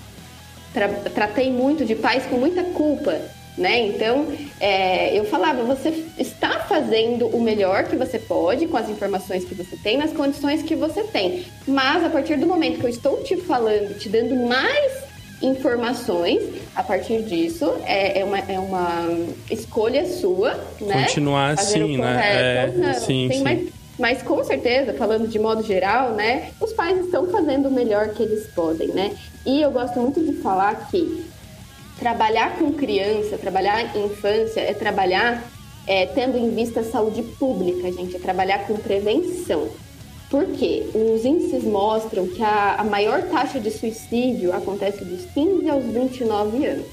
tra 0.75 0.89
tratei 0.89 1.51
muito 1.51 1.85
de 1.85 1.95
pais 1.95 2.27
com 2.27 2.37
muita 2.37 2.65
culpa 2.65 3.17
né? 3.57 3.81
Então, 3.87 4.27
é, 4.61 5.19
eu 5.19 5.25
falava, 5.25 5.63
você 5.63 6.05
está 6.19 6.61
fazendo 6.61 7.27
o 7.29 7.41
melhor 7.41 7.85
que 7.85 7.97
você 7.97 8.19
pode 8.19 8.67
com 8.67 8.77
as 8.77 8.89
informações 8.89 9.45
que 9.45 9.55
você 9.55 9.77
tem, 9.77 9.97
nas 9.97 10.13
condições 10.13 10.63
que 10.63 10.75
você 10.75 11.03
tem. 11.05 11.47
Mas 11.67 12.05
a 12.05 12.11
partir 12.11 12.37
do 12.37 12.47
momento 12.47 12.79
que 12.79 12.87
eu 12.87 12.91
estou 12.91 13.23
te 13.23 13.37
falando, 13.37 13.99
te 13.99 14.09
dando 14.09 14.35
mais 14.35 15.07
informações, 15.43 16.43
a 16.75 16.83
partir 16.83 17.23
disso 17.23 17.75
é, 17.85 18.21
é, 18.21 18.25
uma, 18.25 18.39
é 18.39 18.59
uma 18.59 19.07
escolha 19.51 20.07
sua, 20.07 20.55
né? 20.81 21.05
Continuar 21.05 21.59
assim, 21.59 21.99
né? 21.99 22.73
É, 22.89 22.95
sim, 22.95 23.29
sim. 23.31 23.43
Mais, 23.43 23.69
mas 23.99 24.23
com 24.23 24.43
certeza, 24.45 24.93
falando 24.95 25.29
de 25.29 25.39
modo 25.39 25.63
geral, 25.63 26.13
né, 26.13 26.51
os 26.61 26.73
pais 26.73 26.99
estão 27.05 27.27
fazendo 27.29 27.69
o 27.69 27.71
melhor 27.71 28.11
que 28.11 28.23
eles 28.23 28.47
podem, 28.49 28.89
né? 28.89 29.15
E 29.45 29.61
eu 29.61 29.71
gosto 29.71 29.99
muito 30.01 30.23
de 30.23 30.33
falar 30.35 30.89
que 30.91 31.25
trabalhar 31.99 32.57
com 32.59 32.73
criança, 32.73 33.39
trabalhar 33.39 33.97
em 33.97 34.07
infância, 34.07 34.61
é 34.61 34.75
trabalhar 34.75 35.43
é, 35.87 36.07
tendo 36.07 36.37
em 36.37 36.55
vista 36.55 36.81
a 36.81 36.85
saúde 36.85 37.23
pública, 37.23 37.91
gente, 37.93 38.17
é 38.17 38.19
trabalhar 38.19 38.67
com 38.67 38.77
prevenção. 38.77 39.69
Porque 40.29 40.85
os 40.93 41.25
índices 41.25 41.63
mostram 41.63 42.27
que 42.27 42.43
a, 42.43 42.77
a 42.79 42.85
maior 42.85 43.23
taxa 43.23 43.61
de 43.61 43.71
suicídio 43.71 44.53
acontece 44.53 45.05
dos 45.05 45.25
15 45.27 45.71
aos 45.71 45.85
29 45.85 46.67
anos. 46.67 46.87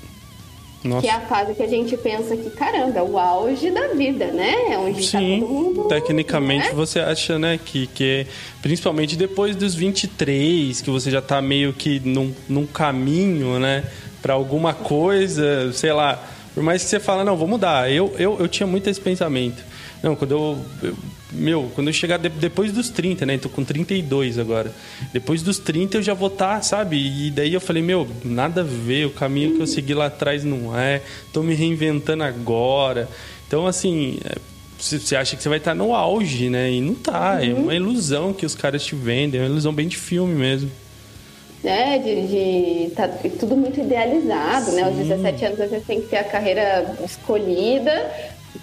Nossa. 0.84 1.02
Que 1.02 1.08
é 1.08 1.14
a 1.14 1.22
fase 1.22 1.54
que 1.54 1.64
a 1.64 1.68
gente 1.68 1.96
pensa 1.96 2.36
que, 2.36 2.50
caramba, 2.50 3.00
é 3.00 3.02
o 3.02 3.18
auge 3.18 3.72
da 3.72 3.88
vida, 3.88 4.28
né? 4.28 4.54
É 4.70 4.78
onde 4.78 5.10
tá 5.10 5.18
Sim, 5.18 5.40
tá 5.40 5.46
todo 5.46 5.54
mundo, 5.54 5.84
tecnicamente 5.88 6.68
né? 6.68 6.74
você 6.74 7.00
acha, 7.00 7.40
né, 7.40 7.58
que, 7.64 7.88
que 7.88 8.28
principalmente 8.62 9.16
depois 9.16 9.56
dos 9.56 9.74
23, 9.74 10.82
que 10.82 10.90
você 10.90 11.10
já 11.10 11.22
tá 11.22 11.42
meio 11.42 11.72
que 11.72 12.02
num, 12.02 12.34
num 12.50 12.66
caminho, 12.66 13.60
né? 13.60 13.86
Para 14.24 14.34
alguma 14.34 14.74
coisa, 14.74 15.72
sei 15.74 15.94
lá. 15.94 16.28
Por 16.56 16.64
mais 16.64 16.84
que 16.84 16.90
você 16.90 17.00
fala, 17.00 17.24
não, 17.24 17.38
vou 17.38 17.48
mudar. 17.48 17.92
Eu, 17.92 18.16
eu, 18.18 18.38
eu 18.40 18.48
tinha 18.48 18.66
muito 18.66 18.90
esse 18.90 19.00
pensamento. 19.00 19.62
Não, 20.02 20.16
quando 20.16 20.32
eu, 20.32 20.66
eu 20.82 20.96
meu, 21.34 21.72
quando 21.74 21.88
eu 21.88 21.94
chegar 21.94 22.18
de, 22.18 22.30
depois 22.30 22.72
dos 22.72 22.90
30, 22.90 23.26
né? 23.26 23.38
Tô 23.38 23.50
com 23.50 23.64
32 23.64 24.38
agora. 24.38 24.72
Depois 25.12 25.42
dos 25.42 25.58
30 25.58 25.98
eu 25.98 26.02
já 26.02 26.14
vou 26.14 26.28
estar, 26.28 26.56
tá, 26.56 26.62
sabe? 26.62 26.98
E 26.98 27.32
daí 27.32 27.54
eu 27.54 27.62
falei, 27.62 27.82
meu, 27.82 28.08
nada 28.24 28.62
a 28.62 28.64
ver, 28.64 29.08
o 29.08 29.10
caminho 29.10 29.56
que 29.56 29.62
eu 29.62 29.68
segui 29.68 29.94
lá 29.94 30.06
atrás 30.06 30.44
não 30.44 30.78
é. 30.78 31.02
Tô 31.32 31.42
me 31.42 31.56
reinventando 31.56 32.24
agora. 32.24 33.10
Então, 33.48 33.66
assim, 33.66 34.20
é, 34.24 34.38
você 34.80 35.16
acha 35.16 35.36
que 35.36 35.42
você 35.42 35.50
vai 35.50 35.58
estar 35.58 35.72
tá 35.72 35.76
no 35.76 35.94
auge, 35.94 36.50
né? 36.50 36.72
E 36.72 36.80
não 36.80 36.94
tá. 36.94 37.44
É 37.44 37.48
uhum. 37.48 37.58
É 37.58 37.62
uma 37.62 37.76
ilusão 37.76 38.32
que 38.32 38.46
os 38.46 38.56
caras 38.56 38.84
te 38.84 38.96
vendem, 38.96 39.40
é 39.40 39.44
uma 39.44 39.50
ilusão 39.50 39.74
bem 39.74 39.88
de 39.88 39.98
filme 39.98 40.36
mesmo. 40.36 40.70
Né? 41.64 41.98
De, 42.00 42.28
de 42.28 42.96
tá 42.96 43.08
tudo 43.40 43.56
muito 43.56 43.80
idealizado, 43.80 44.66
Sim. 44.66 44.76
né? 44.76 44.84
Aos 44.84 44.96
17 44.96 45.46
anos 45.46 45.60
você 45.60 45.80
tem 45.80 46.02
que 46.02 46.08
ter 46.08 46.18
a 46.18 46.24
carreira 46.24 46.96
escolhida, 47.04 48.12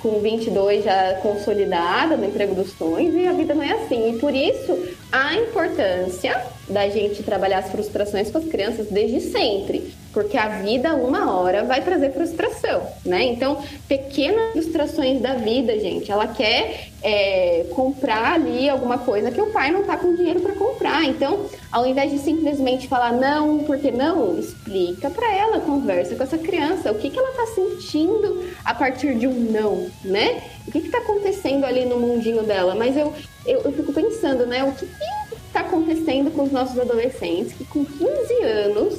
com 0.01 0.20
22 0.20 0.84
já 0.84 1.14
consolidada 1.14 2.16
no 2.16 2.24
emprego 2.24 2.55
dos 2.55 2.72
sonhos 2.72 3.14
e 3.14 3.26
a 3.26 3.32
vida 3.32 3.55
não 3.55 3.62
é 3.62 3.72
assim. 3.72 4.14
E 4.14 4.18
por 4.18 4.34
isso 4.34 4.78
a 5.11 5.34
importância 5.34 6.40
da 6.68 6.88
gente 6.88 7.22
trabalhar 7.22 7.59
as 7.59 7.70
frustrações 7.70 8.30
com 8.30 8.38
as 8.38 8.44
crianças 8.44 8.86
desde 8.88 9.20
sempre, 9.20 9.92
porque 10.12 10.36
a 10.36 10.48
vida 10.61 10.94
uma 10.94 11.32
hora 11.32 11.64
vai 11.64 11.82
trazer 11.82 12.12
frustração, 12.12 12.82
né? 13.04 13.24
Então, 13.24 13.62
pequenas 13.88 14.52
frustrações 14.52 15.20
da 15.20 15.34
vida, 15.34 15.78
gente, 15.78 16.11
ela 16.11 16.26
quer 16.26 16.88
é, 17.02 17.66
comprar 17.70 18.34
ali 18.34 18.68
alguma 18.68 18.98
coisa 18.98 19.30
que 19.30 19.40
o 19.40 19.46
pai 19.46 19.70
não 19.70 19.84
tá 19.84 19.96
com 19.96 20.14
dinheiro 20.14 20.40
para 20.40 20.54
comprar. 20.54 21.04
Então, 21.04 21.46
ao 21.70 21.86
invés 21.86 22.11
de 22.11 22.18
simplesmente 22.18 22.88
falar 22.88 23.12
não, 23.12 23.61
porque 23.61 23.90
não, 23.90 24.38
explica 24.38 25.11
para 25.11 25.32
ela, 25.32 25.61
conversa 25.61 26.14
com 26.14 26.22
essa 26.22 26.38
criança, 26.38 26.90
o 26.92 26.96
que 26.96 27.11
que 27.11 27.18
ela 27.18 27.32
tá 27.32 27.46
sentindo 27.46 28.44
a 28.64 28.74
partir 28.74 29.14
de 29.14 29.26
um 29.26 29.34
não, 29.34 29.86
né? 30.04 30.42
O 30.66 30.70
que 30.70 30.80
que 30.80 30.90
tá 30.90 30.98
acontecendo 30.98 31.64
ali 31.64 31.84
no 31.84 31.98
mundinho 31.98 32.42
dela? 32.42 32.74
Mas 32.74 32.96
eu 32.96 33.12
eu, 33.46 33.62
eu 33.62 33.72
fico 33.72 33.92
pensando, 33.92 34.46
né, 34.46 34.62
o 34.64 34.72
que, 34.72 34.86
que 34.86 35.34
está 35.46 35.61
acontecendo 35.61 36.30
com 36.30 36.44
os 36.44 36.52
nossos 36.52 36.78
adolescentes 36.78 37.52
que 37.54 37.64
com 37.64 37.84
15 37.84 38.42
anos 38.42 38.98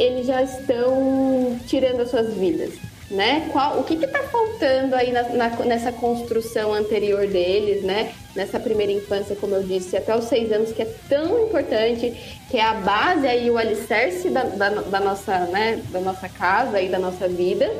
eles 0.00 0.26
já 0.26 0.42
estão 0.42 1.58
tirando 1.66 2.00
as 2.00 2.10
suas 2.10 2.32
vidas, 2.32 2.70
né? 3.10 3.48
Qual, 3.52 3.78
o 3.78 3.84
que 3.84 3.94
está 3.94 4.22
faltando 4.22 4.96
aí 4.96 5.12
na, 5.12 5.22
na, 5.24 5.48
nessa 5.66 5.92
construção 5.92 6.72
anterior 6.72 7.26
deles, 7.26 7.82
né? 7.82 8.12
Nessa 8.34 8.58
primeira 8.58 8.92
infância, 8.92 9.36
como 9.36 9.54
eu 9.54 9.62
disse, 9.62 9.96
até 9.96 10.16
os 10.16 10.24
seis 10.24 10.50
anos, 10.50 10.72
que 10.72 10.80
é 10.80 10.88
tão 11.06 11.44
importante, 11.46 12.14
que 12.50 12.56
é 12.56 12.64
a 12.64 12.74
base 12.74 13.26
aí, 13.26 13.50
o 13.50 13.58
alicerce 13.58 14.30
da, 14.30 14.44
da, 14.44 14.68
da 14.70 15.00
nossa, 15.00 15.38
né? 15.46 15.82
Da 15.90 16.00
nossa 16.00 16.28
casa 16.30 16.80
e 16.80 16.88
da 16.88 16.98
nossa 16.98 17.28
vida. 17.28 17.70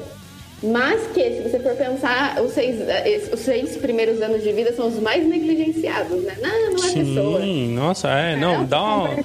Mas 0.62 1.06
que, 1.14 1.22
se 1.22 1.48
você 1.48 1.58
for 1.58 1.74
pensar, 1.74 2.38
os 2.42 2.52
seis, 2.52 2.78
eh, 2.82 3.30
os 3.32 3.40
seis 3.40 3.78
primeiros 3.78 4.20
anos 4.20 4.42
de 4.42 4.52
vida 4.52 4.74
são 4.74 4.88
os 4.88 5.00
mais 5.00 5.26
negligenciados, 5.26 6.22
né? 6.22 6.36
Não, 6.38 6.72
não 6.72 6.84
é 6.84 6.88
Sim, 6.88 7.14
pessoa. 7.14 7.40
nossa, 7.40 8.10
é, 8.10 8.36
não, 8.36 8.66
dá 8.66 8.82
uma, 8.82 9.24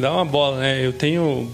dá 0.00 0.12
uma 0.12 0.24
bola, 0.24 0.58
né? 0.58 0.84
Eu 0.84 0.92
tenho, 0.92 1.48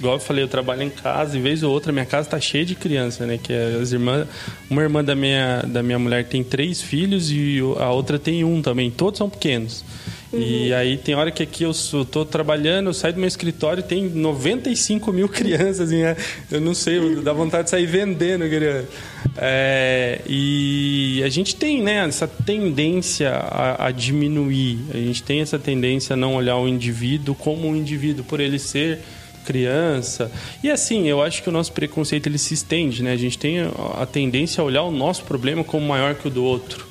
igual 0.00 0.14
eu 0.14 0.20
falei, 0.20 0.42
eu 0.42 0.48
trabalho 0.48 0.82
em 0.82 0.90
casa, 0.90 1.36
e 1.36 1.40
vez 1.40 1.62
ou 1.62 1.70
outra, 1.70 1.92
minha 1.92 2.06
casa 2.06 2.28
tá 2.30 2.40
cheia 2.40 2.64
de 2.64 2.74
criança, 2.74 3.26
né? 3.26 3.38
Que 3.40 3.52
é 3.52 3.78
as 3.80 3.92
irmãs, 3.92 4.26
uma 4.68 4.82
irmã 4.82 5.04
da 5.04 5.14
minha, 5.14 5.62
da 5.62 5.82
minha 5.82 5.98
mulher 5.98 6.24
tem 6.24 6.42
três 6.42 6.80
filhos 6.80 7.30
e 7.30 7.60
a 7.78 7.90
outra 7.90 8.18
tem 8.18 8.42
um 8.42 8.62
também, 8.62 8.90
todos 8.90 9.18
são 9.18 9.28
pequenos. 9.28 9.84
Uhum. 10.32 10.40
E 10.40 10.72
aí 10.72 10.96
tem 10.96 11.14
hora 11.14 11.30
que 11.30 11.42
aqui 11.42 11.64
eu 11.64 11.72
estou 11.72 12.24
trabalhando, 12.24 12.86
eu 12.88 12.94
saio 12.94 13.14
do 13.14 13.20
meu 13.20 13.26
escritório 13.28 13.82
tem 13.82 14.08
95 14.08 15.12
mil 15.12 15.28
crianças. 15.28 15.92
Hein? 15.92 16.16
Eu 16.50 16.60
não 16.60 16.72
sei, 16.72 17.16
dá 17.16 17.32
vontade 17.32 17.64
de 17.64 17.70
sair 17.70 17.86
vendendo 17.86 18.48
criança. 18.48 18.88
É, 19.36 20.20
e 20.26 21.20
a 21.24 21.28
gente 21.28 21.56
tem 21.56 21.82
né, 21.82 22.06
essa 22.06 22.28
tendência 22.28 23.30
a, 23.30 23.86
a, 23.86 23.90
diminuir, 23.90 24.78
a 24.94 24.96
gente 24.96 25.22
tem 25.22 25.40
essa 25.40 25.58
tendência 25.58 26.14
a 26.14 26.16
não 26.16 26.36
olhar 26.36 26.56
o 26.56 26.68
indivíduo 26.68 27.34
como 27.34 27.68
um 27.68 27.76
indivíduo, 27.76 28.24
por 28.24 28.40
ele 28.40 28.58
ser 28.58 29.00
criança. 29.40 30.30
E 30.62 30.70
assim, 30.70 31.08
eu 31.08 31.22
acho 31.22 31.42
que 31.42 31.48
o 31.48 31.52
nosso 31.52 31.72
preconceito 31.72 32.26
ele 32.26 32.38
se 32.38 32.54
estende, 32.54 33.02
né? 33.02 33.12
A 33.12 33.16
gente 33.16 33.38
tem 33.38 33.58
a 33.98 34.06
tendência 34.06 34.62
a 34.62 34.64
olhar 34.64 34.82
o 34.82 34.90
nosso 34.90 35.24
problema 35.24 35.64
como 35.64 35.86
maior 35.86 36.14
que 36.14 36.28
o 36.28 36.30
do 36.30 36.44
outro. 36.44 36.90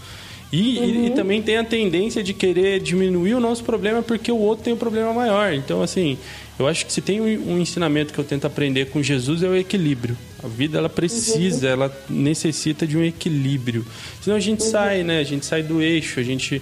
E, 0.51 0.79
uhum. 0.79 0.83
e, 0.83 1.07
e, 1.07 1.09
também 1.11 1.41
tem 1.41 1.57
a 1.57 1.63
tendência 1.63 2.23
de 2.23 2.33
querer 2.33 2.79
diminuir 2.79 3.35
o 3.35 3.39
nosso 3.39 3.63
problema 3.63 4.01
porque 4.01 4.31
o 4.31 4.37
outro 4.37 4.63
tem 4.63 4.73
um 4.73 4.77
problema 4.77 5.13
maior. 5.13 5.53
Então, 5.53 5.81
assim, 5.81 6.17
eu 6.57 6.67
acho 6.67 6.85
que 6.85 6.91
se 6.91 7.01
tem 7.01 7.21
um, 7.21 7.53
um 7.53 7.59
ensinamento 7.59 8.11
que 8.11 8.19
eu 8.19 8.23
tento 8.23 8.45
aprender 8.45 8.87
com 8.87 9.01
Jesus 9.01 9.43
é 9.43 9.47
o 9.47 9.55
equilíbrio. 9.55 10.17
A 10.43 10.47
vida, 10.47 10.77
ela 10.77 10.89
precisa, 10.89 11.67
uhum. 11.67 11.73
ela 11.73 12.03
necessita 12.09 12.87
de 12.87 12.97
um 12.97 13.03
equilíbrio. 13.03 13.85
Senão 14.21 14.37
a 14.37 14.39
gente 14.39 14.63
uhum. 14.63 14.71
sai, 14.71 15.03
né? 15.03 15.19
A 15.19 15.23
gente 15.23 15.45
sai 15.45 15.63
do 15.63 15.81
eixo, 15.81 16.19
a 16.19 16.23
gente... 16.23 16.61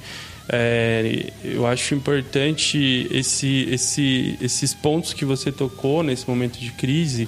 É, 0.50 1.32
eu 1.44 1.68
acho 1.68 1.94
importante 1.94 3.08
esse, 3.12 3.68
esse, 3.70 4.38
esses 4.42 4.74
pontos 4.74 5.14
que 5.14 5.26
você 5.26 5.52
tocou 5.52 6.04
nesse 6.04 6.28
momento 6.28 6.60
de 6.60 6.72
crise. 6.72 7.28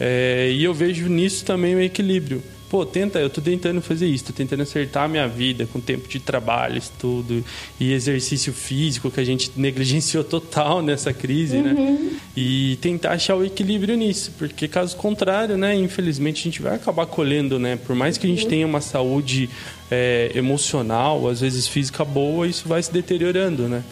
É, 0.00 0.50
e 0.52 0.64
eu 0.64 0.74
vejo 0.74 1.08
nisso 1.08 1.44
também 1.44 1.74
o 1.74 1.80
equilíbrio 1.80 2.42
pô, 2.74 2.84
tenta, 2.84 3.20
eu 3.20 3.30
tô 3.30 3.40
tentando 3.40 3.80
fazer 3.80 4.08
isso, 4.08 4.24
tô 4.24 4.32
tentando 4.32 4.64
acertar 4.64 5.04
a 5.04 5.08
minha 5.08 5.28
vida 5.28 5.64
com 5.72 5.78
tempo 5.78 6.08
de 6.08 6.18
trabalho, 6.18 6.76
estudo 6.76 7.44
e 7.78 7.92
exercício 7.92 8.52
físico 8.52 9.12
que 9.12 9.20
a 9.20 9.24
gente 9.24 9.52
negligenciou 9.56 10.24
total 10.24 10.82
nessa 10.82 11.12
crise, 11.12 11.58
né? 11.58 11.72
uhum. 11.72 11.92
né? 11.92 12.10
E 12.36 12.76
tentar 12.80 13.12
achar 13.12 13.36
o 13.36 13.44
equilíbrio 13.44 13.96
nisso, 13.96 14.32
porque 14.36 14.66
caso 14.66 14.96
contrário, 14.96 15.56
né, 15.56 15.76
infelizmente 15.76 16.40
a 16.40 16.44
gente 16.50 16.60
vai 16.60 16.74
acabar 16.74 17.06
colhendo, 17.06 17.60
né? 17.60 17.76
Por 17.76 17.94
mais 17.94 18.18
que 18.18 18.26
a 18.26 18.28
gente 18.28 18.44
tenha 18.48 18.66
uma 18.66 18.80
saúde 18.80 19.48
é, 19.94 20.30
emocional, 20.34 21.28
às 21.28 21.40
vezes 21.40 21.68
física 21.68 22.04
boa, 22.04 22.46
isso 22.46 22.68
vai 22.68 22.82
se 22.82 22.92
deteriorando, 22.92 23.68
né? 23.68 23.82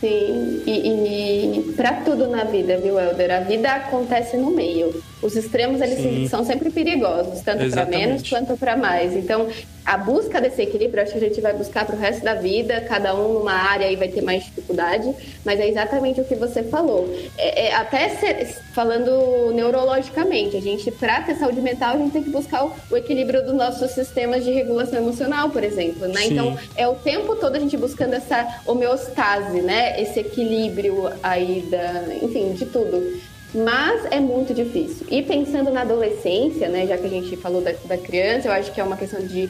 Sim, 0.00 0.62
e, 0.66 1.58
e 1.58 1.72
para 1.72 1.94
tudo 2.02 2.28
na 2.28 2.44
vida, 2.44 2.76
viu, 2.76 3.00
Helder? 3.00 3.30
A 3.30 3.40
vida 3.40 3.72
acontece 3.72 4.36
no 4.36 4.50
meio. 4.50 5.02
Os 5.24 5.34
extremos 5.34 5.80
eles 5.80 6.28
são 6.28 6.44
sempre 6.44 6.70
perigosos, 6.70 7.40
tanto 7.40 7.70
para 7.70 7.86
menos 7.86 8.28
quanto 8.28 8.58
para 8.58 8.76
mais. 8.76 9.16
Então, 9.16 9.48
a 9.84 9.96
busca 9.96 10.38
desse 10.38 10.60
equilíbrio, 10.60 11.02
acho 11.02 11.12
que 11.12 11.18
a 11.18 11.28
gente 11.28 11.40
vai 11.40 11.54
buscar 11.54 11.86
para 11.86 11.96
o 11.96 11.98
resto 11.98 12.22
da 12.22 12.34
vida, 12.34 12.82
cada 12.82 13.14
um 13.14 13.34
numa 13.34 13.52
área 13.52 13.86
aí 13.86 13.96
vai 13.96 14.08
ter 14.08 14.20
mais 14.20 14.44
dificuldade, 14.44 15.14
mas 15.42 15.58
é 15.58 15.66
exatamente 15.66 16.20
o 16.20 16.24
que 16.24 16.34
você 16.34 16.62
falou. 16.62 17.08
É, 17.38 17.68
é 17.68 17.74
até 17.74 18.10
ser, 18.10 18.46
falando 18.74 19.50
neurologicamente, 19.54 20.58
a 20.58 20.60
gente, 20.60 20.90
para 20.90 21.22
ter 21.22 21.36
saúde 21.36 21.62
mental, 21.62 21.94
a 21.94 21.98
gente 21.98 22.12
tem 22.12 22.22
que 22.22 22.30
buscar 22.30 22.66
o, 22.66 22.72
o, 22.90 22.96
equilíbrio 22.96 23.42
dos 23.44 23.54
nossos 23.54 23.92
sistemas 23.92 24.44
de 24.44 24.50
regulação 24.50 24.98
emocional, 24.98 25.48
por 25.48 25.64
exemplo, 25.64 26.06
né? 26.08 26.26
Então, 26.26 26.58
é 26.76 26.86
o 26.86 26.96
tempo 26.96 27.34
todo 27.36 27.56
a 27.56 27.58
gente 27.58 27.78
buscando 27.78 28.12
essa 28.12 28.62
homeostase, 28.66 29.62
né? 29.62 30.00
Esse 30.02 30.20
equilíbrio 30.20 31.10
aí 31.22 31.66
da, 31.70 32.14
enfim, 32.22 32.52
de 32.52 32.66
tudo. 32.66 33.33
Mas 33.54 34.04
é 34.10 34.18
muito 34.18 34.52
difícil. 34.52 35.06
E 35.08 35.22
pensando 35.22 35.70
na 35.70 35.82
adolescência, 35.82 36.68
né, 36.68 36.86
já 36.86 36.98
que 36.98 37.06
a 37.06 37.10
gente 37.10 37.36
falou 37.36 37.60
da, 37.62 37.72
da 37.84 37.96
criança, 37.96 38.48
eu 38.48 38.52
acho 38.52 38.72
que 38.72 38.80
é 38.80 38.84
uma 38.84 38.96
questão 38.96 39.24
de, 39.24 39.48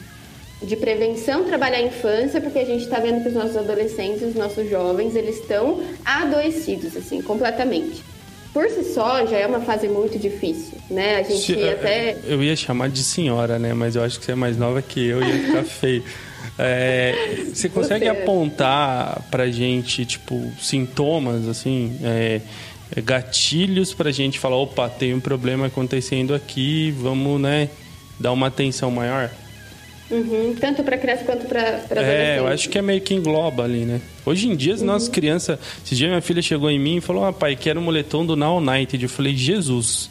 de 0.61 0.75
prevenção 0.75 1.43
trabalhar 1.43 1.77
a 1.77 1.81
infância, 1.81 2.39
porque 2.39 2.59
a 2.59 2.65
gente 2.65 2.83
está 2.83 2.99
vendo 2.99 3.23
que 3.23 3.29
os 3.29 3.33
nossos 3.33 3.57
adolescentes, 3.57 4.21
os 4.21 4.35
nossos 4.35 4.69
jovens, 4.69 5.15
eles 5.15 5.39
estão 5.39 5.81
adoecidos, 6.05 6.95
assim, 6.95 7.21
completamente. 7.21 8.03
Por 8.53 8.69
si 8.69 8.93
só, 8.93 9.25
já 9.25 9.37
é 9.37 9.47
uma 9.47 9.59
fase 9.59 9.89
muito 9.89 10.17
difícil, 10.17 10.77
né? 10.89 11.17
A 11.17 11.23
gente 11.23 11.41
Se, 11.41 11.59
é, 11.59 11.73
até... 11.73 12.17
Eu 12.25 12.41
ia 12.41 12.55
chamar 12.55 12.89
de 12.89 13.03
senhora, 13.03 13.59
né? 13.59 13.73
Mas 13.73 13.97
eu 13.97 14.03
acho 14.03 14.17
que 14.17 14.23
você 14.23 14.31
é 14.31 14.35
mais 14.35 14.55
nova 14.55 14.81
que 14.81 15.05
eu 15.05 15.21
e 15.21 15.27
ia 15.27 15.43
ficar 15.43 15.63
feio. 15.67 16.03
É, 16.57 17.43
você 17.53 17.67
consegue 17.67 18.07
apontar 18.07 19.21
pra 19.29 19.47
gente, 19.47 20.05
tipo, 20.05 20.49
sintomas, 20.57 21.49
assim, 21.49 21.97
é, 22.01 22.07
é, 22.07 22.41
gatilhos 23.01 23.93
para 23.93 24.09
a 24.09 24.11
gente 24.11 24.39
falar, 24.39 24.55
opa, 24.55 24.89
tem 24.89 25.13
um 25.13 25.19
problema 25.19 25.67
acontecendo 25.67 26.33
aqui, 26.33 26.91
vamos, 26.91 27.41
né, 27.41 27.69
dar 28.19 28.31
uma 28.31 28.47
atenção 28.47 28.89
maior? 28.91 29.29
Uhum, 30.09 30.55
tanto 30.59 30.83
para 30.83 30.97
criança 30.97 31.23
quanto 31.23 31.47
para. 31.47 31.81
É, 31.95 32.37
eu 32.37 32.47
acho 32.47 32.69
que 32.69 32.77
é 32.77 32.81
meio 32.81 33.01
que 33.01 33.15
engloba 33.15 33.63
ali, 33.63 33.85
né? 33.85 33.99
Hoje 34.23 34.47
em 34.47 34.55
dia, 34.55 34.75
as 34.75 34.81
uhum. 34.81 34.87
nossas 34.87 35.09
crianças... 35.09 35.57
Esse 35.83 35.95
dia 35.95 36.07
minha 36.07 36.21
filha 36.21 36.43
chegou 36.43 36.69
em 36.69 36.77
mim 36.77 36.97
e 36.97 37.01
falou, 37.01 37.25
ah, 37.25 37.33
pai, 37.33 37.55
quero 37.55 37.79
um 37.79 37.83
moletom 37.83 38.23
do 38.23 38.35
Now 38.35 38.61
Night. 38.61 39.01
Eu 39.01 39.09
falei, 39.09 39.35
Jesus, 39.35 40.09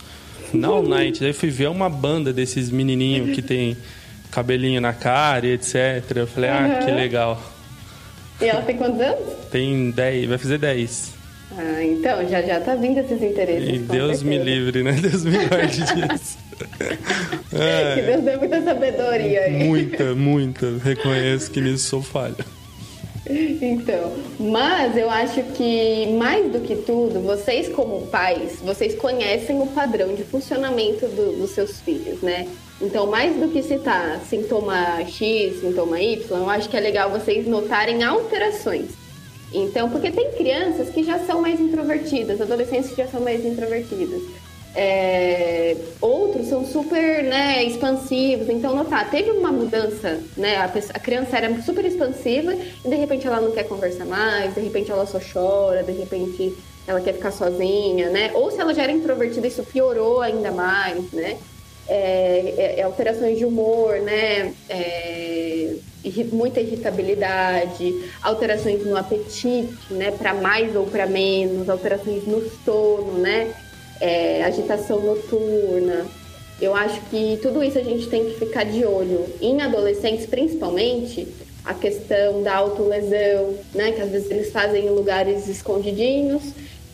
Now 0.53 0.83
Night. 0.83 1.21
Daí 1.21 1.33
fui 1.33 1.49
ver 1.49 1.69
uma 1.69 1.89
banda 1.89 2.33
desses 2.33 2.71
menininhos 2.71 3.37
que 3.37 3.43
tem 3.43 3.77
cabelinho 4.33 4.81
na 4.81 4.93
cara 4.93 5.47
e 5.47 5.53
etc. 5.53 5.77
Eu 6.17 6.27
falei, 6.27 6.51
ah, 6.51 6.81
que 6.85 6.91
legal. 6.91 7.41
E 8.41 8.47
ela 8.47 8.63
tem 8.63 8.77
quantos 8.77 9.01
anos? 9.01 9.21
Tem 9.51 9.93
10, 9.93 10.29
vai 10.29 10.39
fazer 10.39 10.59
10. 10.59 11.14
Ah, 11.57 11.85
então, 11.85 12.29
já 12.29 12.43
já 12.43 12.61
tá 12.61 12.75
vindo 12.75 12.99
esses 12.99 13.23
interesses. 13.23 13.69
E 13.69 13.79
Deus 13.79 14.19
certeza. 14.19 14.25
me 14.25 14.39
livre, 14.39 14.83
né? 14.83 14.93
Deus 14.93 15.25
me 15.25 15.39
guarde 15.47 15.83
disso. 15.83 16.39
é, 17.53 17.95
que 17.95 18.03
Deus 18.03 18.23
dê 18.23 18.37
muita 18.37 18.63
sabedoria 18.63 19.41
aí. 19.43 19.65
Muita, 19.65 20.15
muita. 20.15 20.79
Reconheço 20.83 21.51
que 21.51 21.61
nisso 21.61 21.89
sou 21.89 22.03
falha. 22.03 22.45
Então, 23.27 24.13
mas 24.39 24.97
eu 24.97 25.09
acho 25.09 25.43
que 25.55 26.15
mais 26.19 26.53
do 26.53 26.61
que 26.61 26.77
tudo, 26.77 27.21
vocês 27.21 27.71
como 27.71 28.07
pais, 28.09 28.59
vocês 28.63 28.95
conhecem 28.95 29.63
o 29.63 29.67
padrão 29.69 30.15
de 30.15 30.23
funcionamento 30.25 31.07
do, 31.07 31.39
dos 31.39 31.51
seus 31.51 31.81
filhos, 31.81 32.21
né? 32.21 32.47
Então, 32.83 33.07
mais 33.07 33.35
do 33.37 33.49
que 33.49 33.63
citar 33.63 34.21
sintoma 34.29 35.03
X, 35.07 35.61
sintoma 35.61 35.99
Y, 36.01 36.39
eu 36.39 36.51
acho 36.51 36.69
que 36.69 36.77
é 36.77 36.81
legal 36.81 37.09
vocês 37.11 37.47
notarem 37.47 38.03
alterações. 38.03 39.04
Então, 39.55 39.89
porque 39.89 40.11
tem 40.11 40.33
crianças 40.33 40.91
que 40.91 41.05
já 41.05 41.21
são 41.21 41.41
mais 41.41 41.61
introvertidas, 41.61 42.41
adolescentes 42.41 42.91
que 42.91 42.97
já 42.97 43.07
são 43.07 43.21
mais 43.21 43.45
introvertidas. 43.45 44.21
É, 44.77 45.77
outros 46.01 46.49
são 46.49 46.67
super 46.67 47.23
né, 47.23 47.63
expansivos. 47.63 48.49
Então, 48.49 48.75
notar, 48.75 49.09
teve 49.09 49.31
uma 49.31 49.53
mudança, 49.53 50.21
né? 50.37 50.57
A, 50.57 50.67
pessoa, 50.67 50.93
a, 50.97 50.99
criança 50.99 51.37
era 51.37 51.63
super 51.63 51.85
expansiva 51.85 52.53
e 52.85 52.89
de 52.89 52.97
repente 52.97 53.25
ela 53.25 53.41
não 53.41 53.53
quer 53.53 53.63
conversar 53.65 54.05
mais, 54.05 54.53
de 54.53 54.61
repente 54.61 54.91
ela 54.91 55.07
só 55.07 55.21
chora, 55.21 55.85
de 55.85 55.93
repente 55.93 56.53
ela 56.89 57.01
quer 57.01 57.15
ficar 57.15 57.31
sozinha, 57.31 58.11
né? 58.11 58.33
Ou 58.35 58.51
se 58.51 58.61
ela 58.61 58.75
já 58.75 58.83
era 58.83 58.93
introvertida, 58.93 59.47
isso 59.47 59.63
piorou 59.63 60.21
ainda 60.21 60.51
mais, 60.51 61.13
né? 61.13 61.39
É, 61.87 62.55
é, 62.57 62.81
é 62.81 62.83
alterações 62.83 63.39
de 63.39 63.45
humor, 63.45 64.01
né? 64.01 64.55
É, 64.69 65.75
muita 66.33 66.61
irritabilidade, 66.61 67.95
alterações 68.23 68.85
no 68.85 68.97
apetite, 68.97 69.69
né? 69.91 70.11
Para 70.11 70.35
mais 70.35 70.75
ou 70.75 70.87
para 70.87 71.07
menos, 71.07 71.69
alterações 71.69 72.27
no 72.27 72.43
sono, 72.65 73.19
né? 73.19 73.55
É, 74.01 74.43
agitação 74.45 75.01
noturna. 75.01 76.07
Eu 76.61 76.75
acho 76.75 77.01
que 77.11 77.39
tudo 77.43 77.63
isso 77.63 77.79
a 77.79 77.83
gente 77.83 78.07
tem 78.09 78.25
que 78.25 78.39
ficar 78.39 78.65
de 78.65 78.85
olho. 78.85 79.27
Em 79.41 79.61
adolescentes, 79.61 80.27
principalmente, 80.27 81.27
a 81.65 81.75
questão 81.75 82.43
da 82.43 82.57
autolesão, 82.57 83.55
né? 83.75 83.93
Que 83.93 84.01
às 84.01 84.11
vezes 84.11 84.31
eles 84.31 84.51
fazem 84.51 84.87
em 84.87 84.91
lugares 84.91 85.49
escondidinhos, 85.49 86.43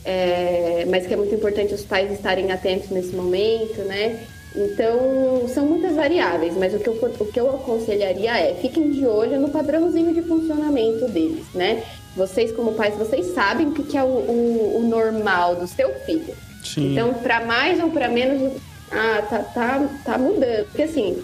é, 0.04 0.84
mas 0.88 1.06
que 1.06 1.14
é 1.14 1.16
muito 1.16 1.34
importante 1.34 1.74
os 1.74 1.82
pais 1.82 2.10
estarem 2.12 2.50
atentos 2.52 2.90
nesse 2.90 3.14
momento, 3.14 3.82
né? 3.82 4.26
Então, 4.54 5.46
são 5.48 5.64
muitas 5.64 5.94
variáveis, 5.94 6.56
mas 6.56 6.74
o 6.74 6.78
que, 6.80 6.88
eu, 6.88 6.94
o 6.94 7.26
que 7.26 7.38
eu 7.40 7.50
aconselharia 7.50 8.36
é 8.36 8.54
fiquem 8.54 8.90
de 8.90 9.06
olho 9.06 9.38
no 9.38 9.48
padrãozinho 9.48 10.12
de 10.12 10.22
funcionamento 10.22 11.06
deles, 11.08 11.44
né? 11.54 11.84
Vocês, 12.16 12.50
como 12.50 12.72
pais, 12.72 12.96
vocês 12.96 13.26
sabem 13.32 13.68
o 13.68 13.72
que 13.72 13.96
é 13.96 14.02
o, 14.02 14.06
o, 14.06 14.78
o 14.78 14.82
normal 14.82 15.54
do 15.54 15.68
seu 15.68 15.94
filho. 16.00 16.34
Sim. 16.64 16.92
Então, 16.92 17.14
para 17.14 17.44
mais 17.44 17.80
ou 17.80 17.90
para 17.90 18.08
menos, 18.08 18.52
ah, 18.90 19.22
tá, 19.22 19.38
tá, 19.38 19.88
tá 20.04 20.18
mudando. 20.18 20.64
Porque 20.66 20.82
assim, 20.82 21.22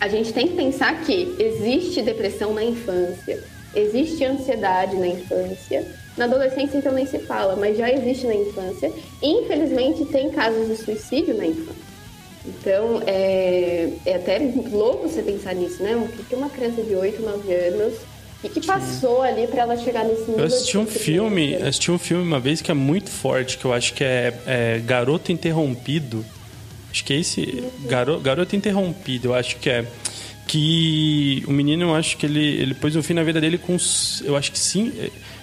a 0.00 0.08
gente 0.08 0.32
tem 0.32 0.46
que 0.46 0.54
pensar 0.54 1.00
que 1.02 1.34
existe 1.40 2.00
depressão 2.00 2.54
na 2.54 2.62
infância, 2.62 3.42
existe 3.74 4.24
ansiedade 4.24 4.96
na 4.96 5.08
infância. 5.08 5.84
Na 6.16 6.24
adolescência, 6.24 6.78
então, 6.78 6.92
nem 6.92 7.04
se 7.04 7.18
fala, 7.18 7.56
mas 7.56 7.76
já 7.76 7.90
existe 7.92 8.26
na 8.26 8.34
infância. 8.34 8.90
Infelizmente, 9.22 10.04
tem 10.06 10.30
casos 10.30 10.66
de 10.68 10.76
suicídio 10.76 11.36
na 11.36 11.44
infância. 11.44 11.85
Então, 12.46 13.02
é, 13.06 13.90
é 14.04 14.14
até 14.14 14.38
louco 14.70 15.08
você 15.08 15.22
pensar 15.22 15.54
nisso, 15.54 15.82
né? 15.82 15.96
O 15.96 16.24
que 16.24 16.34
uma 16.34 16.48
criança 16.48 16.82
de 16.82 16.94
8, 16.94 17.22
9 17.22 17.54
anos 17.54 17.94
o 18.44 18.48
que, 18.48 18.60
passou 18.64 19.22
ali 19.22 19.46
para 19.46 19.62
ela 19.62 19.76
chegar 19.76 20.04
nesse 20.04 20.20
nível? 20.20 20.38
Eu 20.38 20.44
assisti 20.44 20.78
um 20.78 20.86
filme, 20.86 21.54
assisti 21.56 21.90
um 21.90 21.98
filme 21.98 22.22
uma 22.22 22.38
vez 22.38 22.60
que 22.60 22.70
é 22.70 22.74
muito 22.74 23.10
forte, 23.10 23.56
que 23.56 23.64
eu 23.64 23.72
acho 23.72 23.94
que 23.94 24.04
é, 24.04 24.34
é 24.46 24.78
Garoto 24.84 25.32
Interrompido. 25.32 26.24
Acho 26.90 27.04
que 27.04 27.12
é 27.12 27.16
esse. 27.16 27.64
Garoto, 27.86 28.20
Garoto 28.20 28.54
Interrompido, 28.54 29.28
eu 29.28 29.34
acho 29.34 29.56
que 29.56 29.70
é. 29.70 29.84
Que 30.46 31.42
o 31.48 31.50
menino, 31.50 31.86
eu 31.86 31.94
acho 31.94 32.16
que 32.16 32.24
ele, 32.24 32.40
ele 32.40 32.74
pôs 32.74 32.94
um 32.94 33.02
fim 33.02 33.14
na 33.14 33.24
vida 33.24 33.40
dele 33.40 33.58
com. 33.58 33.76
Eu 34.22 34.36
acho 34.36 34.52
que 34.52 34.58
sim. 34.58 34.92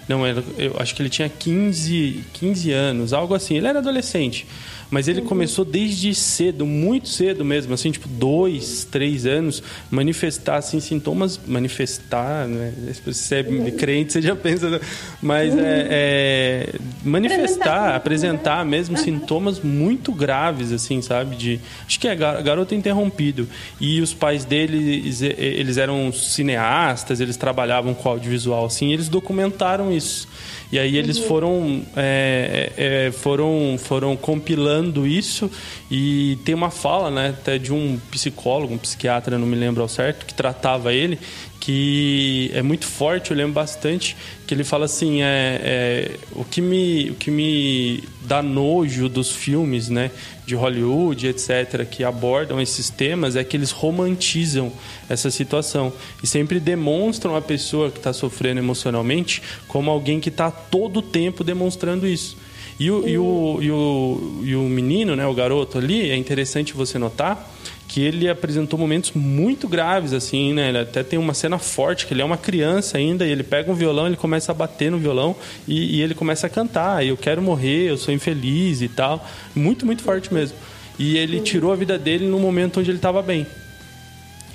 Não, 0.07 0.25
eu 0.25 0.75
acho 0.79 0.95
que 0.95 1.01
ele 1.01 1.09
tinha 1.09 1.27
15, 1.27 2.23
15 2.33 2.71
anos, 2.71 3.11
algo 3.11 3.33
assim. 3.33 3.57
Ele 3.57 3.67
era 3.67 3.79
adolescente. 3.79 4.45
Mas 4.89 5.07
ele 5.07 5.21
uhum. 5.21 5.27
começou 5.27 5.65
desde 5.65 6.13
cedo, 6.13 6.65
muito 6.65 7.09
cedo 7.09 7.43
mesmo, 7.43 7.73
assim, 7.73 7.91
tipo, 7.91 8.07
dois, 8.07 8.87
três 8.89 9.25
anos, 9.25 9.63
manifestar, 9.89 10.57
assim, 10.57 10.79
sintomas, 10.79 11.39
manifestar, 11.45 12.47
né? 12.47 12.73
Se 12.93 13.01
você 13.01 13.35
é 13.35 13.41
uhum. 13.41 13.71
crente, 13.71 14.13
você 14.13 14.21
já 14.21 14.35
pensa, 14.35 14.69
né? 14.69 14.79
mas 15.21 15.53
uhum. 15.53 15.59
é, 15.59 15.87
é, 15.89 16.69
manifestar, 17.03 17.95
apresentar 17.95 18.65
mesmo 18.65 18.97
sintomas 18.97 19.59
muito 19.59 20.11
graves, 20.11 20.71
assim, 20.71 21.01
sabe? 21.01 21.35
De, 21.35 21.59
acho 21.85 21.99
que 21.99 22.07
é 22.07 22.15
garoto 22.15 22.75
interrompido. 22.75 23.47
E 23.79 24.01
os 24.01 24.13
pais 24.13 24.45
dele, 24.45 25.03
eles 25.37 25.77
eram 25.77 26.11
cineastas, 26.11 27.19
eles 27.19 27.37
trabalhavam 27.37 27.93
com 27.93 28.09
audiovisual, 28.09 28.65
assim, 28.65 28.91
eles 28.93 29.09
documentaram 29.09 29.91
isso. 29.91 30.27
E 30.73 30.79
aí 30.79 30.97
eles 30.97 31.19
uhum. 31.19 31.27
foram, 31.27 31.81
é, 31.95 32.71
é, 32.75 33.05
é, 33.05 33.11
foram, 33.11 33.75
foram 33.77 34.17
compilando 34.17 35.05
isso 35.05 35.47
e 35.91 36.35
tem 36.43 36.55
uma 36.55 36.71
fala, 36.71 37.11
né, 37.11 37.29
até 37.29 37.59
de 37.59 37.71
um 37.71 37.99
psicólogo, 38.09 38.73
um 38.73 38.77
psiquiatra, 38.79 39.37
não 39.37 39.45
me 39.45 39.55
lembro 39.55 39.83
ao 39.83 39.87
certo, 39.87 40.25
que 40.25 40.33
tratava 40.33 40.91
ele, 40.91 41.19
que 41.63 42.51
é 42.53 42.61
muito 42.61 42.85
forte, 42.85 43.31
eu 43.31 43.37
lembro 43.37 43.53
bastante, 43.53 44.17
que 44.45 44.53
ele 44.53 44.65
fala 44.65 44.83
assim, 44.83 45.21
é, 45.21 45.61
é, 45.63 46.11
o, 46.33 46.43
que 46.43 46.59
me, 46.59 47.11
o 47.11 47.15
que 47.15 47.31
me 47.31 48.03
dá 48.19 48.43
nojo 48.43 49.07
dos 49.07 49.31
filmes 49.31 49.87
né, 49.87 50.11
de 50.45 50.55
Hollywood, 50.55 51.25
etc., 51.25 51.87
que 51.89 52.03
abordam 52.03 52.59
esses 52.59 52.89
temas, 52.89 53.37
é 53.37 53.45
que 53.45 53.55
eles 53.55 53.71
romantizam 53.71 54.73
essa 55.07 55.31
situação 55.31 55.93
e 56.21 56.27
sempre 56.27 56.59
demonstram 56.59 57.33
a 57.33 57.41
pessoa 57.41 57.89
que 57.89 57.97
está 57.97 58.11
sofrendo 58.11 58.59
emocionalmente 58.59 59.41
como 59.65 59.89
alguém 59.89 60.19
que 60.19 60.27
está 60.27 60.51
todo 60.51 60.97
o 60.97 61.01
tempo 61.01 61.45
demonstrando 61.45 62.05
isso. 62.05 62.35
E 62.77 62.91
o, 62.91 63.07
e, 63.07 63.17
o, 63.17 63.59
e, 63.61 63.71
o, 63.71 64.41
e 64.43 64.55
o 64.57 64.63
menino, 64.63 65.15
né, 65.15 65.25
o 65.25 65.33
garoto 65.33 65.77
ali, 65.77 66.09
é 66.09 66.17
interessante 66.17 66.73
você 66.73 66.99
notar 66.99 67.53
que 67.93 68.01
ele 68.01 68.27
apresentou 68.27 68.79
momentos 68.79 69.11
muito 69.11 69.67
graves, 69.67 70.13
assim, 70.13 70.51
né? 70.51 70.69
Ele 70.69 70.79
até 70.79 71.03
tem 71.03 71.19
uma 71.19 71.35
cena 71.35 71.59
forte, 71.59 72.07
que 72.07 72.13
ele 72.15 72.23
é 72.23 72.25
uma 72.25 72.37
criança 72.37 72.97
ainda, 72.97 73.23
e 73.23 73.29
ele 73.29 73.43
pega 73.43 73.71
um 73.71 73.75
violão, 73.75 74.07
ele 74.07 74.15
começa 74.15 74.51
a 74.51 74.55
bater 74.55 74.89
no 74.89 74.97
violão 74.97 75.35
e, 75.67 75.97
e 75.97 76.01
ele 76.01 76.15
começa 76.15 76.47
a 76.47 76.49
cantar. 76.49 77.05
Eu 77.05 77.15
quero 77.15 77.39
morrer, 77.39 77.91
eu 77.91 77.95
sou 77.95 78.11
infeliz 78.11 78.81
e 78.81 78.87
tal. 78.87 79.23
Muito, 79.53 79.85
muito 79.85 80.01
forte 80.01 80.33
mesmo. 80.33 80.57
E 80.97 81.17
ele 81.17 81.39
tirou 81.41 81.71
a 81.71 81.75
vida 81.75 81.95
dele 81.95 82.25
no 82.25 82.39
momento 82.39 82.79
onde 82.79 82.89
ele 82.89 82.97
estava 82.97 83.21
bem. 83.21 83.45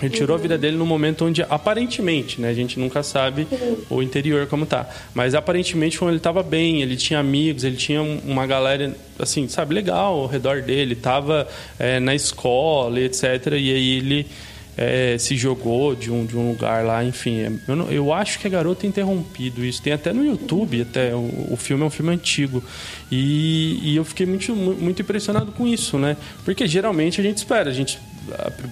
Ele 0.01 0.11
tirou 0.11 0.31
uhum. 0.31 0.39
a 0.39 0.43
vida 0.43 0.57
dele 0.57 0.77
no 0.77 0.87
momento 0.87 1.25
onde, 1.25 1.43
aparentemente, 1.43 2.41
né? 2.41 2.49
A 2.49 2.55
gente 2.55 2.79
nunca 2.79 3.03
sabe 3.03 3.47
uhum. 3.51 3.77
o 3.91 4.03
interior 4.03 4.47
como 4.47 4.65
tá. 4.65 4.89
Mas 5.13 5.35
aparentemente, 5.35 5.99
quando 5.99 6.11
ele 6.11 6.19
estava 6.19 6.43
bem, 6.43 6.83
ele 6.83 6.97
tinha 6.97 7.19
amigos, 7.19 7.65
ele 7.65 7.77
tinha 7.77 8.01
uma 8.01 8.47
galera, 8.47 8.95
assim, 9.19 9.49
sabe, 9.49 9.75
legal 9.75 10.21
ao 10.21 10.27
redor 10.27 10.63
dele. 10.63 10.95
Tava 10.95 11.49
é, 11.79 11.99
na 11.99 12.15
escola, 12.15 13.01
etc. 13.01 13.47
E 13.53 13.73
aí 13.73 13.97
ele 13.97 14.27
é, 14.77 15.19
se 15.19 15.37
jogou 15.37 15.97
de 15.97 16.09
um, 16.09 16.25
de 16.25 16.37
um 16.37 16.51
lugar 16.51 16.85
lá, 16.85 17.05
enfim. 17.05 17.41
É, 17.41 17.53
eu, 17.67 17.75
não, 17.75 17.91
eu 17.91 18.13
acho 18.13 18.39
que 18.39 18.47
é 18.47 18.51
Garoto 18.51 18.87
Interrompido. 18.87 19.65
Isso 19.65 19.83
tem 19.83 19.93
até 19.93 20.13
no 20.13 20.25
YouTube, 20.25 20.83
até. 20.83 21.13
O, 21.13 21.49
o 21.51 21.57
filme 21.57 21.83
é 21.83 21.87
um 21.87 21.91
filme 21.91 22.13
antigo. 22.13 22.63
E, 23.11 23.81
e 23.83 23.97
eu 23.97 24.05
fiquei 24.05 24.25
muito, 24.25 24.55
muito 24.55 25.03
impressionado 25.03 25.51
com 25.51 25.67
isso, 25.67 25.99
né? 25.99 26.17
Porque 26.45 26.69
geralmente 26.69 27.21
a 27.21 27.25
gente 27.25 27.39
espera, 27.39 27.69
a 27.69 27.73
gente 27.73 27.99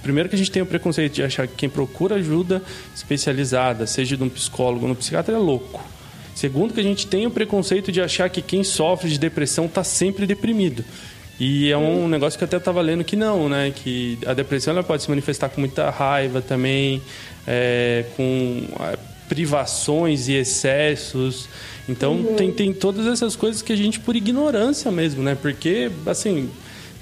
primeiro 0.02 0.28
que 0.28 0.34
a 0.34 0.38
gente 0.38 0.50
tem 0.50 0.62
o 0.62 0.66
preconceito 0.66 1.14
de 1.14 1.22
achar 1.22 1.46
que 1.46 1.54
quem 1.54 1.68
procura 1.68 2.16
ajuda 2.16 2.62
especializada, 2.94 3.86
seja 3.86 4.16
de 4.16 4.22
um 4.22 4.28
psicólogo 4.28 4.86
ou 4.86 4.92
um 4.92 4.94
psiquiatra, 4.94 5.34
é 5.34 5.38
louco. 5.38 5.82
Segundo 6.34 6.74
que 6.74 6.80
a 6.80 6.82
gente 6.82 7.06
tem 7.06 7.26
o 7.26 7.30
preconceito 7.30 7.90
de 7.90 8.00
achar 8.00 8.28
que 8.28 8.42
quem 8.42 8.62
sofre 8.62 9.08
de 9.08 9.18
depressão 9.18 9.64
está 9.64 9.82
sempre 9.82 10.26
deprimido. 10.26 10.84
E 11.38 11.70
é 11.70 11.76
um 11.76 12.08
negócio 12.08 12.38
que 12.38 12.44
eu 12.44 12.46
até 12.46 12.56
estava 12.56 12.80
lendo 12.80 13.04
que 13.04 13.16
não, 13.16 13.48
né? 13.48 13.72
Que 13.74 14.18
a 14.26 14.32
depressão 14.32 14.72
ela 14.72 14.82
pode 14.82 15.02
se 15.02 15.08
manifestar 15.08 15.48
com 15.48 15.60
muita 15.60 15.90
raiva 15.90 16.40
também, 16.40 17.02
é, 17.46 18.04
com 18.16 18.62
é, 18.80 18.98
privações 19.28 20.28
e 20.28 20.34
excessos. 20.34 21.48
Então 21.88 22.14
uhum. 22.14 22.36
tem, 22.36 22.52
tem 22.52 22.72
todas 22.72 23.06
essas 23.06 23.36
coisas 23.36 23.60
que 23.62 23.72
a 23.72 23.76
gente, 23.76 24.00
por 24.00 24.16
ignorância 24.16 24.90
mesmo, 24.90 25.22
né? 25.22 25.34
Porque, 25.40 25.90
assim, 26.06 26.50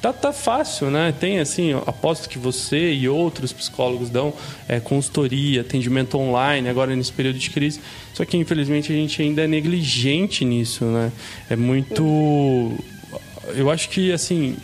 tá, 0.05 0.13
tá 0.13 0.33
fácil, 0.35 0.91
né? 0.91 1.15
Tem 1.19 1.39
assim, 1.39 1.73
aposto 1.73 2.29
que 2.29 2.39
você 2.39 2.93
e 2.93 3.09
outros 3.09 3.55
psicólogos 3.55 4.11
dão 4.11 4.35
é, 4.69 4.79
consultoria, 4.79 5.63
atendimento 5.63 6.19
online 6.19 6.69
agora 6.69 6.95
nesse 6.95 7.13
período 7.13 7.39
de 7.39 7.49
crise. 7.49 7.81
Só 8.13 8.25
que 8.25 8.37
infelizmente 8.37 8.93
a 8.93 8.95
gente 8.95 9.23
ainda 9.23 9.43
é 9.43 9.47
negligente 9.47 10.45
nisso, 10.45 10.85
né? 10.85 11.11
É 11.49 11.57
muito. 11.57 12.05
Eu 13.55 13.71
acho 13.71 13.89
que 13.89 14.13
assim. 14.13 14.57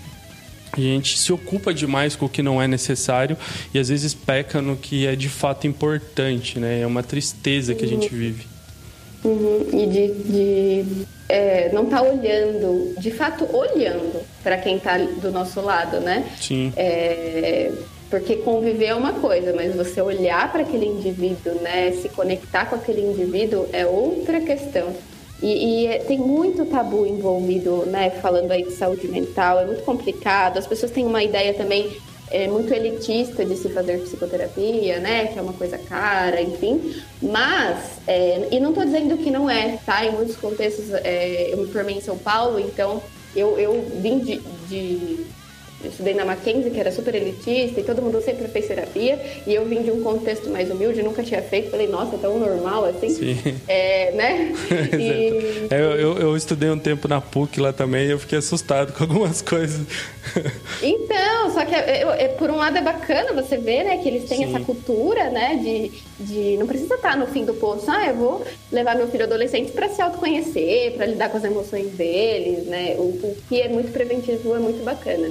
A 0.72 0.80
gente 0.80 1.18
se 1.18 1.32
ocupa 1.32 1.74
demais 1.74 2.14
com 2.14 2.26
o 2.26 2.28
que 2.28 2.42
não 2.44 2.62
é 2.62 2.68
necessário 2.68 3.36
e 3.74 3.78
às 3.78 3.88
vezes 3.88 4.14
peca 4.14 4.62
no 4.62 4.76
que 4.76 5.04
é 5.04 5.16
de 5.16 5.28
fato 5.28 5.66
importante, 5.66 6.60
né? 6.60 6.82
É 6.82 6.86
uma 6.86 7.02
tristeza 7.02 7.74
que 7.74 7.84
a 7.84 7.88
gente 7.88 8.08
vive. 8.08 8.46
Uhum. 9.24 9.66
E 9.72 9.86
de, 9.86 10.14
de 10.30 11.06
é, 11.30 11.70
não 11.72 11.86
tá 11.86 12.02
olhando, 12.02 12.94
de 12.98 13.10
fato 13.10 13.48
olhando 13.56 14.20
para 14.42 14.58
quem 14.58 14.76
está 14.76 14.98
do 14.98 15.30
nosso 15.30 15.60
lado, 15.60 16.00
né? 16.00 16.28
Sim. 16.40 16.72
É, 16.76 17.70
porque 18.10 18.36
conviver 18.36 18.86
é 18.86 18.94
uma 18.94 19.12
coisa, 19.12 19.52
mas 19.54 19.74
você 19.74 20.02
olhar 20.02 20.50
para 20.50 20.62
aquele 20.62 20.86
indivíduo, 20.86 21.54
né, 21.62 21.92
se 21.92 22.08
conectar 22.08 22.66
com 22.66 22.74
aquele 22.74 23.00
indivíduo 23.02 23.68
é 23.72 23.86
outra 23.86 24.40
questão. 24.40 24.92
E, 25.40 25.84
e, 25.84 25.86
é, 25.86 25.98
tem 26.00 26.18
muito 26.18 26.66
tabu 26.66 27.06
envolvido, 27.06 27.86
né, 27.86 28.10
falando 28.10 28.50
aí 28.50 28.64
de 28.64 28.72
saúde 28.72 29.06
mental, 29.06 29.60
é 29.60 29.64
muito 29.64 29.84
complicado. 29.84 30.58
As 30.58 30.66
pessoas 30.66 30.90
têm 30.90 31.06
uma 31.06 31.22
ideia 31.22 31.54
também 31.54 31.88
é, 32.30 32.46
muito 32.46 32.72
elitista 32.72 33.44
de 33.44 33.56
se 33.56 33.68
fazer 33.70 34.00
psicoterapia, 34.00 35.00
né? 35.00 35.26
Que 35.26 35.38
é 35.38 35.42
uma 35.42 35.52
coisa 35.52 35.76
cara, 35.76 36.40
enfim. 36.40 37.02
Mas, 37.20 37.98
é, 38.06 38.48
e 38.50 38.60
não 38.60 38.70
estou 38.70 38.84
dizendo 38.84 39.16
que 39.18 39.30
não 39.30 39.50
é, 39.50 39.78
tá? 39.84 40.04
Em 40.04 40.12
muitos 40.12 40.36
contextos, 40.36 40.92
é, 40.92 41.52
eu 41.52 41.58
me 41.58 41.66
formei 41.68 41.96
em 41.96 42.00
São 42.00 42.16
Paulo, 42.16 42.60
então 42.60 43.02
eu, 43.34 43.58
eu 43.58 43.84
vim 43.96 44.20
de, 44.20 44.38
de 44.68 45.26
estudei 45.84 46.14
na 46.14 46.24
Mackenzie, 46.24 46.70
que 46.70 46.78
era 46.78 46.92
super 46.92 47.14
elitista, 47.14 47.80
e 47.80 47.84
todo 47.84 48.02
mundo 48.02 48.20
sempre 48.20 48.48
fez 48.48 48.66
terapia, 48.66 49.18
e 49.46 49.54
eu 49.54 49.64
vim 49.64 49.82
de 49.82 49.90
um 49.90 50.02
contexto 50.02 50.50
mais 50.50 50.70
humilde, 50.70 51.02
nunca 51.02 51.22
tinha 51.22 51.42
feito, 51.42 51.70
falei, 51.70 51.86
nossa, 51.86 52.16
é 52.16 52.18
tão 52.18 52.38
normal 52.38 52.84
assim. 52.84 53.10
Sim. 53.10 53.56
É, 53.66 54.12
né? 54.12 54.52
e... 54.98 55.68
É, 55.70 55.80
eu, 55.80 55.90
eu, 55.92 56.18
eu, 56.18 56.36
estudei 56.36 56.70
um 56.70 56.78
tempo 56.78 57.08
na 57.08 57.20
PUC 57.20 57.60
lá 57.60 57.72
também, 57.72 58.06
e 58.06 58.10
eu 58.10 58.18
fiquei 58.18 58.38
assustado 58.38 58.92
com 58.96 59.04
algumas 59.04 59.40
coisas. 59.40 59.86
então, 60.82 61.50
só 61.52 61.64
que 61.64 61.74
é, 61.74 62.24
é, 62.24 62.28
por 62.28 62.50
um 62.50 62.56
lado 62.56 62.76
é 62.76 62.82
bacana 62.82 63.32
você 63.32 63.56
ver, 63.56 63.84
né, 63.84 63.98
que 63.98 64.08
eles 64.08 64.28
têm 64.28 64.38
Sim. 64.38 64.54
essa 64.54 64.60
cultura, 64.64 65.30
né, 65.30 65.56
de, 65.56 65.92
de 66.24 66.56
não 66.56 66.66
precisa 66.66 66.94
estar 66.94 67.16
no 67.16 67.26
fim 67.26 67.44
do 67.44 67.54
poço, 67.54 67.90
ah, 67.90 68.06
eu 68.06 68.14
vou 68.14 68.44
levar 68.70 68.96
meu 68.96 69.08
filho 69.08 69.24
adolescente 69.24 69.72
para 69.72 69.88
se 69.88 70.00
autoconhecer, 70.02 70.92
para 70.92 71.06
lidar 71.06 71.30
com 71.30 71.38
as 71.38 71.44
emoções 71.44 71.90
deles, 71.92 72.66
né, 72.66 72.94
o, 72.98 73.02
o 73.02 73.36
que 73.48 73.60
é 73.60 73.68
muito 73.68 73.92
preventivo 73.92 74.54
é 74.54 74.58
muito 74.58 74.84
bacana. 74.84 75.30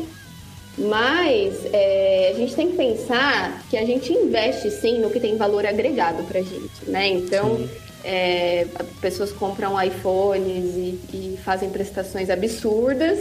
Mas 0.80 1.55
é, 1.73 2.32
a 2.34 2.38
gente 2.38 2.55
tem 2.55 2.69
que 2.69 2.77
pensar 2.77 3.63
que 3.69 3.77
a 3.77 3.86
gente 3.86 4.13
investe 4.13 4.71
sim 4.71 4.99
no 4.99 5.09
que 5.09 5.19
tem 5.19 5.36
valor 5.36 5.65
agregado 5.65 6.23
para 6.23 6.39
a 6.39 6.43
gente, 6.43 6.86
né? 6.88 7.09
Então, 7.09 7.67
é, 8.03 8.65
pessoas 9.01 9.32
compram 9.32 9.82
iPhones 9.82 10.75
e, 10.75 10.99
e, 11.13 11.39
fazem 11.43 11.69
prestações 11.69 12.30
absurdas 12.30 13.19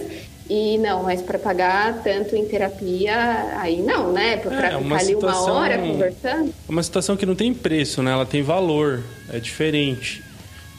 e 0.48 0.78
não, 0.78 1.02
mas 1.02 1.20
para 1.20 1.38
pagar 1.38 2.00
tanto 2.02 2.36
em 2.36 2.44
terapia, 2.44 3.14
aí 3.56 3.82
não, 3.82 4.12
né? 4.12 4.36
Para 4.36 4.68
é, 4.68 4.78
ficar 4.78 4.94
ali 4.94 5.06
situação, 5.06 5.44
uma 5.44 5.52
hora 5.54 5.78
conversando. 5.78 6.48
É 6.50 6.70
uma 6.70 6.82
situação 6.82 7.16
que 7.16 7.26
não 7.26 7.34
tem 7.34 7.52
preço, 7.52 8.02
né? 8.02 8.12
Ela 8.12 8.24
tem 8.24 8.40
valor, 8.40 9.02
é 9.32 9.40
diferente. 9.40 10.22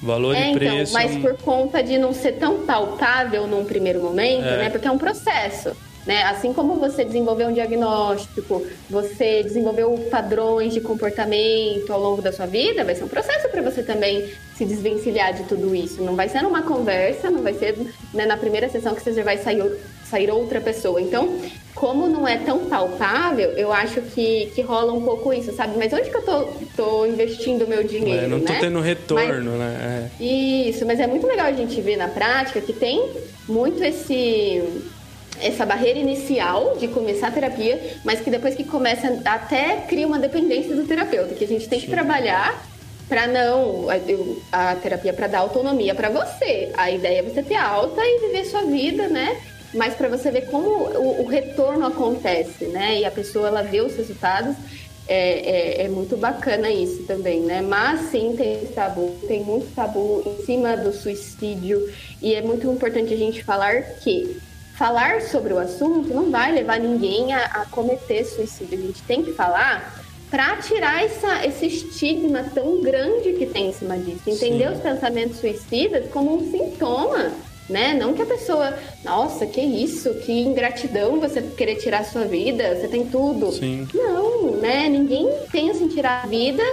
Valor 0.01 0.33
é, 0.33 0.39
e 0.39 0.51
então, 0.51 0.59
preço. 0.59 0.93
Mas 0.93 1.17
por 1.17 1.35
conta 1.37 1.83
de 1.83 1.97
não 1.97 2.13
ser 2.13 2.33
tão 2.33 2.65
palpável 2.65 3.45
num 3.45 3.65
primeiro 3.65 4.01
momento, 4.01 4.45
é. 4.45 4.57
né? 4.57 4.69
Porque 4.69 4.87
é 4.87 4.91
um 4.91 4.97
processo. 4.97 5.75
Né? 6.05 6.23
Assim 6.23 6.53
como 6.53 6.75
você 6.75 7.03
desenvolveu 7.03 7.47
um 7.49 7.53
diagnóstico, 7.53 8.65
você 8.89 9.43
desenvolveu 9.43 10.07
padrões 10.09 10.73
de 10.73 10.81
comportamento 10.81 11.91
ao 11.91 11.99
longo 11.99 12.21
da 12.21 12.31
sua 12.31 12.45
vida, 12.45 12.83
vai 12.83 12.95
ser 12.95 13.03
um 13.03 13.07
processo 13.07 13.49
para 13.49 13.61
você 13.61 13.83
também 13.83 14.29
se 14.55 14.65
desvencilhar 14.65 15.33
de 15.33 15.43
tudo 15.43 15.75
isso. 15.75 16.01
Não 16.01 16.15
vai 16.15 16.27
ser 16.27 16.41
numa 16.41 16.61
conversa, 16.61 17.29
não 17.29 17.41
vai 17.41 17.53
ser 17.53 17.77
né, 18.13 18.25
na 18.25 18.37
primeira 18.37 18.69
sessão 18.69 18.95
que 18.95 19.01
você 19.01 19.13
já 19.13 19.23
vai 19.23 19.37
sair, 19.37 19.63
sair 20.03 20.31
outra 20.31 20.59
pessoa. 20.59 21.01
Então, 21.01 21.39
como 21.75 22.07
não 22.07 22.27
é 22.27 22.37
tão 22.37 22.65
palpável, 22.65 23.51
eu 23.51 23.71
acho 23.71 24.01
que, 24.01 24.51
que 24.53 24.61
rola 24.61 24.91
um 24.91 25.01
pouco 25.01 25.31
isso, 25.31 25.53
sabe? 25.53 25.77
Mas 25.77 25.93
onde 25.93 26.09
que 26.09 26.17
eu 26.17 26.21
tô, 26.21 26.47
tô 26.75 27.05
investindo 27.05 27.67
meu 27.67 27.83
dinheiro? 27.83 28.25
É, 28.25 28.27
não 28.27 28.41
tô 28.41 28.51
né? 28.51 28.59
tendo 28.59 28.81
retorno, 28.81 29.51
mas, 29.51 29.59
né? 29.59 30.09
É. 30.19 30.23
Isso, 30.23 30.85
mas 30.85 30.99
é 30.99 31.07
muito 31.07 31.25
legal 31.25 31.45
a 31.45 31.53
gente 31.53 31.79
ver 31.79 31.95
na 31.95 32.07
prática 32.07 32.59
que 32.59 32.73
tem 32.73 33.09
muito 33.47 33.83
esse 33.83 34.61
essa 35.41 35.65
barreira 35.65 35.99
inicial 35.99 36.77
de 36.77 36.87
começar 36.87 37.27
a 37.27 37.31
terapia, 37.31 37.97
mas 38.03 38.19
que 38.21 38.29
depois 38.29 38.55
que 38.55 38.63
começa 38.63 39.21
até 39.25 39.77
cria 39.87 40.07
uma 40.07 40.19
dependência 40.19 40.75
do 40.75 40.85
terapeuta, 40.85 41.35
que 41.35 41.43
a 41.43 41.47
gente 41.47 41.67
tem 41.67 41.79
Sim. 41.79 41.85
que 41.85 41.91
trabalhar 41.91 42.61
para 43.09 43.25
não 43.25 43.87
a, 43.89 44.71
a 44.71 44.75
terapia 44.75 45.11
para 45.11 45.27
dar 45.27 45.39
autonomia 45.39 45.95
para 45.95 46.09
você. 46.09 46.71
A 46.77 46.91
ideia 46.91 47.19
é 47.19 47.23
você 47.23 47.41
ter 47.41 47.55
alta 47.55 47.99
e 48.01 48.27
viver 48.27 48.45
sua 48.45 48.61
vida, 48.61 49.07
né? 49.07 49.41
Mas 49.73 49.95
para 49.95 50.07
você 50.07 50.31
ver 50.31 50.47
como 50.49 50.69
o, 50.69 51.23
o, 51.23 51.25
retorno 51.25 51.87
acontece, 51.87 52.65
né? 52.65 52.99
E 52.99 53.05
a 53.05 53.11
pessoa 53.11 53.47
ela 53.47 53.63
vê 53.63 53.81
os 53.81 53.95
resultados. 53.95 54.55
É, 55.11 55.81
é, 55.81 55.85
é, 55.85 55.87
muito 55.87 56.15
bacana 56.15 56.69
isso 56.69 57.01
também, 57.07 57.41
né? 57.41 57.63
Mas 57.63 58.11
sim, 58.11 58.35
tem 58.37 58.63
tabu, 58.67 59.17
tem 59.27 59.43
muito 59.43 59.73
tabu 59.73 60.21
em 60.23 60.45
cima 60.45 60.77
do 60.77 60.93
suicídio 60.93 61.91
e 62.21 62.35
é 62.35 62.43
muito 62.43 62.67
importante 62.71 63.11
a 63.11 63.17
gente 63.17 63.43
falar 63.43 63.81
que 63.81 64.39
falar 64.79 65.21
sobre 65.23 65.53
o 65.53 65.59
assunto 65.59 66.13
não 66.13 66.31
vai 66.31 66.53
levar 66.53 66.79
ninguém 66.79 67.33
a, 67.33 67.43
a 67.43 67.65
cometer 67.65 68.23
suicídio. 68.23 68.79
A 68.79 68.81
gente 68.81 69.01
tem 69.03 69.21
que 69.21 69.33
falar 69.33 70.01
para 70.31 70.55
tirar 70.55 71.03
essa, 71.03 71.45
esse 71.45 71.65
estigma 71.65 72.45
tão 72.53 72.81
grande 72.81 73.33
que 73.33 73.45
tem 73.45 73.69
em 73.69 73.73
cima 73.73 73.97
disso. 73.97 74.21
Entender 74.25 74.69
Sim. 74.69 74.73
os 74.75 74.79
pensamentos 74.79 75.37
suicidas 75.37 76.09
como 76.11 76.37
um 76.37 76.49
sintoma, 76.49 77.33
né? 77.67 77.93
Não 77.93 78.13
que 78.13 78.21
a 78.21 78.25
pessoa, 78.25 78.73
nossa, 79.03 79.45
que 79.45 79.59
isso, 79.59 80.13
que 80.21 80.31
ingratidão 80.31 81.19
você 81.19 81.41
querer 81.41 81.75
tirar 81.75 81.99
a 81.99 82.05
sua 82.05 82.23
vida, 82.23 82.75
você 82.75 82.87
tem 82.87 83.05
tudo. 83.05 83.51
Sim. 83.51 83.85
Não, 83.93 84.51
né? 84.51 84.87
Ninguém 84.87 85.29
pensa 85.51 85.83
em 85.83 85.89
tirar 85.89 86.23
a 86.23 86.27
vida 86.27 86.63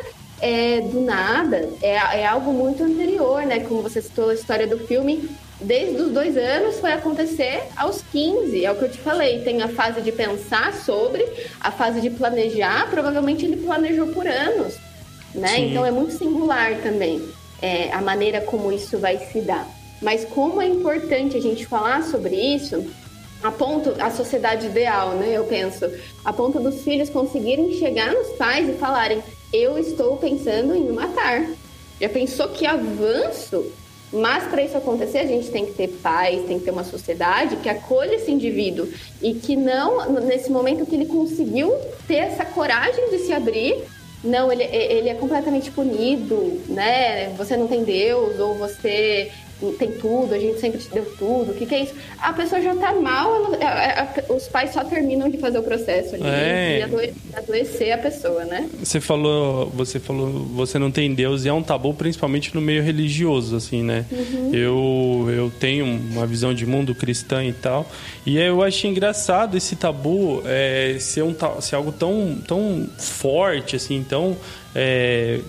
é, 0.41 0.81
do 0.81 1.01
nada. 1.01 1.69
É, 1.83 2.21
é 2.21 2.27
algo 2.27 2.53
muito 2.53 2.85
anterior, 2.85 3.43
né? 3.43 3.59
Como 3.61 3.83
você 3.83 4.01
citou 4.01 4.29
a 4.29 4.35
história 4.35 4.67
do 4.67 4.79
filme, 4.79 5.29
desde 5.61 6.03
os 6.03 6.13
dois 6.13 6.37
anos 6.37 6.79
foi 6.79 6.93
acontecer 6.93 7.63
aos 7.77 8.03
15, 8.13 8.65
é 8.65 8.71
o 8.71 8.77
que 8.77 8.85
eu 8.85 8.91
te 8.91 8.99
falei. 8.99 9.41
Tem 9.43 9.63
a 9.63 9.69
fase 9.69 10.01
de 10.01 10.13
pensar 10.13 10.75
sobre, 10.75 11.27
a 11.61 11.71
fase 11.71 12.01
de 12.01 12.11
planejar, 12.11 12.89
provavelmente 12.91 13.45
ele 13.45 13.57
planejou 13.57 14.09
por 14.09 14.27
anos, 14.27 14.75
né? 15.35 15.57
Sim. 15.57 15.71
Então 15.71 15.85
é 15.85 15.91
muito 15.91 16.13
singular 16.13 16.81
também 16.83 17.23
é, 17.61 17.91
a 17.93 18.01
maneira 18.01 18.41
como 18.41 18.73
isso 18.73 18.99
vai 18.99 19.19
se 19.19 19.41
dar. 19.41 19.67
Mas 20.01 20.25
como 20.25 20.61
é 20.61 20.67
importante 20.67 21.37
a 21.37 21.41
gente 21.41 21.67
falar 21.67 22.03
sobre 22.03 22.35
isso, 22.37 22.85
a 23.43 23.51
ponto, 23.51 23.95
a 23.99 24.11
sociedade 24.11 24.67
ideal, 24.67 25.11
né? 25.13 25.31
Eu 25.33 25.45
penso, 25.45 25.91
a 26.25 26.33
ponto 26.33 26.61
dos 26.61 26.83
filhos 26.83 27.09
conseguirem 27.09 27.73
chegar 27.75 28.13
nos 28.13 28.29
pais 28.37 28.69
e 28.69 28.73
falarem: 28.73 29.23
Eu 29.53 29.79
estou 29.79 30.17
pensando 30.17 30.75
em 30.75 30.83
me 30.83 30.93
matar. 30.93 31.47
Já 31.99 32.09
pensou 32.11 32.49
que 32.49 32.67
avanço 32.67 33.73
mas 34.17 34.45
para 34.45 34.63
isso 34.63 34.77
acontecer, 34.77 35.19
a 35.19 35.27
gente 35.27 35.51
tem 35.51 35.67
que 35.67 35.73
ter 35.73 35.89
paz, 36.03 36.45
tem 36.47 36.59
que 36.59 36.65
ter 36.65 36.71
uma 36.71 36.85
sociedade 36.85 37.57
que 37.57 37.69
acolha 37.69 38.17
esse 38.17 38.31
indivíduo 38.31 38.89
e 39.23 39.35
que 39.35 39.57
não, 39.57 40.11
nesse 40.21 40.51
momento 40.51 40.87
que 40.87 40.95
ele 40.95 41.07
conseguiu 41.07 41.73
ter 42.09 42.17
essa 42.17 42.45
coragem 42.45 43.11
de 43.11 43.19
se 43.19 43.33
abrir, 43.33 43.85
não, 44.25 44.51
ele, 44.51 44.65
ele 44.65 45.09
é 45.09 45.15
completamente 45.15 45.71
punido, 45.71 46.61
né? 46.69 47.29
Você 47.37 47.57
não 47.57 47.69
tem 47.69 47.85
Deus, 47.85 48.41
ou 48.41 48.55
você 48.55 49.31
tem 49.79 49.93
tudo, 49.93 50.35
a 50.35 50.39
gente 50.39 50.61
sempre 50.61 50.79
te 50.79 50.91
deu 50.91 51.05
tudo, 51.19 51.53
o 51.53 51.55
que, 51.55 51.65
que 51.65 51.75
é 51.75 51.83
isso? 51.85 51.95
A 52.19 52.33
pessoa 52.33 52.61
já 52.61 52.75
tá 52.75 52.93
mal, 52.95 53.55
ela, 53.55 53.57
a, 53.57 54.03
a, 54.03 54.33
os 54.33 54.47
pais 54.49 54.73
só 54.73 54.85
terminam 54.85 55.31
de 55.31 55.39
fazer 55.39 55.59
o 55.59 55.63
processo 55.63 56.15
ali 56.15 56.25
é. 56.27 56.79
e 56.79 56.83
adoecer, 56.83 57.15
adoecer 57.35 57.93
a 57.93 57.99
pessoa, 57.99 58.45
né? 58.45 58.69
Você 58.79 59.01
falou, 59.01 59.71
você 59.71 59.99
falou, 59.99 60.31
você 60.31 60.79
não 60.79 60.91
tem 60.91 61.15
Deus 61.15 61.45
e 61.45 61.49
é 61.49 61.53
um 61.53 61.63
tabu 61.63 61.95
principalmente 61.95 62.55
no 62.55 62.61
meio 62.61 62.83
religioso, 62.83 63.57
assim, 63.57 63.83
né? 63.83 64.05
Uhum. 64.11 64.55
Eu, 64.55 65.31
eu 65.31 65.53
tenho 65.59 65.87
uma 65.87 66.27
visão 66.27 66.53
de 66.53 66.67
mundo 66.67 66.95
cristã 66.95 67.43
e 67.43 67.53
tal, 67.53 67.91
e 68.27 68.39
eu 68.39 68.63
acho 68.63 68.87
engraçado 68.87 69.57
esse 69.57 69.75
tabu 69.75 70.43
é, 70.45 70.97
ser, 71.01 71.23
um, 71.23 71.35
ser 71.61 71.77
algo 71.77 71.93
tão, 71.93 72.39
tão 72.47 72.89
forte, 72.99 73.77
assim, 73.77 74.05
tão... 74.07 74.37
É, 74.75 75.41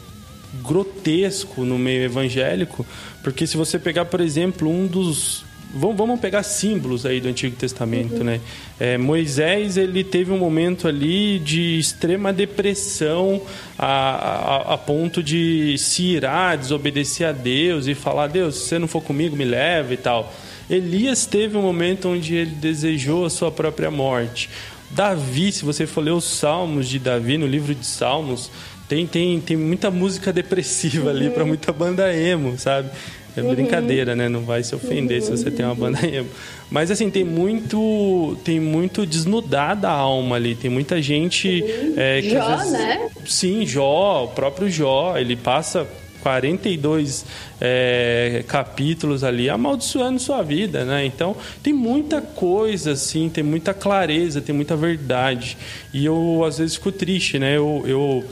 grotesco 0.63 1.63
no 1.63 1.77
meio 1.77 2.03
evangélico, 2.03 2.85
porque 3.27 3.45
se 3.45 3.57
você 3.57 3.77
pegar, 3.77 4.05
por 4.05 4.21
exemplo, 4.21 4.69
um 4.69 4.87
dos 4.87 5.43
vamos 5.75 6.17
pegar 6.17 6.43
símbolos 6.43 7.05
aí 7.05 7.19
do 7.19 7.27
Antigo 7.27 7.57
Testamento, 7.57 8.19
uhum. 8.19 8.23
né? 8.23 8.39
É, 8.79 8.97
Moisés 8.97 9.75
ele 9.75 10.01
teve 10.01 10.31
um 10.31 10.37
momento 10.37 10.87
ali 10.87 11.37
de 11.37 11.77
extrema 11.77 12.31
depressão 12.31 13.41
a, 13.77 13.87
a, 13.87 14.73
a, 14.75 14.77
ponto 14.77 15.21
de 15.21 15.75
se 15.77 16.03
irar, 16.03 16.57
desobedecer 16.57 17.27
a 17.27 17.33
Deus 17.33 17.85
e 17.87 17.93
falar 17.93 18.27
Deus, 18.27 18.55
se 18.55 18.69
você 18.69 18.79
não 18.79 18.87
for 18.87 19.01
comigo 19.01 19.35
me 19.35 19.43
leva 19.43 19.93
e 19.93 19.97
tal. 19.97 20.33
Elias 20.69 21.25
teve 21.25 21.57
um 21.57 21.61
momento 21.61 22.07
onde 22.07 22.33
ele 22.33 22.51
desejou 22.51 23.25
a 23.25 23.29
sua 23.29 23.51
própria 23.51 23.91
morte. 23.91 24.49
Davi, 24.89 25.51
se 25.51 25.65
você 25.65 25.85
for 25.85 25.99
ler 25.99 26.11
os 26.11 26.23
Salmos 26.23 26.87
de 26.87 26.97
Davi 26.97 27.37
no 27.37 27.45
livro 27.45 27.75
de 27.75 27.85
Salmos, 27.85 28.49
tem, 28.87 29.05
tem, 29.05 29.39
tem 29.41 29.57
muita 29.57 29.91
música 29.91 30.31
depressiva 30.31 31.09
ali 31.09 31.29
para 31.29 31.43
muita 31.43 31.73
banda 31.73 32.13
emo, 32.15 32.57
sabe? 32.57 32.89
É 33.37 33.43
uhum. 33.43 33.53
brincadeira, 33.53 34.15
né? 34.15 34.27
Não 34.27 34.41
vai 34.41 34.63
se 34.63 34.73
ofender 34.73 35.21
se 35.21 35.29
você 35.29 35.51
tem 35.51 35.65
uma 35.65 35.75
banda 35.75 35.99
emo. 36.05 36.29
Mas 36.69 36.89
assim, 36.89 37.09
tem 37.09 37.23
muito. 37.23 38.37
Tem 38.43 38.59
muito 38.59 39.05
desnudada 39.05 39.87
a 39.87 39.93
alma 39.93 40.35
ali. 40.35 40.55
Tem 40.55 40.69
muita 40.69 41.01
gente. 41.01 41.63
É, 41.95 42.21
que, 42.21 42.31
Jó, 42.31 42.57
vezes, 42.57 42.71
né? 42.71 43.09
Sim, 43.25 43.65
Jó, 43.65 44.25
o 44.25 44.27
próprio 44.29 44.69
Jó, 44.69 45.17
ele 45.17 45.35
passa 45.35 45.87
42 46.21 47.25
é, 47.61 48.43
capítulos 48.47 49.23
ali 49.23 49.49
amaldiçoando 49.49 50.19
sua 50.19 50.41
vida, 50.41 50.83
né? 50.83 51.05
Então 51.05 51.35
tem 51.63 51.73
muita 51.73 52.21
coisa 52.21 52.91
assim, 52.91 53.29
tem 53.29 53.43
muita 53.43 53.73
clareza, 53.73 54.41
tem 54.41 54.53
muita 54.53 54.75
verdade. 54.75 55.57
E 55.93 56.05
eu 56.05 56.43
às 56.45 56.57
vezes 56.57 56.75
fico 56.75 56.91
triste, 56.91 57.39
né? 57.39 57.55
Eu, 57.55 57.83
eu 57.85 58.25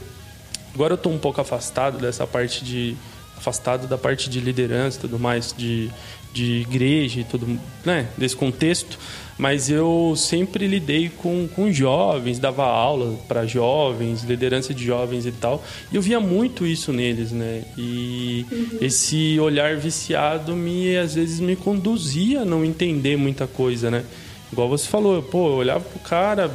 agora 0.73 0.93
eu 0.93 0.95
estou 0.95 1.13
um 1.13 1.17
pouco 1.17 1.39
afastado 1.39 1.97
dessa 1.97 2.27
parte 2.27 2.65
de 2.65 2.97
afastado 3.37 3.87
da 3.87 3.97
parte 3.97 4.29
de 4.29 4.39
liderança 4.39 4.97
e 4.97 5.01
tudo 5.01 5.19
mais, 5.19 5.53
de, 5.57 5.89
de 6.33 6.61
igreja 6.61 7.21
e 7.21 7.23
tudo, 7.23 7.59
né, 7.83 8.07
desse 8.17 8.35
contexto, 8.35 8.97
mas 9.37 9.69
eu 9.69 10.13
sempre 10.15 10.67
lidei 10.67 11.09
com, 11.09 11.47
com 11.47 11.71
jovens, 11.71 12.39
dava 12.39 12.65
aula 12.65 13.17
para 13.27 13.45
jovens, 13.45 14.23
liderança 14.23 14.73
de 14.73 14.85
jovens 14.85 15.25
e 15.25 15.31
tal, 15.31 15.63
e 15.91 15.95
eu 15.95 16.01
via 16.01 16.19
muito 16.19 16.65
isso 16.65 16.91
neles, 16.91 17.31
né, 17.31 17.63
e 17.77 18.45
uhum. 18.51 18.77
esse 18.81 19.39
olhar 19.39 19.77
viciado 19.77 20.55
me, 20.55 20.97
às 20.97 21.15
vezes, 21.15 21.39
me 21.39 21.55
conduzia 21.55 22.41
a 22.41 22.45
não 22.45 22.63
entender 22.63 23.17
muita 23.17 23.47
coisa, 23.47 23.91
né, 23.91 24.03
Igual 24.51 24.69
você 24.69 24.87
falou, 24.87 25.21
pô, 25.21 25.49
eu 25.49 25.55
olhava 25.55 25.83
pro 25.83 25.99
cara 25.99 26.49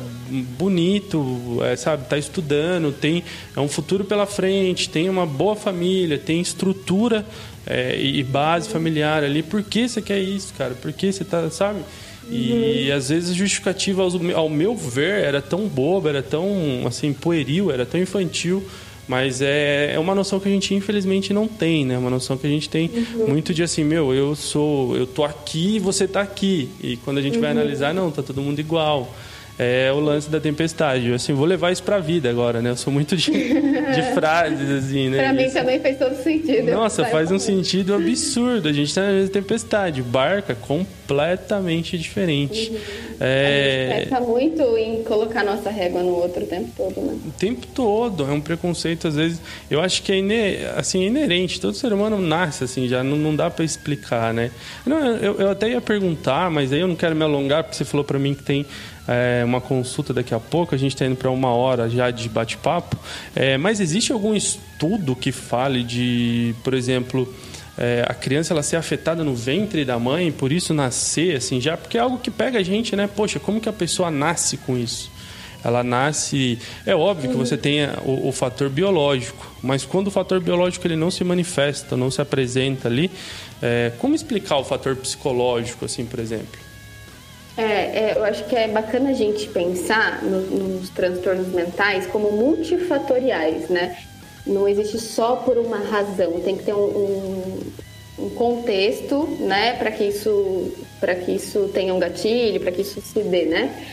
bonito, 0.57 1.59
é, 1.63 1.75
sabe, 1.77 2.07
tá 2.09 2.17
estudando, 2.17 2.93
tem 2.93 3.25
é 3.55 3.61
um 3.61 3.69
futuro 3.69 4.05
pela 4.05 4.27
frente, 4.27 4.89
tem 4.89 5.09
uma 5.09 5.27
boa 5.27 5.57
família, 5.57 6.17
tem 6.17 6.41
estrutura 6.41 7.27
é, 7.67 8.01
e 8.01 8.23
base 8.23 8.69
familiar 8.69 9.25
ali. 9.25 9.43
Por 9.43 9.63
que 9.63 9.89
você 9.89 10.01
quer 10.01 10.19
isso, 10.19 10.55
cara? 10.57 10.75
Por 10.75 10.93
que 10.93 11.13
você 11.13 11.25
tá, 11.25 11.51
sabe? 11.51 11.81
E 12.31 12.89
uhum. 12.89 12.97
às 12.97 13.09
vezes 13.09 13.31
a 13.31 13.35
justificativa, 13.35 14.03
ao 14.35 14.49
meu 14.49 14.77
ver, 14.77 15.25
era 15.25 15.43
tão 15.43 15.67
boba, 15.67 16.11
era 16.11 16.23
tão 16.23 16.85
assim, 16.87 17.13
pueril, 17.13 17.73
era 17.73 17.85
tão 17.85 18.01
infantil 18.01 18.65
mas 19.11 19.43
é, 19.43 19.95
é 19.95 19.99
uma 19.99 20.15
noção 20.15 20.39
que 20.39 20.49
a 20.49 20.53
gente 20.53 20.73
infelizmente 20.73 21.33
não 21.35 21.49
tem, 21.49 21.85
né? 21.85 21.99
Uma 21.99 22.11
noção 22.11 22.39
que 22.39 22.47
a 22.47 22.51
gente 22.51 22.71
tem 22.71 22.89
uhum. 22.89 23.27
muito 23.27 23.53
de 23.53 23.61
assim, 23.61 23.83
meu, 23.83 24.15
eu 24.15 24.37
sou, 24.37 24.97
eu 24.97 25.05
tô 25.05 25.25
aqui 25.25 25.75
e 25.75 25.79
você 25.81 26.07
tá 26.07 26.21
aqui. 26.21 26.69
E 26.81 26.97
quando 26.99 27.19
a 27.19 27.21
gente 27.21 27.35
uhum. 27.35 27.41
vai 27.41 27.51
analisar, 27.51 27.93
não, 27.93 28.09
tá 28.13 28.23
todo 28.23 28.41
mundo 28.41 28.61
igual 28.61 29.13
é 29.63 29.93
o 29.93 30.01
lance 30.01 30.31
da 30.31 30.41
tempestade. 30.41 31.09
Eu, 31.09 31.15
assim, 31.15 31.35
vou 31.35 31.45
levar 31.45 31.71
isso 31.71 31.83
para 31.83 31.97
a 31.97 32.01
vida 32.01 32.31
agora, 32.31 32.63
né? 32.63 32.71
Eu 32.71 32.77
sou 32.79 32.91
muito 32.91 33.15
de, 33.15 33.31
de 33.31 34.03
frases, 34.15 34.71
assim, 34.71 35.11
né? 35.11 35.19
Para 35.19 35.33
mim 35.35 35.51
também 35.51 35.79
faz 35.79 35.99
todo 35.99 36.17
sentido. 36.17 36.71
Nossa, 36.71 37.05
faz 37.05 37.31
um 37.31 37.39
sentido 37.39 37.93
absurdo. 37.93 38.71
A 38.71 38.73
gente 38.73 38.95
tá 38.95 39.03
na 39.03 39.13
mesma 39.13 39.29
tempestade. 39.29 40.01
Barca 40.01 40.55
completamente 40.55 41.99
diferente. 41.99 42.71
Uhum. 42.71 42.79
É... 43.21 43.91
A 43.93 43.99
gente 43.99 44.09
peca 44.09 44.21
muito 44.23 44.63
em 44.79 45.03
colocar 45.03 45.45
nossa 45.45 45.69
régua 45.69 46.03
no 46.03 46.15
outro 46.15 46.45
o 46.45 46.47
tempo 46.47 46.71
todo, 46.75 46.99
né? 47.03 47.19
O 47.27 47.33
tempo 47.33 47.67
todo. 47.67 48.25
É 48.25 48.33
um 48.33 48.41
preconceito, 48.41 49.09
às 49.09 49.17
vezes... 49.17 49.43
Eu 49.71 49.83
acho 49.83 50.03
que 50.03 50.11
é, 50.11 50.17
ine... 50.17 50.57
assim, 50.75 51.05
é 51.05 51.09
inerente. 51.09 51.61
Todo 51.61 51.75
ser 51.75 51.93
humano 51.93 52.19
nasce, 52.19 52.65
assim, 52.65 52.89
já 52.89 53.05
não, 53.05 53.15
não 53.15 53.37
dá 53.37 53.51
para 53.51 53.63
explicar, 53.63 54.33
né? 54.33 54.51
Não, 54.87 55.07
eu, 55.17 55.39
eu 55.39 55.51
até 55.51 55.69
ia 55.69 55.83
perguntar, 55.83 56.51
mas 56.51 56.73
aí 56.73 56.81
eu 56.81 56.89
não 56.89 56.97
quero 56.97 57.15
me 57.15 57.25
alongar, 57.25 57.63
porque 57.63 57.77
você 57.77 57.85
falou 57.85 58.07
para 58.07 58.19
mim 58.19 58.33
que 58.33 58.43
tem 58.43 58.65
é, 59.11 59.45
uma 59.45 59.61
consulta 59.61 60.15
daqui 60.15 60.33
a 60.33 60.39
pouco, 60.39 60.73
a 60.73 60.79
gente 60.79 60.95
está 60.95 61.05
indo 61.05 61.17
para 61.17 61.29
uma 61.33 61.49
hora 61.49 61.91
já 61.91 62.13
de 62.13 62.29
bate-papo. 62.29 62.97
É, 63.35 63.59
mas 63.59 63.81
existe 63.81 64.13
algum 64.13 64.37
estudo 64.37 65.17
que 65.17 65.33
fale 65.33 65.83
de, 65.83 66.55
por 66.63 66.75
exemplo, 66.75 67.29
é, 67.77 68.05
a 68.07 68.15
criança 68.15 68.55
ela 68.55 68.63
ser 68.63 68.77
afetada 68.77 69.25
no 69.25 69.35
ventre 69.35 69.85
da 69.85 69.99
mãe, 69.99 70.31
por 70.31 70.53
isso 70.53 70.73
nascer 70.73 71.37
assim 71.37 71.61
já? 71.61 71.77
Porque 71.77 71.99
é 71.99 72.01
algo 72.01 72.19
que 72.19 72.31
pega 72.31 72.61
a 72.61 72.63
gente, 72.63 72.95
né? 72.95 73.09
Poxa, 73.09 73.41
como 73.41 73.61
que 73.61 73.69
a 73.69 73.73
pessoa 73.73 74.13
nasce 74.13 74.57
com 74.59 74.79
isso? 74.79 75.11
ela 75.63 75.85
nasce. 75.85 76.59
É 76.87 76.95
óbvio 76.97 77.33
que 77.33 77.37
você 77.37 77.55
tem 77.55 77.85
o, 78.03 78.29
o, 78.29 78.33
fator 78.33 78.71
biológico, 78.71 79.47
mas 79.63 79.85
quando 79.85 80.07
o 80.07 80.11
fator 80.11 80.41
biológico 80.41 80.87
ele 80.87 80.97
não 80.97 81.11
se 81.11 81.23
manifesta, 81.23 81.99
não 81.99 82.11
se 82.11 82.19
apresenta 82.23 82.89
ali, 82.89 83.11
é, 83.61 83.93
como 83.99 84.15
explicar 84.15 84.57
o 84.57 84.65
fator 84.65 84.97
psicológico, 84.97 85.85
assim, 85.85 86.07
por 86.07 86.19
exemplo? 86.19 86.70
É, 87.57 87.63
é, 87.63 88.15
eu 88.17 88.25
acho 88.25 88.45
que 88.45 88.57
é 88.57 88.69
bacana 88.69 89.11
a 89.11 89.13
gente 89.13 89.49
pensar 89.49 90.23
no, 90.23 90.41
nos 90.41 90.89
transtornos 90.91 91.49
mentais 91.49 92.07
como 92.07 92.31
multifatoriais, 92.31 93.69
né? 93.69 93.99
Não 94.47 94.69
existe 94.69 94.99
só 94.99 95.37
por 95.37 95.59
uma 95.59 95.79
razão, 95.79 96.41
tem 96.41 96.57
que 96.57 96.65
ter 96.65 96.75
um, 96.75 96.79
um, 96.79 97.61
um 98.19 98.31
contexto, 98.31 99.27
né, 99.41 99.75
para 99.75 99.91
que 99.91 100.05
isso 100.05 100.73
para 100.99 101.15
que 101.15 101.33
isso 101.33 101.71
tenha 101.75 101.95
um 101.95 101.99
gatilho, 101.99 102.61
para 102.61 102.73
que 102.73 102.83
isso 102.83 103.01
se 103.01 103.21
dê, 103.23 103.45
né? 103.45 103.87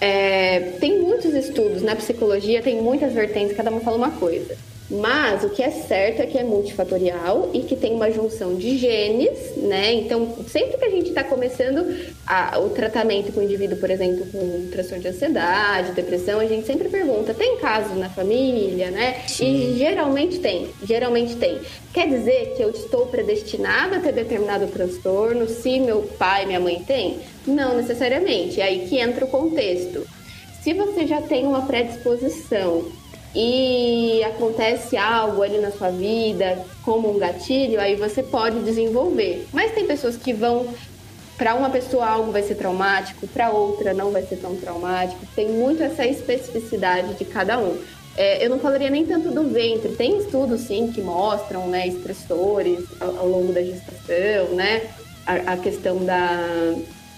É, 0.00 0.60
tem 0.80 0.98
muitos 1.00 1.34
estudos 1.34 1.82
na 1.82 1.94
psicologia, 1.96 2.62
tem 2.62 2.80
muitas 2.80 3.12
vertentes, 3.12 3.56
cada 3.56 3.70
um 3.70 3.80
fala 3.80 3.96
uma 3.96 4.10
coisa. 4.10 4.56
Mas 4.90 5.42
o 5.42 5.48
que 5.48 5.62
é 5.62 5.70
certo 5.70 6.20
é 6.20 6.26
que 6.26 6.36
é 6.36 6.44
multifatorial 6.44 7.50
e 7.54 7.60
que 7.60 7.74
tem 7.74 7.94
uma 7.94 8.10
junção 8.10 8.54
de 8.54 8.76
genes, 8.76 9.56
né? 9.56 9.94
Então, 9.94 10.36
sempre 10.46 10.76
que 10.76 10.84
a 10.84 10.90
gente 10.90 11.08
está 11.08 11.24
começando 11.24 11.96
a, 12.26 12.58
o 12.58 12.68
tratamento 12.68 13.32
com 13.32 13.40
o 13.40 13.42
indivíduo, 13.42 13.78
por 13.78 13.90
exemplo, 13.90 14.26
com 14.30 14.68
transtorno 14.70 15.02
de 15.02 15.08
ansiedade, 15.08 15.92
depressão, 15.92 16.38
a 16.38 16.44
gente 16.44 16.66
sempre 16.66 16.90
pergunta: 16.90 17.32
tem 17.32 17.56
casos 17.56 17.96
na 17.96 18.10
família, 18.10 18.90
né? 18.90 19.22
Sim. 19.26 19.72
E 19.72 19.78
geralmente 19.78 20.38
tem, 20.38 20.68
geralmente 20.82 21.36
tem. 21.36 21.60
Quer 21.92 22.08
dizer 22.08 22.52
que 22.54 22.62
eu 22.62 22.70
estou 22.70 23.06
predestinado 23.06 23.94
a 23.94 24.00
ter 24.00 24.12
determinado 24.12 24.66
transtorno 24.66 25.48
se 25.48 25.80
meu 25.80 26.02
pai, 26.18 26.44
minha 26.44 26.60
mãe 26.60 26.82
tem? 26.86 27.20
Não 27.46 27.74
necessariamente. 27.74 28.60
É 28.60 28.64
aí 28.64 28.86
que 28.86 28.98
entra 28.98 29.24
o 29.24 29.28
contexto. 29.28 30.06
Se 30.62 30.74
você 30.74 31.06
já 31.06 31.22
tem 31.22 31.46
uma 31.46 31.62
predisposição 31.62 32.84
e 33.34 34.22
acontece 34.22 34.96
algo 34.96 35.42
ali 35.42 35.58
na 35.58 35.72
sua 35.72 35.90
vida, 35.90 36.64
como 36.84 37.10
um 37.10 37.18
gatilho, 37.18 37.80
aí 37.80 37.96
você 37.96 38.22
pode 38.22 38.60
desenvolver. 38.60 39.46
Mas 39.52 39.72
tem 39.72 39.86
pessoas 39.86 40.16
que 40.16 40.32
vão. 40.32 40.68
Para 41.36 41.56
uma 41.56 41.68
pessoa 41.68 42.06
algo 42.06 42.30
vai 42.30 42.42
ser 42.42 42.54
traumático, 42.54 43.26
para 43.26 43.50
outra 43.50 43.92
não 43.92 44.12
vai 44.12 44.22
ser 44.22 44.36
tão 44.36 44.54
traumático. 44.54 45.20
Tem 45.34 45.48
muito 45.48 45.82
essa 45.82 46.06
especificidade 46.06 47.14
de 47.14 47.24
cada 47.24 47.58
um. 47.58 47.76
É, 48.16 48.44
eu 48.44 48.48
não 48.48 48.60
falaria 48.60 48.88
nem 48.88 49.04
tanto 49.04 49.32
do 49.32 49.42
ventre. 49.50 49.96
Tem 49.96 50.16
estudos, 50.18 50.60
sim, 50.60 50.92
que 50.92 51.02
mostram 51.02 51.66
né, 51.66 51.88
estressores 51.88 52.84
ao, 53.00 53.18
ao 53.18 53.28
longo 53.28 53.52
da 53.52 53.60
gestação, 53.62 54.54
né? 54.54 54.82
A, 55.26 55.54
a 55.54 55.56
questão 55.56 56.04
da, 56.04 56.76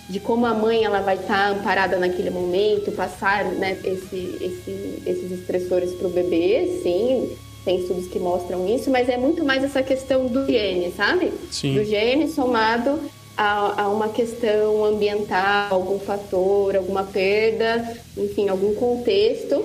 de 0.09 0.21
como 0.21 0.47
a 0.47 0.55
mãe 0.55 0.85
ela 0.85 1.01
vai 1.01 1.17
estar 1.17 1.49
tá 1.53 1.59
amparada 1.59 1.99
naquele 1.99 2.31
momento, 2.31 2.93
passar 2.93 3.45
né, 3.45 3.77
esse, 3.85 4.39
esse, 4.41 5.03
esses 5.05 5.33
estressores 5.33 5.93
para 5.95 6.07
o 6.07 6.11
bebê, 6.11 6.81
sim, 6.83 7.37
tem 7.65 7.81
estudos 7.81 8.07
que 8.07 8.19
mostram 8.21 8.67
isso, 8.69 8.91
mas 8.91 9.09
é 9.09 9.17
muito 9.17 9.45
mais 9.45 9.65
essa 9.65 9.83
questão 9.83 10.27
do 10.27 10.47
gene, 10.47 10.93
sabe? 10.97 11.33
Sim. 11.51 11.75
Do 11.75 11.85
gene 11.85 12.29
somado 12.29 13.01
a, 13.37 13.83
a, 13.83 13.89
uma 13.89 14.09
questão 14.09 14.85
ambiental, 14.85 15.75
algum 15.75 15.99
fator, 15.99 16.77
alguma 16.77 17.03
perda, 17.03 17.97
enfim, 18.17 18.49
algum 18.49 18.75
contexto 18.77 19.65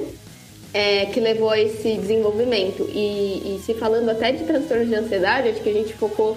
é, 0.74 1.06
que 1.06 1.20
levou 1.20 1.52
a 1.52 1.60
esse 1.60 1.94
desenvolvimento. 1.98 2.90
E, 2.92 3.56
e 3.56 3.62
se 3.66 3.76
falando 3.76 4.10
até 4.10 4.32
de 4.32 4.44
transtorno 4.44 4.86
de 4.86 4.96
ansiedade, 4.96 5.50
acho 5.50 5.62
que 5.62 5.70
a 5.70 5.74
gente 5.74 5.94
focou 5.94 6.36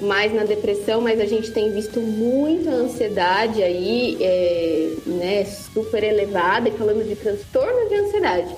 mais 0.00 0.32
na 0.34 0.44
depressão, 0.44 1.00
mas 1.00 1.20
a 1.20 1.24
gente 1.24 1.50
tem 1.50 1.72
visto 1.72 2.00
muita 2.00 2.70
ansiedade 2.70 3.62
aí, 3.62 4.18
é, 4.20 4.92
né, 5.06 5.44
super 5.44 6.04
elevada, 6.04 6.68
e 6.68 6.72
falando 6.72 7.06
de 7.06 7.16
transtorno 7.16 7.88
de 7.88 7.94
ansiedade. 7.94 8.54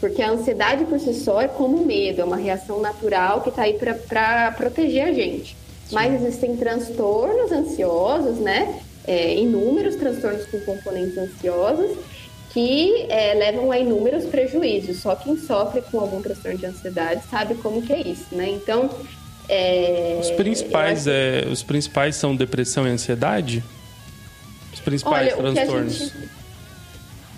Porque 0.00 0.22
a 0.22 0.30
ansiedade 0.30 0.84
por 0.86 0.98
si 0.98 1.12
só 1.14 1.40
é 1.40 1.48
como 1.48 1.84
medo, 1.84 2.22
é 2.22 2.24
uma 2.24 2.36
reação 2.36 2.80
natural 2.80 3.42
que 3.42 3.50
está 3.50 3.62
aí 3.62 3.78
para 4.08 4.52
proteger 4.52 5.04
a 5.04 5.12
gente. 5.12 5.56
Mas 5.92 6.22
existem 6.22 6.56
transtornos 6.56 7.52
ansiosos, 7.52 8.38
né? 8.38 8.80
É, 9.06 9.34
inúmeros 9.36 9.96
transtornos 9.96 10.46
com 10.46 10.60
componentes 10.60 11.18
ansiosos 11.18 11.96
que 12.52 13.06
é, 13.08 13.34
levam 13.34 13.70
a 13.70 13.78
inúmeros 13.78 14.24
prejuízos. 14.24 14.98
Só 14.98 15.14
quem 15.14 15.36
sofre 15.36 15.82
com 15.82 16.00
algum 16.00 16.20
transtorno 16.20 16.58
de 16.58 16.66
ansiedade 16.66 17.22
sabe 17.30 17.54
como 17.56 17.82
que 17.82 17.92
é 17.92 18.00
isso, 18.00 18.26
né? 18.32 18.48
Então, 18.48 18.90
é, 19.50 20.18
os 20.20 20.30
principais, 20.30 21.08
acho... 21.08 21.10
é, 21.10 21.44
os 21.50 21.62
principais 21.62 22.14
são 22.14 22.36
depressão 22.36 22.86
e 22.86 22.90
ansiedade? 22.90 23.64
Os 24.72 24.78
principais 24.78 25.32
Olha, 25.32 25.52
transtornos. 25.52 25.98
Gente... 25.98 26.40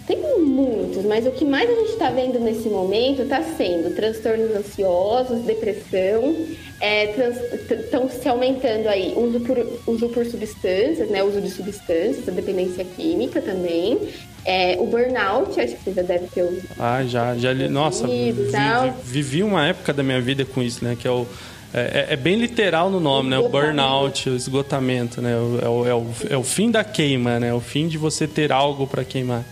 Tem 0.07 0.19
muitos, 0.41 1.05
mas 1.05 1.27
o 1.27 1.31
que 1.31 1.45
mais 1.45 1.71
a 1.71 1.75
gente 1.75 1.93
está 1.93 2.11
vendo 2.11 2.39
nesse 2.39 2.69
momento 2.69 3.23
está 3.23 3.43
sendo 3.43 3.95
transtornos 3.95 4.55
ansiosos, 4.55 5.41
depressão, 5.43 6.37
estão 6.81 8.05
é, 8.05 8.09
se 8.09 8.29
aumentando 8.29 8.89
aí 8.89 9.15
uso 9.17 9.41
por, 9.41 9.81
uso 9.87 10.09
por 10.09 10.27
substâncias, 10.27 11.09
né, 11.09 11.23
uso 11.23 11.41
de 11.41 11.51
substâncias, 11.51 12.29
a 12.29 12.33
dependência 12.33 12.85
química 12.85 13.41
também, 13.41 13.97
é, 14.45 14.77
o 14.79 14.87
burnout, 14.87 15.59
acho 15.61 15.77
que 15.77 15.85
você 15.85 15.93
já 15.93 16.03
deve 16.03 16.27
ter 16.27 16.43
ouvido. 16.43 16.69
Ah, 16.79 17.05
já, 17.05 17.37
já 17.37 17.53
li. 17.53 17.69
Nossa, 17.69 18.07
vi, 18.07 18.35
vivi 19.05 19.43
uma 19.43 19.67
época 19.69 19.93
da 19.93 20.03
minha 20.03 20.21
vida 20.21 20.45
com 20.45 20.61
isso, 20.61 20.85
né? 20.85 20.97
Que 21.01 21.07
é 21.07 21.11
o 21.11 21.27
é, 21.75 22.07
é, 22.11 22.13
é, 22.13 22.17
bem 22.17 22.37
literal 22.37 22.91
no 22.91 23.01
nome, 23.01 23.31
né? 23.31 23.39
O 23.39 23.49
burnout, 23.49 24.29
o 24.29 24.37
esgotamento, 24.37 25.23
né? 25.23 25.33
É 25.33 25.69
o, 25.69 25.89
é 25.89 25.95
o, 25.95 26.07
é 26.31 26.37
o 26.37 26.43
fim 26.43 26.71
da 26.71 26.85
queima, 26.85 27.41
né? 27.41 27.55
O 27.55 27.61
fim 27.61 27.89
de 27.89 27.97
você 27.97 28.27
ter 28.27 28.53
algo 28.53 28.87
para 28.87 29.05
queimar. 29.05 29.43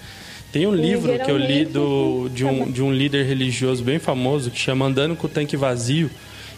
Tem 0.53 0.67
um 0.67 0.75
livro 0.75 1.17
que 1.19 1.31
eu 1.31 1.39
li 1.39 1.65
do, 1.65 2.29
de, 2.29 2.45
um, 2.45 2.71
de 2.71 2.83
um 2.83 2.93
líder 2.93 3.25
religioso 3.25 3.83
bem 3.85 3.99
famoso 3.99 4.51
que 4.51 4.59
chama 4.59 4.85
Andando 4.85 5.15
com 5.17 5.27
o 5.27 5.31
Tanque 5.31 5.57
Vazio, 5.57 6.11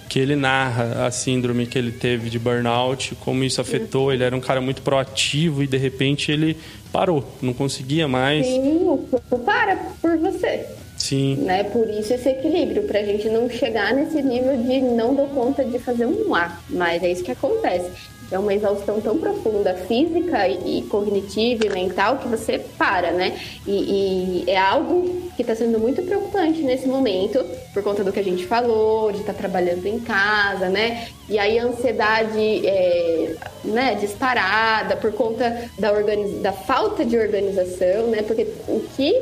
que 0.08 0.18
ele 0.18 0.34
narra 0.34 1.06
a 1.06 1.10
síndrome 1.10 1.66
que 1.66 1.78
ele 1.78 1.92
teve 1.92 2.28
de 2.28 2.38
burnout, 2.38 3.14
como 3.16 3.44
isso 3.44 3.60
afetou. 3.60 4.12
Ele 4.12 4.24
era 4.24 4.34
um 4.34 4.40
cara 4.40 4.60
muito 4.60 4.82
proativo 4.82 5.62
e 5.62 5.66
de 5.66 5.76
repente 5.76 6.32
ele 6.32 6.56
parou, 6.90 7.24
não 7.40 7.52
conseguia 7.52 8.08
mais. 8.08 8.46
Sim, 8.46 8.98
para 9.44 9.76
por 10.00 10.16
você. 10.18 10.66
Sim. 11.02 11.34
Né? 11.34 11.64
Por 11.64 11.90
isso 11.90 12.14
esse 12.14 12.28
equilíbrio, 12.28 12.84
para 12.84 13.00
a 13.00 13.02
gente 13.02 13.28
não 13.28 13.50
chegar 13.50 13.92
nesse 13.92 14.22
nível 14.22 14.56
de 14.56 14.80
não 14.80 15.16
dou 15.16 15.26
conta 15.26 15.64
de 15.64 15.76
fazer 15.80 16.06
um 16.06 16.32
A, 16.32 16.56
mas 16.70 17.02
é 17.02 17.10
isso 17.10 17.24
que 17.24 17.32
acontece. 17.32 17.90
É 18.32 18.38
uma 18.38 18.54
exaustão 18.54 19.00
tão 19.00 19.18
profunda, 19.18 19.74
física 19.74 20.48
e, 20.48 20.82
cognitiva 20.82 21.66
e 21.66 21.70
mental, 21.70 22.16
que 22.16 22.26
você 22.26 22.58
para, 22.78 23.10
né? 23.12 23.38
E, 23.66 24.44
e 24.46 24.50
é 24.50 24.58
algo 24.58 25.30
que 25.36 25.42
está 25.42 25.54
sendo 25.54 25.78
muito 25.78 26.02
preocupante 26.02 26.62
nesse 26.62 26.88
momento, 26.88 27.44
por 27.74 27.82
conta 27.82 28.02
do 28.02 28.10
que 28.10 28.20
a 28.20 28.24
gente 28.24 28.46
falou, 28.46 29.12
de 29.12 29.20
estar 29.20 29.34
tá 29.34 29.38
trabalhando 29.38 29.84
em 29.86 30.00
casa, 30.00 30.68
né? 30.68 31.08
E 31.28 31.38
aí 31.38 31.58
a 31.58 31.64
ansiedade 31.64 32.66
é, 32.66 33.36
né, 33.64 33.94
disparada 33.96 34.96
por 34.96 35.12
conta 35.12 35.70
da, 35.78 35.92
organiz... 35.92 36.40
da 36.40 36.52
falta 36.52 37.04
de 37.04 37.18
organização, 37.18 38.08
né? 38.08 38.22
Porque 38.22 38.46
o 38.66 38.80
que, 38.96 39.14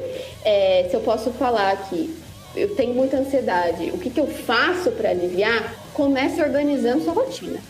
é, 0.44 0.86
se 0.88 0.94
eu 0.94 1.00
posso 1.00 1.30
falar 1.32 1.72
aqui, 1.72 2.14
eu 2.54 2.74
tenho 2.74 2.94
muita 2.94 3.16
ansiedade, 3.16 3.90
o 3.90 3.98
que, 3.98 4.10
que 4.10 4.20
eu 4.20 4.26
faço 4.26 4.90
para 4.92 5.10
aliviar? 5.10 5.74
Comece 5.92 6.40
organizando 6.40 7.04
sua 7.04 7.12
rotina. 7.12 7.60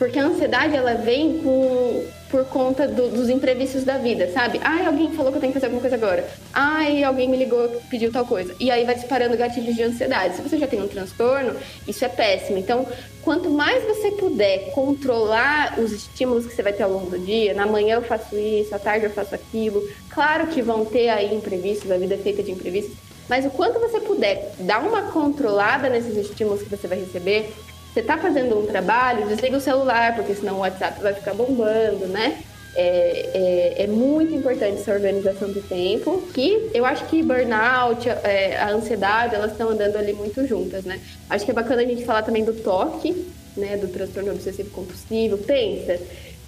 Porque 0.00 0.18
a 0.18 0.24
ansiedade, 0.24 0.74
ela 0.74 0.94
vem 0.94 1.40
com, 1.40 2.06
por 2.30 2.46
conta 2.46 2.88
do, 2.88 3.10
dos 3.10 3.28
imprevistos 3.28 3.84
da 3.84 3.98
vida, 3.98 4.32
sabe? 4.32 4.58
Ai, 4.64 4.86
alguém 4.86 5.12
falou 5.12 5.30
que 5.30 5.36
eu 5.36 5.40
tenho 5.42 5.52
que 5.52 5.58
fazer 5.58 5.66
alguma 5.66 5.82
coisa 5.82 5.94
agora. 5.94 6.26
Ai, 6.54 7.04
alguém 7.04 7.28
me 7.28 7.36
ligou, 7.36 7.68
pediu 7.90 8.10
tal 8.10 8.24
coisa. 8.24 8.56
E 8.58 8.70
aí 8.70 8.86
vai 8.86 8.94
disparando 8.94 9.36
gatilhos 9.36 9.76
de 9.76 9.82
ansiedade. 9.82 10.36
Se 10.36 10.40
você 10.40 10.56
já 10.56 10.66
tem 10.66 10.80
um 10.80 10.88
transtorno, 10.88 11.54
isso 11.86 12.02
é 12.02 12.08
péssimo. 12.08 12.56
Então, 12.56 12.86
quanto 13.20 13.50
mais 13.50 13.84
você 13.84 14.12
puder 14.12 14.70
controlar 14.70 15.78
os 15.78 15.92
estímulos 15.92 16.46
que 16.46 16.54
você 16.54 16.62
vai 16.62 16.72
ter 16.72 16.84
ao 16.84 16.92
longo 16.92 17.10
do 17.10 17.18
dia, 17.18 17.52
na 17.52 17.66
manhã 17.66 17.96
eu 17.96 18.02
faço 18.02 18.34
isso, 18.38 18.74
à 18.74 18.78
tarde 18.78 19.04
eu 19.04 19.10
faço 19.10 19.34
aquilo. 19.34 19.86
Claro 20.08 20.46
que 20.46 20.62
vão 20.62 20.82
ter 20.82 21.10
aí 21.10 21.34
imprevistos, 21.34 21.90
a 21.90 21.98
vida 21.98 22.14
é 22.14 22.18
feita 22.18 22.42
de 22.42 22.50
imprevistos. 22.50 22.96
Mas 23.28 23.44
o 23.44 23.50
quanto 23.50 23.78
você 23.78 24.00
puder 24.00 24.54
dar 24.60 24.80
uma 24.80 25.12
controlada 25.12 25.90
nesses 25.90 26.16
estímulos 26.16 26.62
que 26.62 26.70
você 26.70 26.88
vai 26.88 26.98
receber, 26.98 27.52
você 27.92 28.00
está 28.00 28.16
fazendo 28.16 28.58
um 28.58 28.66
trabalho, 28.66 29.26
desliga 29.26 29.56
o 29.56 29.60
celular, 29.60 30.14
porque 30.14 30.34
senão 30.34 30.56
o 30.56 30.58
WhatsApp 30.60 31.00
vai 31.02 31.12
ficar 31.12 31.34
bombando, 31.34 32.06
né? 32.06 32.38
É, 32.76 33.74
é, 33.78 33.82
é, 33.82 33.86
muito 33.88 34.32
importante 34.32 34.80
essa 34.80 34.92
organização 34.92 35.50
do 35.50 35.60
tempo, 35.60 36.22
que 36.32 36.70
eu 36.72 36.86
acho 36.86 37.04
que 37.06 37.20
burnout, 37.20 38.08
é, 38.08 38.56
a 38.58 38.70
ansiedade, 38.70 39.34
elas 39.34 39.50
estão 39.50 39.70
andando 39.70 39.96
ali 39.96 40.12
muito 40.12 40.46
juntas, 40.46 40.84
né? 40.84 41.00
Acho 41.28 41.44
que 41.44 41.50
é 41.50 41.54
bacana 41.54 41.82
a 41.82 41.84
gente 41.84 42.04
falar 42.04 42.22
também 42.22 42.44
do 42.44 42.54
toque, 42.54 43.26
né? 43.56 43.76
Do 43.76 43.88
transtorno 43.88 44.30
obsessivo 44.30 44.70
compulsivo. 44.70 45.36
Pensa, 45.38 45.98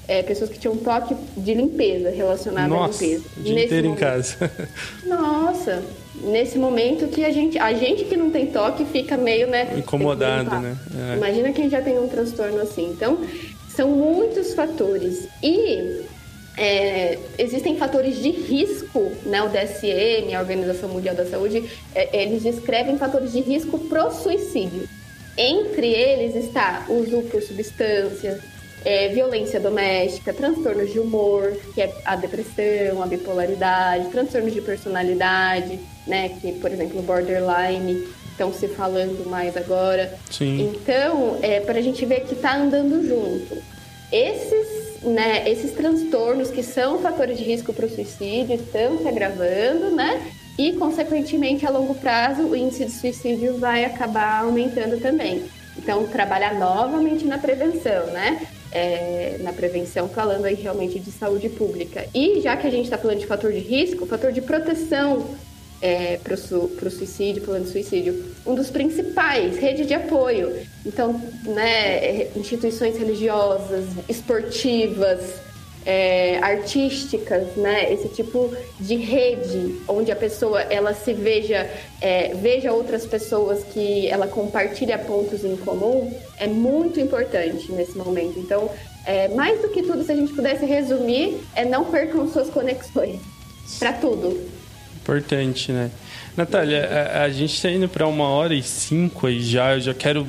é, 0.07 0.23
pessoas 0.23 0.49
que 0.49 0.61
tinham 0.61 0.77
toque 0.77 1.17
de 1.37 1.55
limpeza 1.55 2.11
relacionado 2.11 2.71
Nossa, 2.71 3.05
à 3.05 3.07
limpeza. 3.09 3.25
O 3.37 3.43
dia 3.43 3.65
inteiro 3.65 3.89
momento, 3.89 3.99
em 3.99 4.07
casa. 4.07 4.51
Nossa, 5.05 5.83
nesse 6.15 6.59
momento 6.59 7.09
que 7.09 7.25
a 7.25 7.31
gente, 7.31 7.59
a 7.59 7.73
gente 7.73 8.05
que 8.05 8.17
não 8.17 8.31
tem 8.31 8.47
toque 8.47 8.85
fica 8.85 9.17
meio, 9.17 9.47
né? 9.47 9.75
Incomodado, 9.77 10.59
né? 10.61 10.77
É. 11.13 11.17
Imagina 11.17 11.53
quem 11.53 11.69
já 11.69 11.81
tem 11.81 11.99
um 11.99 12.09
transtorno 12.09 12.61
assim. 12.61 12.91
Então, 12.91 13.19
são 13.69 13.91
muitos 13.91 14.55
fatores. 14.55 15.29
E 15.43 16.03
é, 16.57 17.19
existem 17.39 17.77
fatores 17.77 18.17
de 18.17 18.31
risco, 18.31 19.11
né? 19.25 19.43
O 19.43 19.49
DSM, 19.49 20.35
a 20.35 20.41
Organização 20.41 20.89
Mundial 20.89 21.15
da 21.15 21.25
Saúde, 21.25 21.69
é, 21.95 22.23
eles 22.23 22.43
descrevem 22.43 22.99
fatores 22.99 23.33
de 23.33 23.41
risco 23.41 23.79
pro 23.79 24.11
suicídio. 24.11 24.89
Entre 25.37 25.87
eles 25.87 26.37
está 26.37 26.85
uso 26.91 27.23
por 27.23 27.41
substância, 27.41 28.39
é, 28.85 29.09
violência 29.09 29.59
doméstica, 29.59 30.33
transtornos 30.33 30.93
de 30.93 30.99
humor, 30.99 31.57
que 31.75 31.81
é 31.81 31.95
a 32.05 32.17
depressão, 32.17 33.03
a 33.03 33.07
bipolaridade, 33.07 34.11
transtornos 34.11 34.53
de 34.53 34.61
personalidade, 34.61 35.79
né, 36.07 36.31
que, 36.41 36.53
por 36.53 36.71
exemplo, 36.71 37.03
borderline, 37.03 38.07
estão 38.33 38.53
se 38.53 38.69
falando 38.69 39.29
mais 39.29 39.57
agora. 39.57 40.19
Sim. 40.31 40.73
Então, 40.75 41.39
é 41.43 41.61
para 41.61 41.79
a 41.79 41.83
gente 41.83 42.05
ver 42.05 42.21
que 42.21 42.35
está 42.35 42.57
andando 42.57 43.07
junto. 43.07 43.63
Esses, 44.11 45.03
né, 45.03 45.49
esses 45.49 45.73
transtornos 45.73 46.51
que 46.51 46.63
são 46.63 46.99
fatores 46.99 47.39
de 47.39 47.45
risco 47.45 47.73
para 47.73 47.87
o 47.87 47.91
suicídio 47.91 48.55
estão 48.55 48.99
se 48.99 49.09
agravando, 49.09 49.91
né? 49.95 50.33
E, 50.59 50.73
consequentemente, 50.75 51.65
a 51.65 51.71
longo 51.71 51.95
prazo, 51.95 52.43
o 52.43 52.57
índice 52.57 52.85
de 52.85 52.91
suicídio 52.91 53.57
vai 53.59 53.85
acabar 53.85 54.43
aumentando 54.43 55.01
também. 55.01 55.45
Então, 55.79 56.07
trabalhar 56.07 56.59
novamente 56.59 57.25
na 57.25 57.39
prevenção, 57.39 58.07
né? 58.09 58.47
É, 58.71 59.37
na 59.41 59.53
prevenção, 59.53 60.09
falando 60.09 60.45
aí 60.45 60.55
realmente 60.55 60.99
de 60.99 61.11
saúde 61.11 61.49
pública. 61.49 62.07
E 62.15 62.41
já 62.41 62.57
que 62.57 62.67
a 62.67 62.71
gente 62.71 62.85
está 62.85 62.99
falando 62.99 63.19
de 63.19 63.27
fator 63.27 63.53
de 63.53 63.59
risco, 63.59 64.07
fator 64.07 64.33
de 64.33 64.41
proteção 64.41 65.27
é, 65.83 66.19
para 66.23 66.35
o 66.35 66.91
suicídio, 66.91 67.43
plano 67.43 67.65
de 67.65 67.73
suicídio, 67.73 68.25
um 68.47 68.55
dos 68.55 68.71
principais, 68.71 69.59
rede 69.59 69.85
de 69.85 69.93
apoio. 69.93 70.65
Então, 70.87 71.21
né, 71.45 72.29
instituições 72.37 72.97
religiosas, 72.97 73.87
esportivas, 74.09 75.41
é, 75.85 76.39
artísticas, 76.39 77.57
né, 77.57 77.93
esse 77.93 78.09
tipo 78.09 78.55
de 78.79 78.95
rede 78.95 79.81
onde 79.89 80.13
a 80.13 80.17
pessoa 80.17 80.61
ela 80.63 80.95
se 80.95 81.13
veja, 81.13 81.69
é, 82.01 82.33
veja 82.35 82.73
outras 82.73 83.05
pessoas 83.05 83.65
que 83.65 84.07
ela 84.09 84.29
compartilha 84.29 84.97
pontos 84.97 85.45
em 85.45 85.57
comum, 85.57 86.17
é 86.39 86.47
muito 86.47 87.01
importante 87.01 87.73
nesse 87.73 87.99
momento. 87.99 88.39
Então, 88.39 88.71
é, 89.05 89.27
mais 89.29 89.61
do 89.61 89.69
que 89.71 89.83
tudo, 89.83 90.05
se 90.05 90.13
a 90.13 90.15
gente 90.15 90.33
pudesse 90.33 90.65
resumir, 90.65 91.41
é 91.57 91.65
não 91.65 91.85
percam 91.87 92.31
suas 92.31 92.49
conexões 92.49 93.21
para 93.81 93.93
tudo. 93.95 94.62
Importante, 95.03 95.73
né? 95.73 95.91
Natália, 96.37 97.11
a, 97.13 97.25
a 97.25 97.29
gente 97.29 97.55
está 97.55 97.71
indo 97.71 97.89
para 97.89 98.07
uma 98.07 98.29
hora 98.29 98.55
e 98.55 98.63
cinco 98.63 99.27
aí 99.27 99.43
já. 99.43 99.75
Eu 99.75 99.81
já 99.81 99.95
quero 99.95 100.27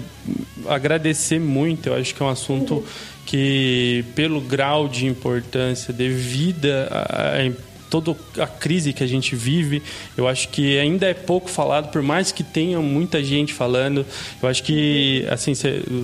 agradecer 0.67 1.39
muito. 1.39 1.88
Eu 1.88 1.95
acho 1.95 2.13
que 2.13 2.21
é 2.21 2.26
um 2.26 2.30
assunto 2.30 2.84
que, 3.26 4.03
pelo 4.15 4.41
grau 4.41 4.88
de 4.88 5.05
importância 5.05 5.93
devida 5.93 6.88
a, 6.91 7.38
a 7.38 7.51
toda 7.89 8.17
a 8.39 8.47
crise 8.47 8.91
que 8.91 9.03
a 9.03 9.07
gente 9.07 9.36
vive, 9.36 9.84
eu 10.17 10.28
acho 10.28 10.49
que 10.49 10.80
ainda 10.80 11.05
é 11.05 11.13
pouco 11.13 11.47
falado, 11.47 11.91
por 11.91 12.01
mais 12.01 12.32
que 12.32 12.43
tenha 12.43 12.80
muita 12.80 13.24
gente 13.24 13.53
falando. 13.53 14.03
Eu 14.41 14.49
acho 14.49 14.63
que, 14.63 15.24
assim, 15.30 15.53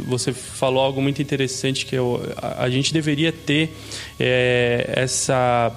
você 0.06 0.32
falou 0.32 0.84
algo 0.84 1.02
muito 1.02 1.20
interessante, 1.20 1.88
que 1.88 1.96
eu, 1.96 2.22
a, 2.38 2.66
a 2.66 2.70
gente 2.70 2.94
deveria 2.94 3.32
ter 3.32 3.76
é, 4.20 4.88
essa 4.96 5.72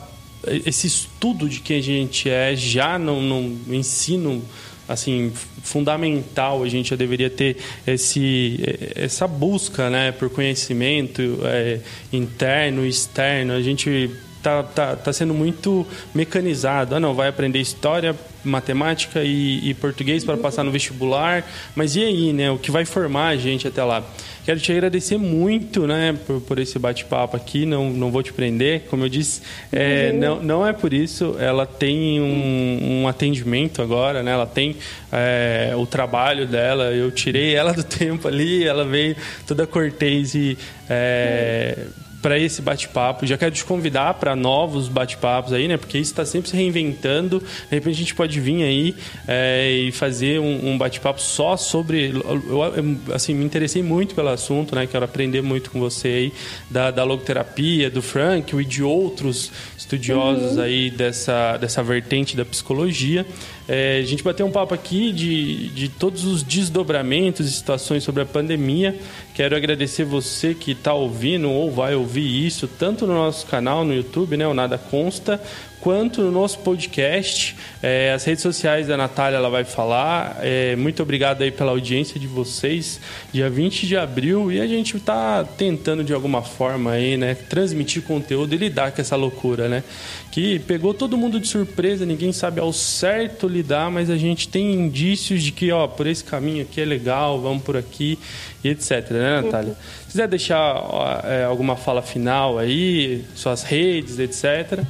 esse 0.46 0.86
estudo 0.86 1.48
de 1.48 1.60
quem 1.60 1.78
a 1.78 1.82
gente 1.82 2.28
é 2.28 2.54
já 2.56 2.98
no, 2.98 3.20
no 3.20 3.74
ensino 3.74 4.42
assim 4.88 5.32
fundamental 5.62 6.62
a 6.62 6.68
gente 6.68 6.90
já 6.90 6.96
deveria 6.96 7.30
ter 7.30 7.56
esse 7.86 8.58
essa 8.96 9.28
busca 9.28 9.88
né 9.88 10.10
por 10.12 10.28
conhecimento 10.28 11.38
é, 11.44 11.80
interno 12.12 12.84
externo. 12.84 13.52
A 13.52 13.62
gente 13.62 14.10
tá, 14.42 14.62
tá, 14.62 14.96
tá 14.96 15.12
sendo 15.12 15.32
muito 15.32 15.86
mecanizado. 16.14 16.94
Ah 16.94 17.00
não 17.00 17.14
vai 17.14 17.28
aprender 17.28 17.60
história 17.60 18.14
matemática 18.44 19.22
e, 19.22 19.70
e 19.70 19.74
português 19.74 20.24
para 20.24 20.36
passar 20.36 20.64
no 20.64 20.70
vestibular 20.70 21.44
mas 21.74 21.96
e 21.96 22.04
aí 22.04 22.32
né 22.32 22.50
o 22.50 22.58
que 22.58 22.70
vai 22.70 22.84
formar 22.84 23.28
a 23.28 23.36
gente 23.36 23.66
até 23.68 23.82
lá 23.82 24.04
Quero 24.44 24.58
te 24.58 24.72
agradecer 24.72 25.18
muito, 25.18 25.86
né, 25.86 26.18
por, 26.26 26.40
por 26.40 26.58
esse 26.58 26.76
bate-papo 26.76 27.36
aqui. 27.36 27.64
Não, 27.64 27.90
não 27.90 28.10
vou 28.10 28.24
te 28.24 28.32
prender, 28.32 28.82
como 28.90 29.04
eu 29.04 29.08
disse, 29.08 29.40
é, 29.70 30.10
uhum. 30.12 30.18
não, 30.18 30.42
não 30.42 30.66
é 30.66 30.72
por 30.72 30.92
isso. 30.92 31.36
Ela 31.38 31.64
tem 31.64 32.20
um, 32.20 33.02
um 33.02 33.08
atendimento 33.08 33.80
agora, 33.80 34.20
né? 34.20 34.32
Ela 34.32 34.46
tem 34.46 34.76
é, 35.12 35.72
o 35.76 35.86
trabalho 35.86 36.44
dela. 36.44 36.86
Eu 36.86 37.12
tirei 37.12 37.54
ela 37.54 37.72
do 37.72 37.84
tempo 37.86 38.26
ali, 38.26 38.64
ela 38.64 38.84
veio 38.84 39.14
toda 39.46 39.64
cortês 39.64 40.34
e 40.34 40.58
é, 40.90 41.78
para 42.22 42.38
esse 42.38 42.62
bate-papo. 42.62 43.26
Já 43.26 43.36
quero 43.36 43.50
te 43.50 43.64
convidar 43.64 44.14
para 44.14 44.36
novos 44.36 44.88
bate-papos 44.88 45.52
aí, 45.52 45.66
né? 45.66 45.76
Porque 45.76 45.98
isso 45.98 46.12
está 46.12 46.24
sempre 46.24 46.48
se 46.48 46.56
reinventando. 46.56 47.40
De 47.40 47.74
repente 47.74 47.96
a 47.96 47.98
gente 47.98 48.14
pode 48.14 48.40
vir 48.40 48.62
aí 48.62 48.94
é, 49.26 49.70
e 49.70 49.92
fazer 49.92 50.38
um, 50.38 50.70
um 50.70 50.78
bate-papo 50.78 51.20
só 51.20 51.56
sobre. 51.56 52.12
Eu, 52.48 52.96
assim, 53.12 53.34
me 53.34 53.44
interessei 53.44 53.82
muito 53.82 54.14
pelo 54.14 54.28
assunto, 54.28 54.74
né? 54.76 54.86
Quero 54.86 55.04
aprender 55.04 55.42
muito 55.42 55.70
com 55.70 55.80
você 55.80 56.08
aí 56.08 56.32
da, 56.70 56.92
da 56.92 57.02
logoterapia, 57.02 57.90
do 57.90 58.00
Frank 58.00 58.54
e 58.54 58.64
de 58.64 58.82
outros 58.82 59.50
estudiosos 59.82 60.56
uhum. 60.56 60.62
aí 60.62 60.90
dessa, 60.90 61.56
dessa 61.56 61.82
vertente 61.82 62.36
da 62.36 62.44
psicologia. 62.44 63.26
É, 63.68 63.98
a 63.98 64.06
gente 64.06 64.22
bateu 64.22 64.46
um 64.46 64.50
papo 64.50 64.74
aqui 64.74 65.12
de, 65.12 65.68
de 65.68 65.88
todos 65.88 66.24
os 66.24 66.42
desdobramentos 66.42 67.46
e 67.46 67.52
situações 67.52 68.02
sobre 68.02 68.22
a 68.22 68.26
pandemia. 68.26 68.98
Quero 69.34 69.56
agradecer 69.56 70.04
você 70.04 70.54
que 70.54 70.72
está 70.72 70.92
ouvindo 70.94 71.50
ou 71.50 71.70
vai 71.70 71.94
ouvir 71.94 72.46
isso, 72.46 72.66
tanto 72.66 73.06
no 73.06 73.14
nosso 73.14 73.46
canal 73.46 73.84
no 73.84 73.94
YouTube, 73.94 74.36
né, 74.36 74.46
o 74.46 74.54
Nada 74.54 74.78
Consta, 74.78 75.40
quanto 75.82 76.22
no 76.22 76.30
nosso 76.30 76.60
podcast. 76.60 77.56
É, 77.82 78.12
as 78.12 78.22
redes 78.24 78.40
sociais 78.40 78.86
da 78.86 78.96
Natália 78.96 79.36
ela 79.36 79.50
vai 79.50 79.64
falar. 79.64 80.38
É, 80.40 80.76
muito 80.76 81.02
obrigado 81.02 81.42
aí 81.42 81.50
pela 81.50 81.72
audiência 81.72 82.20
de 82.20 82.28
vocês. 82.28 83.00
Dia 83.32 83.50
20 83.50 83.88
de 83.88 83.96
abril 83.96 84.52
e 84.52 84.60
a 84.60 84.66
gente 84.66 84.96
está 84.96 85.44
tentando 85.44 86.04
de 86.04 86.14
alguma 86.14 86.40
forma 86.40 86.92
aí, 86.92 87.16
né, 87.16 87.34
transmitir 87.34 88.02
conteúdo 88.02 88.54
e 88.54 88.58
lidar 88.58 88.92
com 88.92 89.00
essa 89.00 89.16
loucura, 89.16 89.68
né? 89.68 89.82
Que 90.30 90.60
pegou 90.60 90.94
todo 90.94 91.16
mundo 91.16 91.40
de 91.40 91.48
surpresa, 91.48 92.06
ninguém 92.06 92.32
sabe 92.32 92.60
ao 92.60 92.72
certo 92.72 93.48
lidar, 93.48 93.90
mas 93.90 94.08
a 94.08 94.16
gente 94.16 94.48
tem 94.48 94.72
indícios 94.72 95.42
de 95.42 95.50
que, 95.50 95.72
ó, 95.72 95.88
por 95.88 96.06
esse 96.06 96.22
caminho 96.22 96.62
aqui 96.62 96.80
é 96.80 96.84
legal, 96.84 97.40
vamos 97.40 97.62
por 97.64 97.76
aqui 97.76 98.16
e 98.62 98.68
etc, 98.68 99.10
né, 99.10 99.40
Natália? 99.42 99.70
Uhum. 99.70 99.76
Se 100.02 100.12
quiser 100.12 100.28
deixar 100.28 100.76
é, 101.24 101.42
alguma 101.42 101.74
fala 101.74 102.02
final 102.02 102.56
aí, 102.56 103.24
suas 103.34 103.64
redes, 103.64 104.20
etc. 104.20 104.84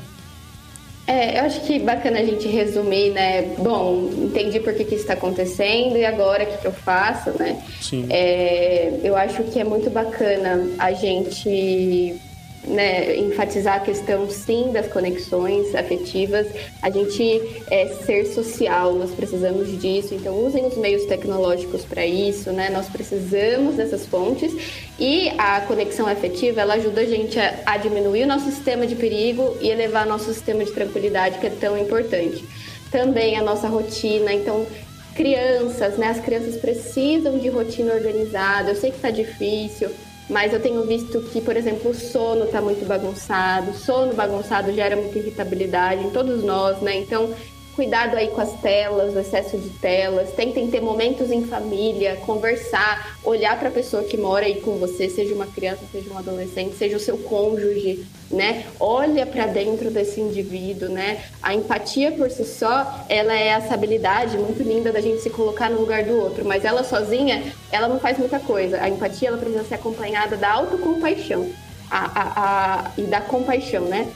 É, 1.07 1.38
eu 1.40 1.44
acho 1.44 1.61
que 1.62 1.78
bacana 1.80 2.20
a 2.20 2.24
gente 2.24 2.46
resumir, 2.46 3.11
né? 3.11 3.42
Bom, 3.59 4.09
entendi 4.16 4.61
por 4.61 4.72
que, 4.72 4.84
que 4.84 4.94
isso 4.94 5.03
está 5.03 5.14
acontecendo 5.14 5.96
e 5.96 6.05
agora 6.05 6.44
o 6.44 6.46
que, 6.46 6.59
que 6.59 6.66
eu 6.66 6.72
faço, 6.72 7.30
né? 7.38 7.61
Sim. 7.80 8.07
É, 8.09 9.00
eu 9.03 9.16
acho 9.16 9.42
que 9.44 9.59
é 9.59 9.64
muito 9.64 9.90
bacana 9.90 10.64
a 10.78 10.92
gente 10.92 12.20
né, 12.64 13.16
enfatizar 13.16 13.76
a 13.76 13.80
questão, 13.80 14.28
sim, 14.30 14.70
das 14.72 14.86
conexões 14.86 15.74
afetivas, 15.74 16.46
a 16.80 16.90
gente 16.90 17.42
é 17.70 17.88
ser 18.04 18.26
social, 18.26 18.94
nós 18.94 19.10
precisamos 19.10 19.80
disso, 19.80 20.14
então 20.14 20.34
usem 20.34 20.64
os 20.66 20.76
meios 20.76 21.04
tecnológicos 21.06 21.84
para 21.84 22.06
isso, 22.06 22.50
né, 22.52 22.70
nós 22.70 22.88
precisamos 22.88 23.76
dessas 23.76 24.06
fontes. 24.06 24.52
E 24.98 25.30
a 25.38 25.60
conexão 25.62 26.06
afetiva, 26.06 26.60
ela 26.60 26.74
ajuda 26.74 27.00
a 27.00 27.06
gente 27.06 27.38
a, 27.38 27.58
a 27.66 27.76
diminuir 27.76 28.24
o 28.24 28.26
nosso 28.26 28.46
sistema 28.46 28.86
de 28.86 28.94
perigo 28.94 29.56
e 29.60 29.68
elevar 29.68 30.06
nosso 30.06 30.32
sistema 30.32 30.64
de 30.64 30.70
tranquilidade, 30.72 31.38
que 31.38 31.46
é 31.46 31.50
tão 31.50 31.76
importante. 31.76 32.44
Também 32.90 33.36
a 33.36 33.42
nossa 33.42 33.68
rotina, 33.68 34.32
então 34.32 34.66
crianças, 35.14 35.98
né, 35.98 36.08
as 36.08 36.20
crianças 36.20 36.56
precisam 36.56 37.38
de 37.38 37.48
rotina 37.48 37.92
organizada, 37.92 38.70
eu 38.70 38.76
sei 38.76 38.90
que 38.90 38.96
está 38.96 39.10
difícil, 39.10 39.90
mas 40.28 40.52
eu 40.52 40.60
tenho 40.60 40.84
visto 40.84 41.20
que, 41.20 41.40
por 41.40 41.56
exemplo, 41.56 41.90
o 41.90 41.94
sono 41.94 42.44
está 42.44 42.60
muito 42.60 42.86
bagunçado, 42.86 43.74
sono 43.74 44.14
bagunçado 44.14 44.72
gera 44.72 44.96
muita 44.96 45.18
irritabilidade 45.18 46.04
em 46.04 46.10
todos 46.10 46.42
nós, 46.42 46.80
né? 46.80 46.96
Então, 46.96 47.34
Cuidado 47.74 48.16
aí 48.16 48.28
com 48.28 48.40
as 48.40 48.52
telas, 48.60 49.14
o 49.14 49.18
excesso 49.18 49.56
de 49.56 49.70
telas. 49.70 50.30
Tentem 50.32 50.70
ter 50.70 50.82
momentos 50.82 51.30
em 51.30 51.44
família, 51.44 52.16
conversar, 52.16 53.16
olhar 53.24 53.58
para 53.58 53.68
a 53.68 53.72
pessoa 53.72 54.04
que 54.04 54.18
mora 54.18 54.44
aí 54.44 54.60
com 54.60 54.76
você, 54.76 55.08
seja 55.08 55.34
uma 55.34 55.46
criança, 55.46 55.80
seja 55.90 56.12
um 56.12 56.18
adolescente, 56.18 56.76
seja 56.76 56.98
o 56.98 57.00
seu 57.00 57.16
cônjuge, 57.16 58.04
né? 58.30 58.66
Olha 58.78 59.24
para 59.24 59.46
dentro 59.46 59.90
desse 59.90 60.20
indivíduo, 60.20 60.90
né? 60.90 61.24
A 61.42 61.54
empatia 61.54 62.12
por 62.12 62.30
si 62.30 62.44
só, 62.44 63.06
ela 63.08 63.32
é 63.32 63.48
essa 63.48 63.72
habilidade 63.72 64.36
muito 64.36 64.62
linda 64.62 64.92
da 64.92 65.00
gente 65.00 65.22
se 65.22 65.30
colocar 65.30 65.70
no 65.70 65.80
lugar 65.80 66.04
do 66.04 66.14
outro, 66.14 66.44
mas 66.44 66.66
ela 66.66 66.84
sozinha, 66.84 67.54
ela 67.70 67.88
não 67.88 67.98
faz 67.98 68.18
muita 68.18 68.38
coisa. 68.38 68.82
A 68.82 68.88
empatia, 68.90 69.28
ela 69.28 69.38
precisa 69.38 69.64
ser 69.64 69.76
acompanhada 69.76 70.36
da 70.36 70.50
autocompaixão. 70.52 71.50
A, 71.90 72.04
a, 72.04 72.32
a, 72.36 72.90
e 72.96 73.02
da 73.02 73.20
compaixão, 73.20 73.84
né? 73.84 74.10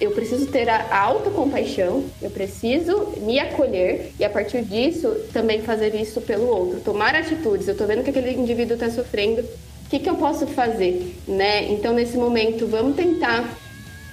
Eu 0.00 0.12
preciso 0.12 0.46
ter 0.46 0.68
a 0.68 0.96
autocompaixão, 0.96 2.04
eu 2.22 2.30
preciso 2.30 3.14
me 3.18 3.38
acolher 3.38 4.12
e 4.18 4.24
a 4.24 4.30
partir 4.30 4.62
disso 4.62 5.08
também 5.32 5.62
fazer 5.62 5.94
isso 5.94 6.20
pelo 6.20 6.46
outro, 6.46 6.80
tomar 6.80 7.14
atitudes. 7.14 7.66
Eu 7.66 7.72
estou 7.72 7.86
vendo 7.86 8.04
que 8.04 8.10
aquele 8.10 8.32
indivíduo 8.32 8.74
está 8.74 8.90
sofrendo, 8.90 9.40
o 9.40 9.90
que, 9.90 9.98
que 9.98 10.08
eu 10.08 10.16
posso 10.16 10.46
fazer, 10.46 11.16
né? 11.26 11.64
Então 11.72 11.92
nesse 11.94 12.16
momento 12.16 12.66
vamos 12.66 12.94
tentar 12.94 13.58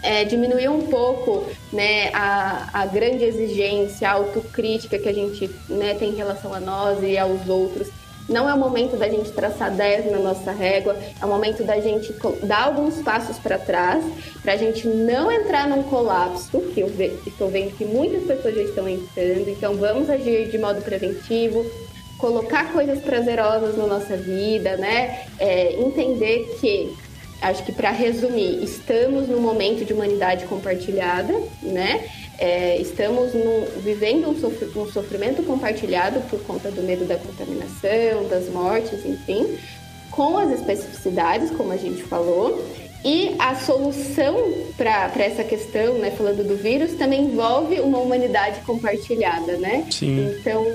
é, 0.01 0.23
diminuir 0.23 0.69
um 0.69 0.88
pouco 0.88 1.45
né, 1.73 2.09
a, 2.13 2.81
a 2.81 2.86
grande 2.86 3.23
exigência, 3.23 4.09
a 4.09 4.13
autocrítica 4.13 4.97
que 4.97 5.09
a 5.09 5.13
gente 5.13 5.49
né, 5.67 5.93
tem 5.95 6.11
em 6.11 6.15
relação 6.15 6.53
a 6.53 6.59
nós 6.59 7.03
e 7.03 7.17
aos 7.17 7.47
outros 7.47 7.89
não 8.28 8.49
é 8.49 8.53
o 8.53 8.57
momento 8.57 8.97
da 8.97 9.07
gente 9.07 9.32
traçar 9.32 9.71
10 9.71 10.11
na 10.11 10.19
nossa 10.19 10.51
régua, 10.51 10.95
é 11.21 11.26
o 11.26 11.28
momento 11.28 11.63
da 11.63 11.80
gente 11.80 12.13
dar 12.43 12.63
alguns 12.63 13.01
passos 13.01 13.38
para 13.38 13.57
trás, 13.57 14.03
para 14.41 14.53
a 14.53 14.57
gente 14.57 14.88
não 14.88 15.32
entrar 15.32 15.67
num 15.67 15.84
colapso, 15.84 16.59
que 16.73 16.82
eu 16.82 16.91
estou 17.26 17.49
vendo 17.49 17.76
que 17.76 17.86
muitas 17.86 18.23
pessoas 18.23 18.55
já 18.55 18.61
estão 18.63 18.89
entrando, 18.89 19.49
então 19.49 19.76
vamos 19.76 20.09
agir 20.09 20.49
de 20.49 20.57
modo 20.57 20.82
preventivo, 20.82 21.65
colocar 22.17 22.71
coisas 22.71 22.99
prazerosas 22.99 23.78
na 23.78 23.86
nossa 23.86 24.15
vida, 24.15 24.78
né? 24.78 25.26
É, 25.39 25.73
entender 25.80 26.57
que 26.59 26.95
acho 27.41 27.63
que 27.63 27.71
para 27.71 27.91
resumir, 27.91 28.63
estamos 28.63 29.28
num 29.28 29.41
momento 29.41 29.86
de 29.86 29.93
humanidade 29.93 30.45
compartilhada, 30.45 31.34
né? 31.61 32.07
É, 32.38 32.77
estamos 32.77 33.33
num, 33.33 33.65
vivendo 33.81 34.29
um, 34.29 34.39
sofr 34.39 34.77
um 34.77 34.91
sofrimento 34.91 35.43
compartilhado 35.43 36.19
por 36.29 36.39
conta 36.41 36.69
do 36.69 36.81
medo 36.83 37.05
da 37.05 37.15
contaminação, 37.15 38.27
das 38.29 38.49
mortes, 38.49 39.05
enfim, 39.05 39.57
com 40.11 40.38
as 40.38 40.51
especificidades, 40.51 41.51
como 41.51 41.71
a 41.71 41.77
gente 41.77 42.03
falou. 42.03 42.63
E 43.03 43.36
a 43.38 43.53
solução 43.53 44.36
para 44.75 45.23
essa 45.23 45.43
questão, 45.43 45.99
né, 45.99 46.09
falando 46.09 46.43
do 46.43 46.55
vírus, 46.57 46.93
também 46.93 47.25
envolve 47.25 47.79
uma 47.79 47.99
humanidade 47.99 48.61
compartilhada, 48.61 49.57
né? 49.57 49.86
Sim. 49.91 50.36
Então, 50.39 50.65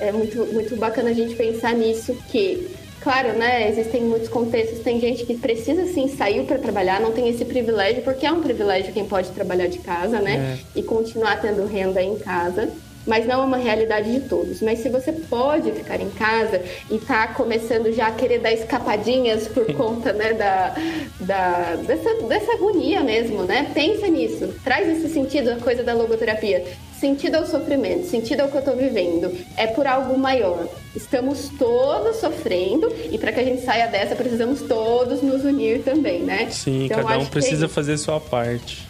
é 0.00 0.10
muito, 0.10 0.38
muito 0.46 0.74
bacana 0.76 1.10
a 1.10 1.12
gente 1.12 1.34
pensar 1.34 1.74
nisso, 1.74 2.16
que 2.30 2.66
claro, 3.06 3.34
né? 3.34 3.70
Existem 3.70 4.02
muitos 4.02 4.28
contextos, 4.28 4.80
tem 4.80 4.98
gente 4.98 5.24
que 5.24 5.36
precisa 5.36 5.86
sim 5.86 6.08
sair 6.08 6.44
para 6.44 6.58
trabalhar, 6.58 7.00
não 7.00 7.12
tem 7.12 7.28
esse 7.28 7.44
privilégio, 7.44 8.02
porque 8.02 8.26
é 8.26 8.32
um 8.32 8.40
privilégio 8.40 8.92
quem 8.92 9.06
pode 9.06 9.30
trabalhar 9.30 9.68
de 9.68 9.78
casa, 9.78 10.18
né? 10.18 10.58
É. 10.74 10.80
E 10.80 10.82
continuar 10.82 11.40
tendo 11.40 11.64
renda 11.66 12.02
em 12.02 12.18
casa. 12.18 12.68
Mas 13.06 13.24
não 13.24 13.42
é 13.42 13.44
uma 13.44 13.58
realidade 13.58 14.12
de 14.12 14.28
todos. 14.28 14.60
Mas 14.60 14.80
se 14.80 14.88
você 14.88 15.12
pode 15.12 15.70
ficar 15.70 16.00
em 16.00 16.10
casa 16.10 16.60
e 16.90 16.98
tá 16.98 17.28
começando 17.28 17.92
já 17.92 18.08
a 18.08 18.10
querer 18.10 18.40
dar 18.40 18.50
escapadinhas 18.50 19.46
por 19.46 19.64
conta, 19.76 20.12
né, 20.12 20.32
da, 20.32 20.74
da, 21.20 21.76
dessa, 21.86 22.12
dessa 22.26 22.54
agonia 22.54 23.04
mesmo, 23.04 23.44
né? 23.44 23.70
Pensa 23.72 24.08
nisso. 24.08 24.52
Traz 24.64 24.88
esse 24.88 25.14
sentido, 25.14 25.50
a 25.50 25.56
coisa 25.60 25.84
da 25.84 25.94
logoterapia. 25.94 26.64
Sentido 27.00 27.36
ao 27.36 27.46
sofrimento, 27.46 28.06
sentido 28.06 28.40
ao 28.40 28.48
que 28.48 28.56
eu 28.56 28.60
estou 28.60 28.76
vivendo. 28.76 29.36
É 29.56 29.66
por 29.66 29.86
algo 29.86 30.18
maior. 30.18 30.66
Estamos 30.94 31.50
todos 31.58 32.16
sofrendo 32.16 32.90
e 33.10 33.18
para 33.18 33.32
que 33.32 33.40
a 33.40 33.44
gente 33.44 33.62
saia 33.62 33.86
dessa, 33.86 34.16
precisamos 34.16 34.62
todos 34.62 35.20
nos 35.22 35.44
unir 35.44 35.82
também, 35.82 36.22
né? 36.22 36.48
Sim, 36.50 36.86
então, 36.86 37.04
cada 37.04 37.18
um 37.18 37.26
precisa 37.26 37.68
fazer 37.68 37.98
sua 37.98 38.18
parte. 38.18 38.86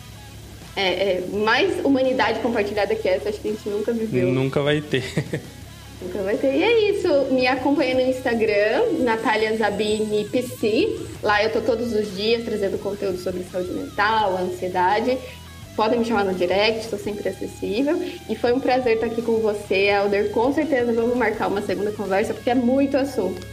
É, 0.76 0.88
é, 0.88 1.24
mais 1.32 1.84
humanidade 1.84 2.38
compartilhada 2.40 2.94
que 2.94 3.08
essa, 3.08 3.30
acho 3.30 3.40
que 3.40 3.48
a 3.48 3.50
gente 3.50 3.68
nunca 3.68 3.92
viveu. 3.92 4.28
Nunca 4.28 4.62
vai 4.62 4.80
ter. 4.80 5.02
Nunca 6.00 6.22
vai 6.22 6.36
ter. 6.36 6.54
E 6.54 6.62
é 6.62 6.90
isso. 6.90 7.08
Me 7.32 7.46
acompanha 7.46 7.94
no 7.94 8.02
Instagram, 8.02 9.00
Natália 9.00 9.56
Zabini 9.56 10.26
PC. 10.26 10.94
Lá 11.22 11.42
eu 11.42 11.50
tô 11.50 11.62
todos 11.62 11.94
os 11.94 12.14
dias 12.14 12.44
trazendo 12.44 12.78
conteúdo 12.78 13.18
sobre 13.18 13.42
saúde 13.44 13.72
mental, 13.72 14.36
ansiedade. 14.36 15.16
Podem 15.76 15.98
me 15.98 16.06
chamar 16.06 16.24
no 16.24 16.32
direct, 16.32 16.80
estou 16.80 16.98
sempre 16.98 17.28
acessível. 17.28 18.02
E 18.28 18.34
foi 18.34 18.52
um 18.54 18.58
prazer 18.58 18.94
estar 18.94 19.06
aqui 19.06 19.20
com 19.20 19.36
você, 19.40 19.90
Alder. 19.90 20.30
Com 20.30 20.50
certeza 20.52 20.90
vamos 20.92 21.14
marcar 21.16 21.48
uma 21.48 21.60
segunda 21.60 21.92
conversa, 21.92 22.32
porque 22.32 22.48
é 22.48 22.54
muito 22.54 22.96
assunto. 22.96 23.46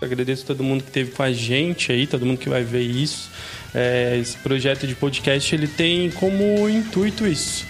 Agradeço 0.00 0.44
todo 0.44 0.64
mundo 0.64 0.82
que 0.82 0.90
esteve 0.90 1.12
com 1.12 1.22
a 1.22 1.32
gente 1.32 1.92
aí, 1.92 2.06
todo 2.06 2.26
mundo 2.26 2.38
que 2.38 2.48
vai 2.48 2.62
ver 2.62 2.82
isso. 2.82 3.30
É, 3.74 4.18
esse 4.20 4.36
projeto 4.38 4.86
de 4.86 4.94
podcast 4.94 5.54
ele 5.54 5.66
tem 5.66 6.10
como 6.10 6.68
intuito 6.68 7.26
isso: 7.26 7.66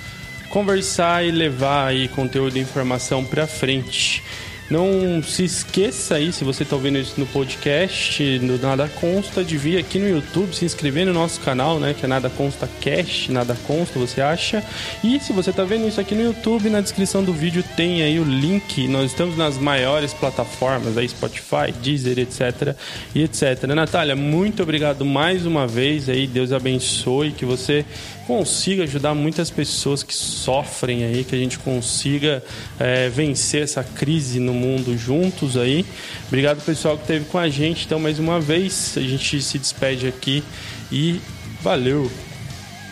conversar 0.51 1.25
e 1.25 1.31
levar 1.31 1.89
aí 1.89 2.09
conteúdo 2.09 2.57
e 2.57 2.61
informação 2.61 3.25
para 3.25 3.47
frente. 3.47 4.23
Não 4.71 5.23
se 5.23 5.45
esqueça 5.45 6.15
aí, 6.15 6.33
se 6.33 6.45
você 6.45 6.63
está 6.63 6.77
ouvindo 6.77 6.99
isso 6.99 7.15
no 7.19 7.27
podcast, 7.27 8.39
no 8.39 8.57
Nada 8.59 8.89
Consta, 8.89 9.45
de 9.45 9.59
vir 9.59 9.79
aqui 9.79 9.99
no 9.99 10.09
YouTube, 10.09 10.55
se 10.55 10.65
inscrever 10.65 11.05
no 11.05 11.13
nosso 11.13 11.41
canal, 11.41 11.79
né? 11.79 11.95
Que 11.99 12.07
é 12.07 12.09
Nada 12.09 12.31
Consta 12.31 12.69
Cast, 12.81 13.31
Nada 13.31 13.57
Consta, 13.67 13.99
você 13.99 14.21
acha. 14.21 14.65
E 15.05 15.21
se 15.21 15.33
você 15.33 15.51
está 15.51 15.65
vendo 15.65 15.87
isso 15.87 16.01
aqui 16.01 16.15
no 16.15 16.23
YouTube, 16.23 16.71
na 16.71 16.81
descrição 16.81 17.23
do 17.23 17.33
vídeo 17.33 17.63
tem 17.77 18.03
aí 18.03 18.19
o 18.19 18.25
link. 18.25 18.89
Nós 18.89 19.11
estamos 19.11 19.37
nas 19.37 19.59
maiores 19.59 20.15
plataformas, 20.15 20.97
aí 20.97 21.09
Spotify, 21.09 21.73
Deezer, 21.83 22.19
etc. 22.19 22.75
E 23.15 23.23
etc. 23.23 23.65
Natália, 23.75 24.17
muito 24.17 24.63
obrigado 24.63 25.05
mais 25.05 25.45
uma 25.45 25.67
vez 25.67 26.09
aí. 26.09 26.27
Deus 26.27 26.53
abençoe, 26.53 27.33
que 27.33 27.45
você 27.45 27.85
consiga 28.27 28.85
ajudar 28.85 29.15
muitas 29.15 29.51
pessoas 29.51 30.03
que 30.03 30.15
sofrem 30.15 31.05
aí, 31.05 31.25
que 31.25 31.35
a 31.35 31.39
gente 31.39 31.59
consiga 31.59 32.43
é, 32.79 33.09
vencer 33.09 33.63
essa 33.63 33.83
crise 33.83 34.41
no 34.53 34.59
mundo 34.59 34.97
juntos 34.97 35.57
aí. 35.57 35.85
Obrigado 36.29 36.65
pessoal 36.65 36.97
que 36.97 37.03
esteve 37.03 37.25
com 37.27 37.39
a 37.39 37.49
gente. 37.49 37.87
Então 37.87 37.99
mais 37.99 38.19
uma 38.19 38.41
vez 38.41 38.95
a 38.97 39.01
gente 39.01 39.41
se 39.43 39.59
despede 39.59 40.07
aqui 40.07 40.43
e 40.91 41.21
valeu. 41.63 42.11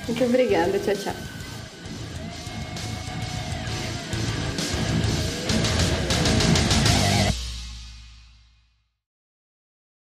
Muito 0.07 0.25
obrigada, 0.25 0.79
tchau, 0.79 0.95
tchau. 0.95 1.30